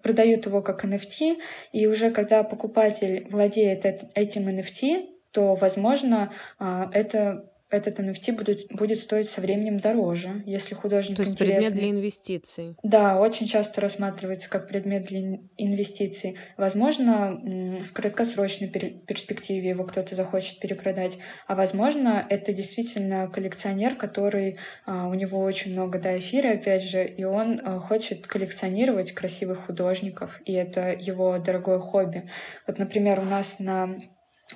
продают 0.03 0.45
его 0.45 0.61
как 0.61 0.83
NFT, 0.83 1.37
и 1.71 1.87
уже 1.87 2.11
когда 2.11 2.43
покупатель 2.43 3.27
владеет 3.31 3.85
этим 4.13 4.49
NFT, 4.49 5.05
то, 5.31 5.55
возможно, 5.55 6.33
а, 6.59 6.89
это 6.93 7.49
этот 7.69 7.99
NFT 7.99 8.33
будет, 8.33 8.67
будет 8.71 8.97
стоить 8.97 9.29
со 9.29 9.41
временем 9.41 9.77
дороже, 9.77 10.41
если 10.45 10.73
художник 10.73 11.17
То 11.17 11.23
есть 11.23 11.33
интересный. 11.33 11.61
предмет 11.61 11.73
для 11.73 11.89
инвестиций. 11.89 12.75
Да, 12.81 13.19
очень 13.19 13.45
часто 13.45 13.81
рассматривается 13.81 14.49
как 14.49 14.67
предмет 14.67 15.03
для 15.07 15.39
инвестиций. 15.57 16.37
Возможно, 16.55 17.39
в 17.83 17.91
краткосрочной 17.91 18.69
перспективе 18.69 19.69
его 19.69 19.83
кто-то 19.83 20.15
захочет 20.15 20.59
перепродать, 20.59 21.17
а 21.45 21.55
возможно, 21.55 22.25
это 22.29 22.53
действительно 22.53 23.27
коллекционер, 23.27 23.95
который 23.95 24.57
а, 24.85 25.07
у 25.07 25.13
него 25.13 25.39
очень 25.39 25.73
много 25.73 25.99
да, 25.99 26.17
эфира, 26.17 26.53
опять 26.53 26.83
же, 26.83 27.05
и 27.05 27.23
он 27.25 27.59
а, 27.63 27.79
хочет 27.79 28.27
коллекционировать 28.27 29.11
красивых 29.11 29.65
художников, 29.65 30.41
и 30.45 30.53
это 30.53 30.91
его 30.91 31.37
дорогое 31.37 31.79
хобби. 31.79 32.29
Вот, 32.65 32.79
например, 32.79 33.19
у 33.19 33.25
нас 33.25 33.59
на 33.59 33.97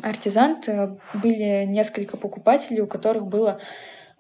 Артизант 0.01 0.69
э, 0.69 0.95
были 1.13 1.65
несколько 1.65 2.17
покупателей, 2.17 2.81
у 2.81 2.87
которых 2.87 3.27
было 3.27 3.59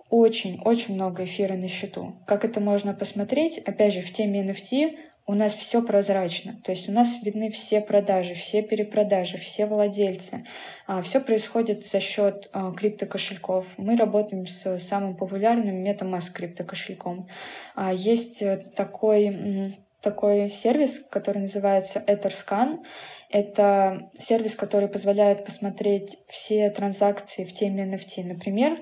очень-очень 0.09 0.95
много 0.95 1.23
эфира 1.23 1.55
на 1.55 1.69
счету. 1.69 2.15
Как 2.27 2.43
это 2.43 2.59
можно 2.59 2.93
посмотреть? 2.93 3.59
Опять 3.59 3.93
же, 3.93 4.01
в 4.01 4.11
теме 4.11 4.45
NFT 4.45 4.97
у 5.25 5.33
нас 5.33 5.53
все 5.53 5.81
прозрачно. 5.81 6.55
То 6.63 6.71
есть 6.71 6.89
у 6.89 6.91
нас 6.91 7.23
видны 7.23 7.49
все 7.49 7.79
продажи, 7.79 8.33
все 8.33 8.61
перепродажи, 8.61 9.37
все 9.37 9.65
владельцы. 9.65 10.43
А, 10.87 11.01
все 11.01 11.21
происходит 11.21 11.85
за 11.85 12.01
счет 12.01 12.49
а, 12.51 12.73
криптокошельков. 12.73 13.77
Мы 13.77 13.95
работаем 13.95 14.47
с 14.47 14.79
самым 14.79 15.15
популярным 15.15 15.79
MetaMask 15.79 16.33
криптокошельком. 16.33 17.29
А, 17.75 17.93
есть 17.93 18.41
э, 18.41 18.57
такой, 18.75 19.73
такой 20.01 20.49
сервис, 20.49 20.99
который 20.99 21.39
называется 21.39 22.03
EtherScan. 22.05 22.83
Это 23.31 24.09
сервис, 24.13 24.55
который 24.55 24.89
позволяет 24.89 25.45
посмотреть 25.45 26.17
все 26.27 26.69
транзакции 26.69 27.45
в 27.45 27.53
теме 27.53 27.85
NFT. 27.85 28.25
Например, 28.25 28.77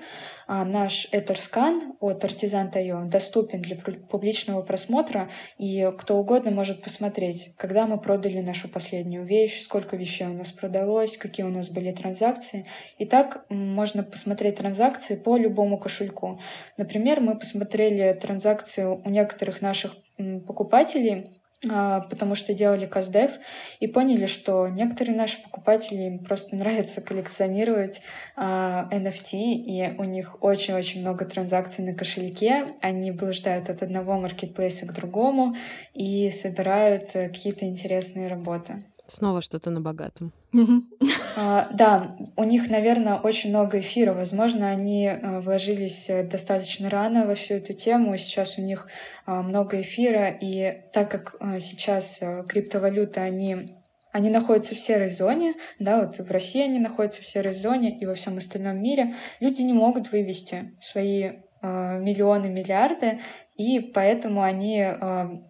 а, 0.48 0.64
наш 0.64 1.06
EtherScan 1.12 1.92
от 2.00 2.24
Artisan.io 2.24 3.08
доступен 3.08 3.60
для 3.60 3.76
публичного 3.76 4.62
просмотра, 4.62 5.30
и 5.56 5.88
кто 5.96 6.18
угодно 6.18 6.50
может 6.50 6.82
посмотреть, 6.82 7.54
когда 7.56 7.86
мы 7.86 8.00
продали 8.00 8.40
нашу 8.40 8.68
последнюю 8.68 9.24
вещь, 9.24 9.62
сколько 9.62 9.96
вещей 9.96 10.26
у 10.26 10.34
нас 10.34 10.50
продалось, 10.50 11.16
какие 11.16 11.46
у 11.46 11.50
нас 11.50 11.70
были 11.70 11.92
транзакции. 11.92 12.66
И 12.98 13.06
так 13.06 13.46
можно 13.50 14.02
посмотреть 14.02 14.56
транзакции 14.56 15.14
по 15.14 15.36
любому 15.36 15.78
кошельку. 15.78 16.40
Например, 16.76 17.20
мы 17.20 17.38
посмотрели 17.38 18.18
транзакции 18.20 18.84
у 18.84 19.08
некоторых 19.08 19.62
наших 19.62 19.94
покупателей, 20.44 21.39
потому 21.62 22.34
что 22.34 22.54
делали 22.54 22.86
каздев 22.86 23.32
и 23.80 23.86
поняли, 23.86 24.26
что 24.26 24.68
некоторые 24.68 25.16
наши 25.16 25.42
покупатели 25.42 26.02
им 26.04 26.18
просто 26.20 26.56
нравится 26.56 27.02
коллекционировать 27.02 28.00
а, 28.34 28.88
NFT, 28.90 29.36
и 29.36 29.94
у 29.98 30.04
них 30.04 30.42
очень-очень 30.42 31.02
много 31.02 31.26
транзакций 31.26 31.84
на 31.84 31.94
кошельке. 31.94 32.64
Они 32.80 33.10
блуждают 33.10 33.68
от 33.68 33.82
одного 33.82 34.18
маркетплейса 34.18 34.86
к 34.86 34.94
другому 34.94 35.54
и 35.92 36.30
собирают 36.30 37.14
э, 37.14 37.28
какие-то 37.28 37.66
интересные 37.66 38.28
работы. 38.28 38.82
Снова 39.10 39.42
что-то 39.42 39.70
на 39.70 39.80
богатом. 39.80 40.32
А, 41.36 41.68
да, 41.72 42.16
у 42.36 42.44
них, 42.44 42.68
наверное, 42.70 43.16
очень 43.16 43.50
много 43.50 43.80
эфира. 43.80 44.12
Возможно, 44.12 44.68
они 44.68 45.08
а, 45.08 45.40
вложились 45.40 46.10
э, 46.10 46.24
достаточно 46.24 46.90
рано 46.90 47.26
во 47.26 47.34
всю 47.34 47.54
эту 47.54 47.72
тему. 47.72 48.16
Сейчас 48.16 48.58
у 48.58 48.62
них 48.62 48.88
а, 49.26 49.42
много 49.42 49.80
эфира. 49.80 50.28
И 50.28 50.82
так 50.92 51.10
как 51.10 51.36
а, 51.40 51.60
сейчас 51.60 52.20
а, 52.22 52.42
криптовалюты, 52.44 53.20
они 53.20 53.76
они 54.12 54.28
находятся 54.28 54.74
в 54.74 54.80
серой 54.80 55.08
зоне, 55.08 55.54
да, 55.78 56.00
вот 56.04 56.18
в 56.18 56.30
России 56.32 56.60
они 56.60 56.80
находятся 56.80 57.22
в 57.22 57.26
серой 57.26 57.52
зоне 57.52 57.96
и 57.96 58.06
во 58.06 58.14
всем 58.14 58.38
остальном 58.38 58.82
мире, 58.82 59.14
люди 59.38 59.62
не 59.62 59.72
могут 59.72 60.10
вывести 60.10 60.72
свои 60.80 61.22
Э, 61.24 61.49
миллионы, 61.66 62.48
миллиарды, 62.48 63.20
и 63.56 63.80
поэтому 63.80 64.42
они 64.42 64.78
э, 64.80 64.96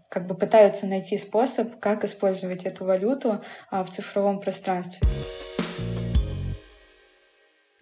как 0.09 0.27
бы 0.27 0.35
пытаются 0.35 0.87
найти 0.87 1.17
способ, 1.17 1.79
как 1.79 2.05
использовать 2.05 2.65
эту 2.65 2.85
валюту 2.85 3.41
э, 3.71 3.83
в 3.83 3.89
цифровом 3.89 4.41
пространстве. 4.41 5.07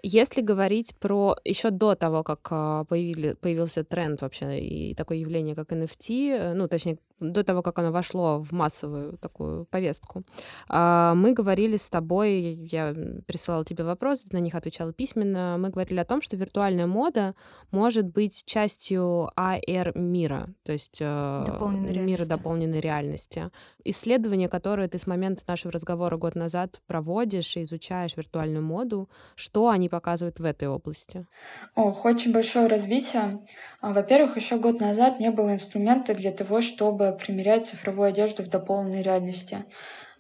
Если 0.03 0.43
говорить 0.43 0.95
про 0.97 1.37
еще 1.45 1.70
до 1.70 1.95
того, 1.95 2.22
как 2.22 2.87
появили, 2.89 3.35
появился 3.35 3.85
тренд 3.85 4.22
вообще 4.22 4.61
и 4.61 4.95
такое 4.95 5.18
явление, 5.18 5.55
как 5.55 5.72
NFT, 5.72 6.55
ну, 6.55 6.68
точнее, 6.68 6.99
до 7.21 7.45
того, 7.45 7.62
как 7.62 7.79
оно 7.79 7.93
вошло 7.93 8.43
в 8.43 8.53
массовую 8.53 9.19
такую 9.19 9.66
повестку, 9.66 10.25
а, 10.69 11.14
мы 11.14 11.33
говорили 11.33 11.77
с 11.77 11.89
тобой, 11.89 12.41
я 12.41 12.95
присылала 13.27 13.64
тебе 13.64 13.85
вопросы, 13.85 14.27
на 14.33 14.39
них 14.39 14.55
отвечала 14.55 14.93
письменно, 14.93 15.57
мы 15.59 15.71
говорили 15.71 15.99
о 15.99 16.05
том, 16.05 16.23
что 16.23 16.37
виртуальная 16.37 16.87
мода 16.87 17.35
может 17.71 18.07
быть 18.07 18.45
частью 18.45 19.31
AR-мира, 19.37 20.49
то 20.64 20.73
есть 20.73 20.99
э, 21.01 21.45
дополненной 21.47 21.89
мира 21.89 21.99
реальности. 21.99 22.29
дополненной 22.29 22.81
реальности. 22.81 23.51
Исследование, 23.85 24.49
которое 24.49 24.89
ты 24.89 24.99
с 24.99 25.07
момента 25.07 25.43
нашего 25.47 25.73
разговора 25.73 26.16
год 26.16 26.35
назад 26.35 26.81
проводишь 26.87 27.57
и 27.57 27.64
изучаешь 27.64 28.16
виртуальную 28.16 28.62
моду, 28.62 29.09
что 29.35 29.69
они 29.69 29.89
показывают 29.89 30.39
в 30.39 30.45
этой 30.45 30.69
области? 30.69 31.27
Ох, 31.75 32.05
очень 32.05 32.33
большое 32.33 32.66
развитие. 32.66 33.41
А, 33.81 33.93
во-первых, 33.93 34.37
еще 34.37 34.59
год 34.59 34.81
назад 34.81 35.21
не 35.21 35.31
было 35.31 35.53
инструмента 35.53 36.14
для 36.14 36.33
того, 36.33 36.61
чтобы 36.61 37.07
примерять 37.12 37.66
цифровую 37.66 38.09
одежду 38.09 38.42
в 38.42 38.48
дополненной 38.48 39.02
реальности. 39.02 39.64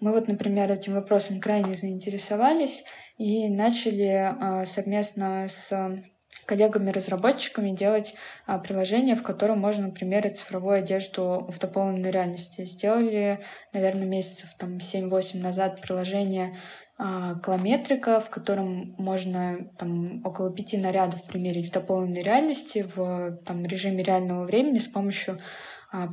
Мы 0.00 0.12
вот, 0.12 0.28
например, 0.28 0.70
этим 0.70 0.94
вопросом 0.94 1.40
крайне 1.40 1.74
заинтересовались 1.74 2.84
и 3.16 3.48
начали 3.48 4.32
а, 4.40 4.64
совместно 4.64 5.46
с 5.48 6.00
коллегами-разработчиками 6.46 7.70
делать 7.70 8.14
а, 8.46 8.58
приложение, 8.58 9.16
в 9.16 9.22
котором 9.22 9.58
можно 9.58 9.90
примерить 9.90 10.38
цифровую 10.38 10.78
одежду 10.78 11.46
в 11.48 11.58
дополненной 11.58 12.10
реальности. 12.10 12.64
Сделали, 12.64 13.40
наверное, 13.72 14.06
месяцев 14.06 14.50
там 14.58 14.78
7-8 14.78 15.40
назад 15.40 15.80
приложение 15.80 16.54
а, 16.96 17.34
Клометрика, 17.36 18.20
в 18.20 18.30
котором 18.30 18.94
можно 18.98 19.70
там, 19.78 20.24
около 20.24 20.52
пяти 20.52 20.78
нарядов 20.78 21.24
примерить 21.26 21.68
в 21.68 21.72
дополненной 21.72 22.22
реальности 22.22 22.86
в 22.94 23.38
там, 23.44 23.64
режиме 23.64 24.02
реального 24.02 24.44
времени 24.44 24.78
с 24.78 24.88
помощью 24.88 25.38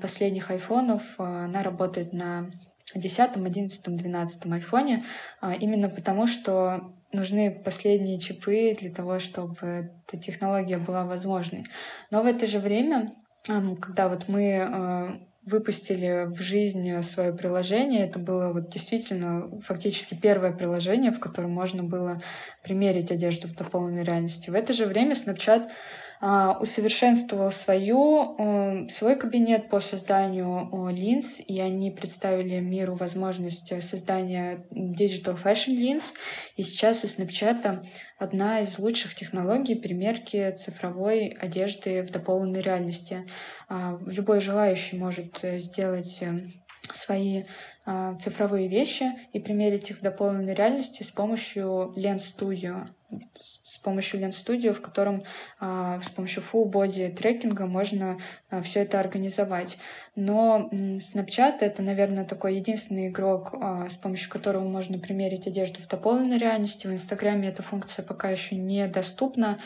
последних 0.01 0.51
айфонов. 0.51 1.01
А, 1.17 1.45
она 1.45 1.63
работает 1.63 2.13
на 2.13 2.51
10, 2.93 3.35
11, 3.35 3.95
12 3.95 4.45
айфоне, 4.51 5.03
а, 5.41 5.53
именно 5.53 5.89
потому 5.89 6.27
что 6.27 6.93
нужны 7.11 7.51
последние 7.51 8.19
чипы 8.19 8.75
для 8.79 8.91
того, 8.91 9.19
чтобы 9.19 9.91
эта 10.07 10.21
технология 10.21 10.77
была 10.77 11.05
возможной. 11.05 11.65
Но 12.11 12.21
в 12.21 12.25
это 12.25 12.45
же 12.45 12.59
время, 12.59 13.11
когда 13.47 14.09
вот 14.09 14.27
мы 14.27 15.21
выпустили 15.45 16.25
в 16.27 16.41
жизнь 16.41 17.01
свое 17.03 17.31
приложение. 17.31 18.05
Это 18.05 18.17
было 18.17 18.51
вот 18.51 18.69
действительно 18.69 19.61
фактически 19.61 20.15
первое 20.15 20.51
приложение, 20.51 21.11
в 21.11 21.19
котором 21.19 21.51
можно 21.51 21.83
было 21.83 22.19
примерить 22.63 23.11
одежду 23.11 23.47
в 23.47 23.55
дополненной 23.55 24.03
реальности. 24.03 24.49
В 24.49 24.55
это 24.55 24.73
же 24.73 24.87
время 24.87 25.13
Snapchat 25.13 25.67
а, 25.67 25.69
усовершенствовал 26.59 27.51
свою, 27.51 28.35
э, 28.37 28.89
свой 28.89 29.15
кабинет 29.15 29.69
по 29.69 29.79
созданию 29.79 30.89
линз, 30.89 31.39
и 31.39 31.59
они 31.59 31.91
представили 31.91 32.59
миру 32.59 32.95
возможность 32.95 33.71
создания 33.83 34.65
Digital 34.71 35.37
Fashion 35.41 35.77
Lens. 35.77 36.13
И 36.55 36.63
сейчас 36.63 37.03
у 37.03 37.07
Snapchat 37.07 37.85
одна 38.17 38.61
из 38.61 38.79
лучших 38.79 39.13
технологий 39.13 39.75
примерки 39.75 40.49
цифровой 40.55 41.27
одежды 41.27 42.01
в 42.01 42.09
дополненной 42.09 42.61
реальности. 42.61 43.27
А, 43.69 43.95
любой 44.07 44.41
желающий 44.41 44.97
может 44.97 45.39
сделать 45.43 46.23
э, 46.23 46.39
свои 46.91 47.43
а, 47.85 48.15
цифровые 48.15 48.67
вещи 48.67 49.11
и 49.31 49.39
примерить 49.39 49.91
их 49.91 49.99
в 49.99 50.01
дополненной 50.01 50.55
реальности 50.55 51.03
с 51.03 51.11
помощью 51.11 51.93
Lens 51.95 52.23
Studio 52.35 52.87
помощью 53.85 54.19
Lens 54.19 54.31
Studio, 54.31 54.73
в 54.73 54.81
котором 54.81 55.21
а, 55.59 56.01
с 56.01 56.09
помощью 56.09 56.43
full 56.43 56.69
body 56.69 57.15
трекинга 57.15 57.67
можно 57.67 58.17
а, 58.49 58.61
все 58.61 58.81
это 58.81 58.99
организовать. 58.99 59.77
Но 60.15 60.69
Snapchat— 60.71 61.57
это, 61.61 61.83
наверное, 61.83 62.25
такой 62.25 62.55
единственный 62.55 63.07
игрок, 63.07 63.53
а, 63.53 63.87
с 63.87 63.95
помощью 63.95 64.29
которого 64.31 64.63
можно 64.63 64.97
примерить 64.97 65.47
одежду 65.47 65.79
в 65.79 65.87
дополненной 65.87 66.37
реальности. 66.37 66.87
В 66.87 66.91
Инстаграме 66.91 67.49
эта 67.49 67.61
функция 67.61 68.03
пока 68.03 68.29
еще 68.29 68.55
недоступна. 68.55 69.57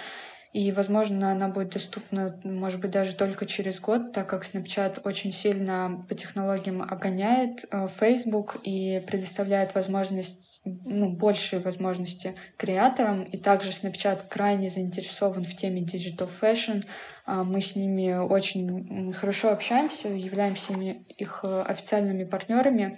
И, 0.51 0.71
возможно, 0.71 1.31
она 1.31 1.47
будет 1.47 1.69
доступна, 1.69 2.39
может 2.43 2.81
быть, 2.81 2.89
даже 2.89 3.13
только 3.13 3.45
через 3.45 3.79
год, 3.79 4.13
так 4.13 4.27
как 4.27 4.43
Snapchat 4.43 5.01
очень 5.03 5.31
сильно 5.31 6.03
по 6.09 6.15
технологиям 6.15 6.81
обгоняет 6.81 7.65
э, 7.69 7.87
Facebook 7.87 8.57
и 8.63 8.99
предоставляет 9.05 9.75
возможность, 9.75 10.61
ну, 10.65 11.11
большие 11.11 11.59
возможности 11.59 12.33
креаторам. 12.57 13.23
И 13.23 13.37
также 13.37 13.69
Snapchat 13.69 14.23
крайне 14.27 14.69
заинтересован 14.69 15.43
в 15.43 15.55
теме 15.55 15.81
digital 15.81 16.27
fashion. 16.29 16.83
А, 17.27 17.43
мы 17.43 17.61
с 17.61 17.75
ними 17.75 18.13
очень 18.15 19.13
хорошо 19.13 19.51
общаемся, 19.51 20.07
являемся 20.07 20.73
их 20.73 21.41
э, 21.43 21.61
официальными 21.61 22.23
партнерами. 22.23 22.97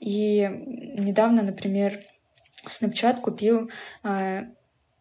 И 0.00 0.48
недавно, 0.96 1.42
например, 1.42 2.00
Snapchat 2.66 3.20
купил 3.20 3.70
э, 4.02 4.44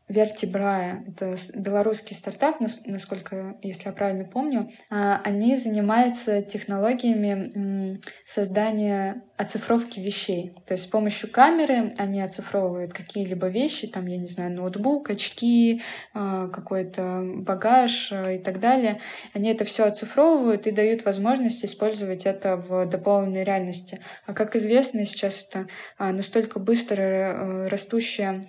Вертибрая, 0.08 1.04
это 1.08 1.36
белорусский 1.56 2.16
стартап, 2.16 2.60
насколько, 2.60 3.58
если 3.64 3.88
я 3.88 3.92
правильно 3.92 4.24
помню, 4.24 4.70
а, 4.92 5.20
они 5.24 5.58
занимаются 5.58 6.44
технологиями 6.44 8.00
создания 8.24 9.24
оцифровки 9.36 10.00
вещей. 10.00 10.54
То 10.68 10.76
есть 10.76 10.86
с 10.86 10.88
помощью 10.88 11.32
камеры 11.32 11.94
они 11.98 12.22
оцифровывают 12.22 12.94
какие-либо 12.94 13.48
вещи, 13.48 13.88
там, 13.88 14.06
я 14.06 14.18
не 14.18 14.28
знаю, 14.28 14.52
ноутбук, 14.52 15.10
очки, 15.10 15.82
а, 16.14 16.50
какой-то 16.50 17.24
багаж 17.38 18.12
а, 18.12 18.32
и 18.32 18.38
так 18.38 18.60
далее. 18.60 19.00
Они 19.34 19.50
это 19.50 19.66
все 19.66 19.86
оцифровывают 19.86 20.68
и 20.68 20.72
дают 20.72 21.04
возможность 21.04 21.66
использовать 21.66 22.28
это 22.28 22.58
в 22.58 22.86
дополненной 22.86 23.44
реальности. 23.44 24.00
А 24.28 24.34
как 24.34 24.56
известно, 24.56 25.04
сейчас 25.06 25.48
это 25.50 25.68
настолько 25.98 26.60
быстро 26.60 27.02
э, 27.02 27.68
растущая 27.70 28.46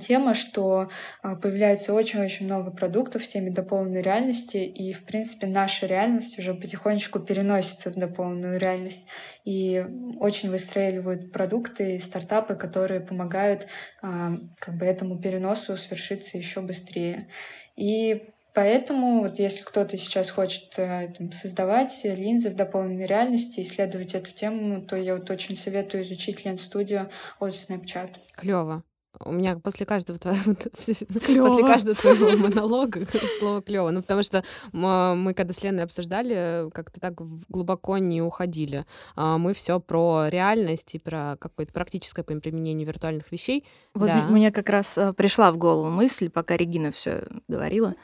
тема, 0.00 0.34
что 0.34 0.88
а, 1.22 1.36
появляется 1.36 1.94
очень-очень 1.94 2.46
много 2.46 2.70
продуктов 2.70 3.22
в 3.22 3.28
теме 3.28 3.50
дополненной 3.50 4.02
реальности, 4.02 4.56
и, 4.58 4.92
в 4.92 5.04
принципе, 5.04 5.46
наша 5.46 5.86
реальность 5.86 6.38
уже 6.38 6.54
потихонечку 6.54 7.20
переносится 7.20 7.90
в 7.90 7.94
дополненную 7.94 8.58
реальность, 8.58 9.06
и 9.44 9.84
очень 10.18 10.50
выстреливают 10.50 11.32
продукты 11.32 11.94
и 11.94 11.98
стартапы, 11.98 12.54
которые 12.54 13.00
помогают 13.00 13.66
а, 14.02 14.32
как 14.58 14.76
бы 14.76 14.86
этому 14.86 15.18
переносу 15.20 15.76
свершиться 15.76 16.38
еще 16.38 16.60
быстрее. 16.60 17.28
И 17.76 18.32
Поэтому 18.54 19.20
вот 19.20 19.38
если 19.38 19.62
кто-то 19.62 19.96
сейчас 19.96 20.30
хочет 20.30 20.76
э, 20.78 21.12
там, 21.16 21.30
создавать 21.30 22.00
линзы 22.02 22.50
в 22.50 22.56
дополненной 22.56 23.06
реальности, 23.06 23.60
исследовать 23.60 24.16
эту 24.16 24.32
тему, 24.32 24.82
то 24.82 24.96
я 24.96 25.14
вот 25.14 25.30
очень 25.30 25.56
советую 25.56 26.02
изучить 26.02 26.44
Studio 26.44 27.08
от 27.38 27.52
Snapchat. 27.52 28.16
Клево. 28.34 28.82
У 29.24 29.32
меня 29.32 29.56
после 29.56 29.86
каждого 29.86 30.18
твоего, 30.18 30.54
после 30.72 31.66
каждого 31.66 31.94
твоего 31.94 32.36
монолога 32.36 33.04
слово 33.38 33.62
клево. 33.62 33.90
Ну, 33.90 34.02
потому 34.02 34.22
что 34.22 34.44
мы, 34.72 35.34
когда 35.34 35.52
с 35.52 35.62
Леной 35.62 35.84
обсуждали, 35.84 36.70
как-то 36.72 37.00
так 37.00 37.14
глубоко 37.48 37.98
не 37.98 38.22
уходили. 38.22 38.84
А, 39.16 39.38
мы 39.38 39.54
все 39.54 39.80
про 39.80 40.28
реальность 40.28 40.94
и 40.94 40.98
про 40.98 41.36
какое-то 41.40 41.72
практическое 41.72 42.22
применение 42.22 42.86
виртуальных 42.86 43.30
вещей. 43.32 43.64
Вот 43.94 44.06
да. 44.08 44.26
мне 44.28 44.52
как 44.52 44.68
раз 44.68 44.96
э, 44.98 45.12
пришла 45.12 45.50
в 45.52 45.56
голову 45.56 45.90
мысль, 45.90 46.30
пока 46.30 46.56
Регина 46.56 46.90
все 46.92 47.24
говорила. 47.48 47.94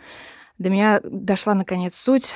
До 0.59 0.71
меня 0.71 1.01
дошла 1.03 1.55
наконец 1.55 1.95
суть. 1.95 2.35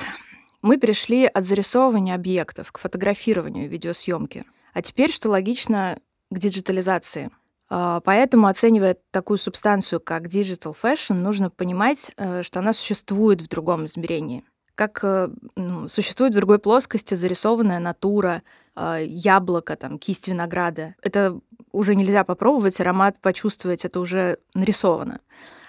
Мы 0.61 0.77
перешли 0.77 1.25
от 1.25 1.45
зарисовывания 1.45 2.15
объектов 2.15 2.71
к 2.71 2.79
фотографированию 2.79 3.69
видеосъемки. 3.69 4.45
А 4.73 4.81
теперь, 4.81 5.11
что 5.11 5.29
логично, 5.29 5.99
к 6.29 6.37
диджитализации— 6.37 7.31
а, 7.38 7.38
поэтому, 7.69 8.47
оценивая 8.47 8.97
такую 9.11 9.37
субстанцию, 9.37 9.99
как 9.99 10.27
digital 10.27 10.75
fashion, 10.81 11.15
нужно 11.15 11.49
понимать, 11.49 12.11
э, 12.17 12.41
что 12.43 12.59
она 12.59 12.73
существует 12.73 13.41
в 13.41 13.47
другом 13.47 13.85
измерении. 13.85 14.43
Как 14.75 14.99
э, 15.03 15.29
ну, 15.55 15.87
существует 15.87 16.33
в 16.33 16.37
другой 16.37 16.59
плоскости 16.59 17.13
зарисованная 17.13 17.79
натура, 17.79 18.41
а, 18.81 18.97
яблоко, 18.97 19.75
там, 19.75 19.99
кисть 19.99 20.29
винограда. 20.29 20.95
Это 21.01 21.37
уже 21.73 21.95
нельзя 21.95 22.23
попробовать, 22.23 22.79
аромат 22.79 23.19
почувствовать, 23.19 23.83
это 23.83 23.99
уже 23.99 24.37
нарисовано. 24.53 25.19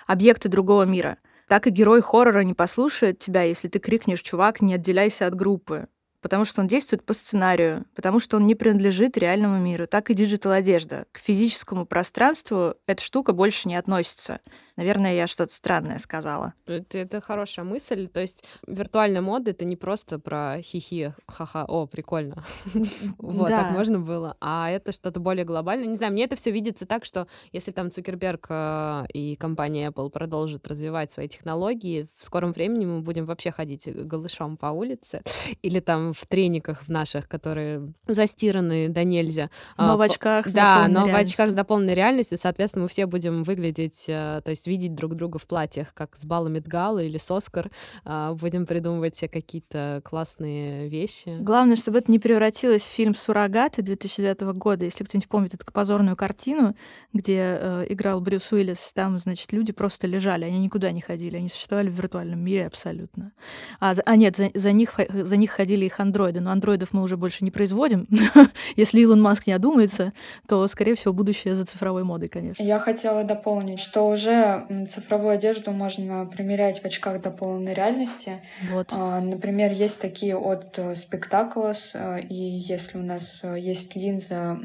Объекты 0.07 0.49
другого 0.49 0.85
мира. 0.85 1.19
Так 1.49 1.67
и 1.67 1.71
герой 1.71 2.03
хоррора 2.03 2.45
не 2.45 2.55
послушает 2.55 3.19
тебя, 3.19 3.43
если 3.43 3.67
ты 3.67 3.81
крикнешь 3.81 4.23
«Чувак, 4.23 4.63
не 4.63 4.75
отделяйся 4.75 5.27
от 5.27 5.35
группы» 5.35 5.89
потому 6.21 6.45
что 6.45 6.61
он 6.61 6.66
действует 6.66 7.05
по 7.05 7.12
сценарию, 7.12 7.85
потому 7.95 8.18
что 8.18 8.37
он 8.37 8.47
не 8.47 8.55
принадлежит 8.55 9.16
реальному 9.16 9.59
миру. 9.59 9.87
Так 9.87 10.11
и 10.11 10.14
диджитал-одежда. 10.14 11.07
К 11.12 11.18
физическому 11.18 11.87
пространству 11.87 12.75
эта 12.87 13.03
штука 13.03 13.33
больше 13.33 13.68
не 13.68 13.77
относится. 13.77 14.41
Наверное, 14.81 15.12
я 15.12 15.26
что-то 15.26 15.53
странное 15.53 15.99
сказала. 15.99 16.55
Это, 16.64 16.97
это 16.97 17.20
хорошая 17.20 17.66
мысль. 17.66 18.09
То 18.09 18.18
есть 18.18 18.45
виртуальная 18.66 19.20
мода— 19.20 19.51
это 19.53 19.66
не 19.66 19.76
просто 19.76 20.18
про 20.18 20.57
хихи, 20.62 21.12
ха-ха, 21.28 21.66
о, 21.66 21.87
прикольно. 21.87 22.43
Вот, 23.18 23.49
так 23.49 23.72
можно 23.72 23.99
было. 23.99 24.37
А 24.41 24.70
это 24.70 24.93
что-то 24.93 25.20
более 25.20 25.45
глобальное. 25.45 25.87
Не 25.87 25.97
знаю, 25.97 26.12
мне 26.12 26.24
это 26.24 26.35
все 26.35 26.51
видится 26.51 26.87
так, 26.87 27.05
что 27.05 27.26
если 27.53 27.72
там 27.72 27.91
Цукерберг 27.91 28.47
э, 28.49 29.05
и 29.12 29.37
компания 29.37 29.89
Apple 29.91 30.09
продолжат 30.09 30.66
развивать 30.66 31.11
свои 31.11 31.28
технологии, 31.28 32.09
в 32.16 32.24
скором 32.24 32.53
времени 32.53 32.87
мы 32.87 33.03
будем 33.03 33.26
вообще 33.26 33.51
ходить 33.51 33.87
голышом 33.87 34.57
по 34.57 34.66
улице 34.66 35.22
или 35.62 35.81
там 35.81 36.14
в 36.14 36.26
трениках 36.26 36.85
в 36.85 36.89
наших, 36.89 37.28
которые 37.28 37.93
застираны 38.07 38.89
да 38.89 39.05
нельзя. 39.05 39.51
Но 39.76 39.99
в 39.99 40.01
очках 40.01 40.47
с 40.47 40.55
Да, 40.55 40.89
но 40.89 41.07
в 41.07 41.14
очках 41.14 41.51
с 41.51 41.53
дополненной 41.53 41.95
реальностью, 41.95 42.39
соответственно, 42.39 42.85
мы 42.85 42.89
все 42.89 43.05
будем 43.05 43.43
выглядеть, 43.43 44.05
э, 44.09 44.41
то 44.43 44.51
есть 44.51 44.70
видеть 44.71 44.95
друг 44.95 45.16
друга 45.16 45.39
в 45.39 45.47
платьях, 45.47 45.93
как 45.95 46.16
с 46.16 46.25
бала 46.25 46.47
Медгала 46.47 47.01
или 47.01 47.18
с 47.18 47.29
Оскар. 47.31 47.71
А, 48.05 48.35
будем 48.35 48.66
придумывать 48.66 49.16
себе 49.16 49.29
какие-то 49.29 50.01
классные 50.05 50.89
вещи. 50.89 51.37
Главное, 51.41 51.77
чтобы 51.77 51.99
это 51.99 52.11
не 52.11 52.21
превратилось 52.21 52.83
в 52.83 52.89
фильм 52.89 53.14
«Суррогаты» 53.14 53.83
2009 53.83 54.43
года. 54.55 54.85
Если 54.85 55.03
кто-нибудь 55.03 55.29
помнит 55.29 55.55
эту 55.55 55.64
позорную 55.73 56.16
картину, 56.16 56.77
где 57.12 57.59
э, 57.61 57.87
играл 57.89 58.21
Брюс 58.21 58.53
Уиллис, 58.53 58.93
там, 58.95 59.18
значит, 59.18 59.53
люди 59.53 59.73
просто 59.73 60.07
лежали, 60.07 60.45
они 60.45 60.61
никуда 60.61 60.93
не 60.93 61.01
ходили, 61.01 61.37
они 61.37 61.49
существовали 61.49 61.89
в 61.89 61.95
виртуальном 61.95 62.39
мире 62.39 62.66
абсолютно. 62.66 63.33
А, 63.81 63.95
а 64.05 64.16
нет, 64.16 64.37
за, 64.37 64.51
за, 64.55 64.71
них, 64.71 65.01
за 65.09 65.37
них 65.37 65.51
ходили 65.51 65.87
их 65.87 65.99
андроиды, 65.99 66.41
но 66.41 66.53
андроидов 66.53 66.93
мы 66.93 67.03
уже 67.03 67.16
больше 67.16 67.45
не 67.45 67.51
производим. 67.51 68.07
Если 68.77 69.01
Илон 69.01 69.21
Маск 69.21 69.49
не 69.49 69.53
одумается, 69.53 70.12
то, 70.47 70.66
скорее 70.68 70.95
всего, 70.95 71.12
будущее 71.12 71.57
за 71.57 71.66
цифровой 71.66 72.05
модой, 72.05 72.29
конечно. 72.29 72.62
Я 72.62 72.79
хотела 72.79 73.25
дополнить, 73.25 73.81
что 73.81 74.09
уже 74.09 74.60
цифровую 74.89 75.33
одежду 75.33 75.73
можно 75.73 76.27
примерять 76.27 76.81
в 76.81 76.85
очках 76.85 77.21
до 77.21 77.31
полной 77.31 77.75
реальности. 77.75 78.43
Вот. 78.71 78.89
А, 78.93 79.21
например, 79.21 79.73
есть 79.73 80.01
такие 80.01 80.37
от 80.37 80.79
Spectacles, 80.79 81.91
э, 81.95 82.21
и 82.23 82.35
если 82.35 82.99
у 82.99 83.03
нас 83.03 83.41
э, 83.43 83.59
есть 83.59 83.97
линза 83.97 84.59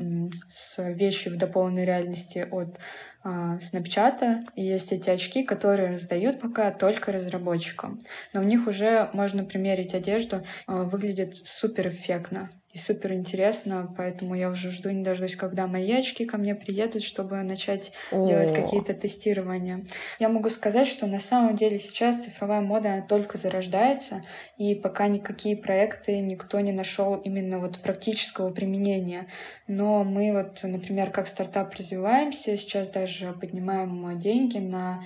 с 0.50 0.82
вещью 0.82 1.34
в 1.34 1.38
дополненной 1.38 1.86
реальности 1.86 2.48
от 2.50 2.78
Snapchat, 3.26 4.44
и 4.56 4.64
есть 4.64 4.92
эти 4.92 5.10
очки, 5.10 5.44
которые 5.44 5.90
раздают 5.90 6.40
пока 6.40 6.72
только 6.72 7.12
разработчикам. 7.12 8.00
Но 8.34 8.42
в 8.42 8.46
них 8.46 8.68
уже 8.68 9.10
можно 9.14 9.44
примерить 9.44 9.96
одежду, 9.96 10.44
э, 10.68 10.84
выглядит 10.84 11.36
супер 11.36 11.88
эффектно. 11.88 12.50
И 12.76 12.78
супер 12.78 13.14
интересно, 13.14 13.90
поэтому 13.96 14.36
я 14.36 14.50
уже 14.50 14.70
жду 14.70 14.90
не 14.90 15.02
дождусь, 15.02 15.38
когда 15.38 15.66
мои 15.66 15.94
очки 15.94 16.26
ко 16.26 16.38
мне 16.38 16.56
приедут, 16.56 17.04
чтобы 17.04 17.42
начать 17.42 17.94
О. 18.12 18.28
делать 18.28 18.54
какие-то 18.54 18.94
тестирования. 18.94 19.86
Я 20.20 20.28
могу 20.28 20.50
сказать, 20.50 20.86
что 20.86 21.08
на 21.08 21.20
самом 21.20 21.56
деле 21.56 21.80
сейчас 21.80 22.26
цифровая 22.26 22.60
мода 22.60 22.96
она 22.96 23.02
только 23.02 23.38
зарождается, 23.38 24.22
и 24.58 24.76
пока 24.76 25.08
никакие 25.08 25.56
проекты 25.56 26.20
никто 26.20 26.60
не 26.60 26.74
нашел 26.74 27.16
именно 27.16 27.60
вот 27.60 27.80
практического 27.80 28.50
применения. 28.50 29.28
Но 29.68 30.04
мы 30.04 30.34
вот, 30.34 30.62
например, 30.64 31.12
как 31.12 31.30
стартап 31.30 31.74
развиваемся, 31.76 32.58
сейчас 32.58 32.90
даже 32.90 33.32
поднимаем 33.32 34.20
деньги 34.20 34.58
на 34.58 35.02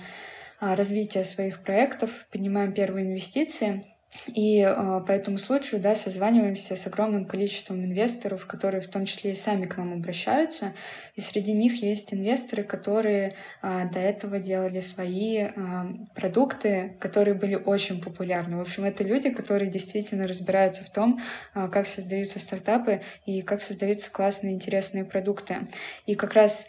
а, 0.58 0.74
развитие 0.74 1.22
своих 1.22 1.62
проектов, 1.62 2.26
поднимаем 2.32 2.72
первые 2.72 3.06
инвестиции. 3.06 3.84
И 4.26 4.60
э, 4.60 5.00
по 5.06 5.12
этому 5.12 5.38
случаю 5.38 5.80
да, 5.80 5.94
созваниваемся 5.94 6.74
с 6.74 6.86
огромным 6.86 7.24
количеством 7.26 7.84
инвесторов, 7.84 8.46
которые 8.46 8.80
в 8.80 8.88
том 8.88 9.04
числе 9.04 9.32
и 9.32 9.36
сами 9.36 9.66
к 9.66 9.76
нам 9.76 9.92
обращаются. 9.92 10.72
И 11.14 11.20
среди 11.20 11.52
них 11.52 11.80
есть 11.82 12.12
инвесторы, 12.12 12.64
которые 12.64 13.32
э, 13.62 13.88
до 13.92 14.00
этого 14.00 14.40
делали 14.40 14.80
свои 14.80 15.44
э, 15.44 15.50
продукты, 16.14 16.96
которые 16.98 17.34
были 17.34 17.54
очень 17.54 18.00
популярны. 18.00 18.56
В 18.56 18.60
общем, 18.60 18.84
это 18.84 19.04
люди, 19.04 19.30
которые 19.30 19.70
действительно 19.70 20.26
разбираются 20.26 20.84
в 20.84 20.90
том, 20.90 21.20
э, 21.54 21.68
как 21.68 21.86
создаются 21.86 22.40
стартапы 22.40 23.02
и 23.26 23.42
как 23.42 23.62
создаются 23.62 24.10
классные, 24.10 24.54
интересные 24.54 25.04
продукты. 25.04 25.68
И 26.06 26.16
как 26.16 26.34
раз 26.34 26.66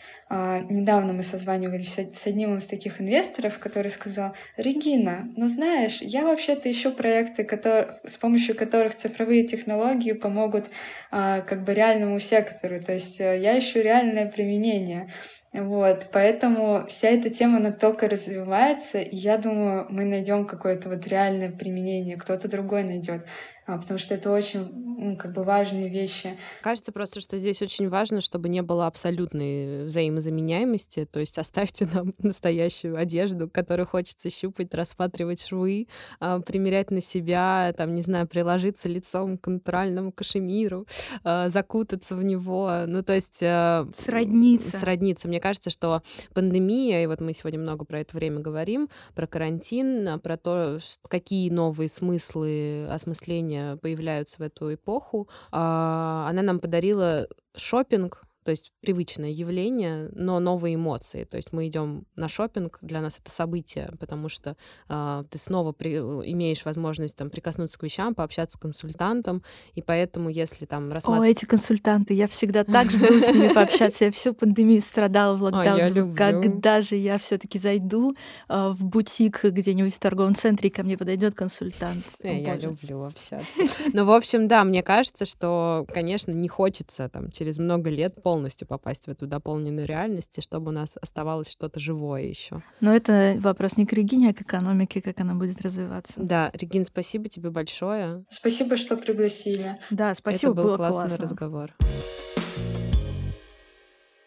недавно 0.70 1.12
мы 1.12 1.24
созванивались 1.24 1.94
с 1.94 2.28
одним 2.28 2.56
из 2.56 2.66
таких 2.66 3.02
инвесторов, 3.02 3.60
который 3.60 3.92
сказал, 3.92 4.34
Регина, 4.56 5.30
ну 5.36 5.48
знаешь, 5.48 6.02
я 6.02 6.24
вообще-то 6.24 6.72
ищу 6.72 6.94
проекты, 6.94 7.44
которые, 7.44 7.96
с 8.06 8.18
помощью 8.18 8.56
которых 8.56 8.96
цифровые 8.96 9.46
технологии 9.46 10.14
помогут 10.14 10.70
а, 11.12 11.42
как 11.42 11.64
бы 11.66 11.74
реальному 11.74 12.20
сектору, 12.20 12.82
то 12.82 12.94
есть 12.94 13.20
э, 13.20 13.42
я 13.42 13.60
ищу 13.60 13.82
реальное 13.82 14.32
применение. 14.32 15.10
Вот, 15.54 16.08
поэтому 16.14 16.86
вся 16.88 17.10
эта 17.10 17.30
тема, 17.30 17.58
она 17.58 17.72
только 17.72 18.08
развивается, 18.08 19.00
и 19.02 19.18
я 19.18 19.38
думаю, 19.38 19.86
мы 19.90 20.06
найдем 20.06 20.46
какое-то 20.48 20.88
вот 20.88 21.06
реальное 21.08 21.52
применение, 21.52 22.16
кто-то 22.16 22.48
другой 22.48 22.84
найдет. 22.84 23.26
А, 23.72 23.78
потому 23.78 23.98
что 24.00 24.14
это 24.14 24.32
очень 24.32 24.68
ну, 25.02 25.16
как 25.16 25.34
бы 25.34 25.44
важные 25.44 25.90
вещи. 25.90 26.38
Кажется 26.62 26.92
просто, 26.92 27.22
что 27.22 27.40
здесь 27.40 27.62
очень 27.62 27.88
важно, 27.90 28.22
чтобы 28.22 28.50
не 28.50 28.62
было 28.62 28.86
абсолютной 28.86 29.86
взаимозаменяемости, 29.86 31.08
то 31.12 31.20
есть 31.20 31.38
оставьте 31.38 31.88
нам 31.92 32.14
настоящую 32.20 32.98
одежду, 32.98 33.50
которую 33.50 33.88
хочется 33.88 34.30
щупать, 34.30 34.74
рассматривать 34.74 35.42
швы, 35.42 35.88
а, 36.20 36.42
примерять 36.42 36.92
на 36.92 37.02
себя, 37.02 37.74
там, 37.78 37.96
не 37.96 38.02
знаю, 38.02 38.28
приложиться 38.28 38.90
лицом 38.90 39.38
к 39.38 39.48
натуральному 39.48 40.12
кашемиру, 40.12 40.86
а, 41.24 41.48
закутаться 41.50 42.16
в 42.16 42.24
него, 42.24 42.72
ну, 42.88 43.04
то 43.04 43.14
есть... 43.14 43.38
Сродниться. 43.38 44.78
Сродниться. 44.78 45.30
Мне 45.30 45.40
кажется, 45.40 45.70
что 45.70 46.04
пандемия, 46.34 47.04
и 47.04 47.08
вот 47.08 47.22
мы 47.22 47.34
сегодня 47.34 47.60
много 47.60 47.86
про 47.86 48.02
это 48.02 48.18
время 48.18 48.40
говорим, 48.40 48.90
про 49.16 49.28
карантин, 49.28 50.20
про 50.20 50.36
то, 50.36 50.78
какие 51.08 51.50
новые 51.50 51.90
смыслы 51.90 52.86
осмысления 52.90 53.61
появляются 53.82 54.38
в 54.38 54.42
эту 54.42 54.74
эпоху. 54.74 55.28
А, 55.52 56.28
она 56.30 56.42
нам 56.42 56.60
подарила 56.60 57.28
шопинг, 57.56 58.24
то 58.44 58.52
есть 58.52 58.72
привычное 58.82 59.30
явление, 59.30 60.10
но 60.14 60.40
новые 60.40 60.76
эмоции. 60.76 61.24
То 61.26 61.38
есть 61.38 61.54
мы 61.54 61.68
идем 61.68 62.06
на 62.16 62.28
шопинг, 62.28 62.80
для 62.82 63.02
нас 63.02 63.20
это 63.20 63.32
событие, 63.32 63.92
потому 64.00 64.30
что 64.30 64.58
э, 64.90 65.24
ты 65.30 65.38
снова 65.38 65.72
при, 65.72 65.98
имеешь 65.98 66.66
возможность 66.66 67.16
там 67.16 67.30
прикоснуться 67.30 67.78
к 67.78 67.84
вещам, 67.84 68.16
пообщаться 68.16 68.58
с 68.58 68.60
консультантом, 68.60 69.44
и 69.74 69.82
поэтому 69.82 70.30
если 70.30 70.66
там 70.66 70.92
рассматривать... 70.92 71.28
О, 71.28 71.32
эти 71.32 71.46
консультанты, 71.46 72.14
я 72.14 72.28
всегда 72.28 72.64
так 72.64 72.90
жду 72.90 73.06
с 73.20 73.34
ними 73.34 73.54
пообщаться, 73.54 74.06
я 74.06 74.12
всю 74.12 74.34
пандемию 74.34 74.82
страдала 74.82 75.36
в 75.36 75.44
локдаун. 75.44 76.16
Когда 76.16 76.82
же 76.82 76.96
я 76.96 77.18
все 77.18 77.38
таки 77.38 77.60
зайду 77.60 78.16
э, 78.50 78.70
в 78.70 78.86
бутик 78.86 79.44
где-нибудь 79.44 79.94
в 79.94 80.00
торговом 80.00 80.36
центре, 80.36 80.70
и 80.70 80.72
ко 80.72 80.84
мне 80.84 80.98
подойдет 80.98 81.36
консультант. 81.36 82.06
Я 82.24 82.56
люблю 82.56 83.04
общаться. 83.04 83.48
Ну, 83.94 84.06
в 84.06 84.12
общем, 84.12 84.48
да, 84.48 84.64
мне 84.64 84.84
кажется, 84.84 85.26
что, 85.26 85.86
конечно, 85.94 86.32
не 86.32 86.48
хочется 86.48 87.10
там 87.10 87.32
через 87.32 87.58
много 87.58 87.90
лет 87.90 88.22
полностью 88.32 88.66
попасть 88.66 89.08
в 89.08 89.10
эту 89.10 89.28
дополненную 89.28 89.86
реальность, 89.86 90.38
и 90.38 90.42
чтобы 90.42 90.70
у 90.70 90.74
нас 90.74 90.96
оставалось 91.02 91.50
что-то 91.52 91.82
живое 91.82 92.22
еще. 92.22 92.62
Но 92.80 92.96
это 92.96 93.36
вопрос 93.42 93.76
не 93.76 93.86
к 93.86 93.92
Регине, 93.92 94.30
а 94.30 94.34
к 94.34 94.42
экономике, 94.42 95.02
как 95.02 95.20
она 95.20 95.36
будет 95.36 95.60
развиваться. 95.60 96.22
Да, 96.22 96.50
Регин, 96.54 96.86
спасибо 96.86 97.28
тебе 97.28 97.50
большое. 97.50 98.24
Спасибо, 98.30 98.78
что 98.78 98.96
пригласили. 98.96 99.78
Да, 99.90 100.16
спасибо, 100.16 100.54
Это 100.54 100.62
был 100.62 100.64
было 100.70 100.78
классный 100.78 101.08
классно. 101.08 101.24
разговор. 101.26 101.74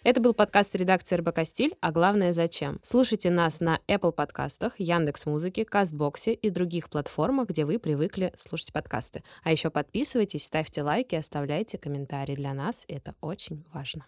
Это 0.05 0.21
был 0.21 0.35
подкаст 0.35 0.75
редакции 0.77 1.17
РБК 1.17 1.47
«Стиль», 1.47 1.75
а 1.81 1.91
главное 1.91 2.35
«Зачем?». 2.35 2.79
Слушайте 2.83 3.31
нас 3.31 3.61
на 3.61 3.81
Apple 3.89 4.13
подкастах, 4.13 4.79
Яндекс 4.79 5.25
Музыке, 5.25 5.65
Кастбоксе 5.65 6.35
и 6.35 6.51
других 6.51 6.91
платформах, 6.91 7.49
где 7.49 7.65
вы 7.65 7.79
привыкли 7.79 8.31
слушать 8.37 8.71
подкасты. 8.71 9.25
А 9.45 9.51
еще 9.51 9.71
подписывайтесь, 9.71 10.45
ставьте 10.45 10.83
лайки, 10.83 11.15
оставляйте 11.15 11.79
комментарии. 11.79 12.35
Для 12.35 12.53
нас 12.53 12.85
это 12.87 13.15
очень 13.23 13.65
важно. 13.73 14.05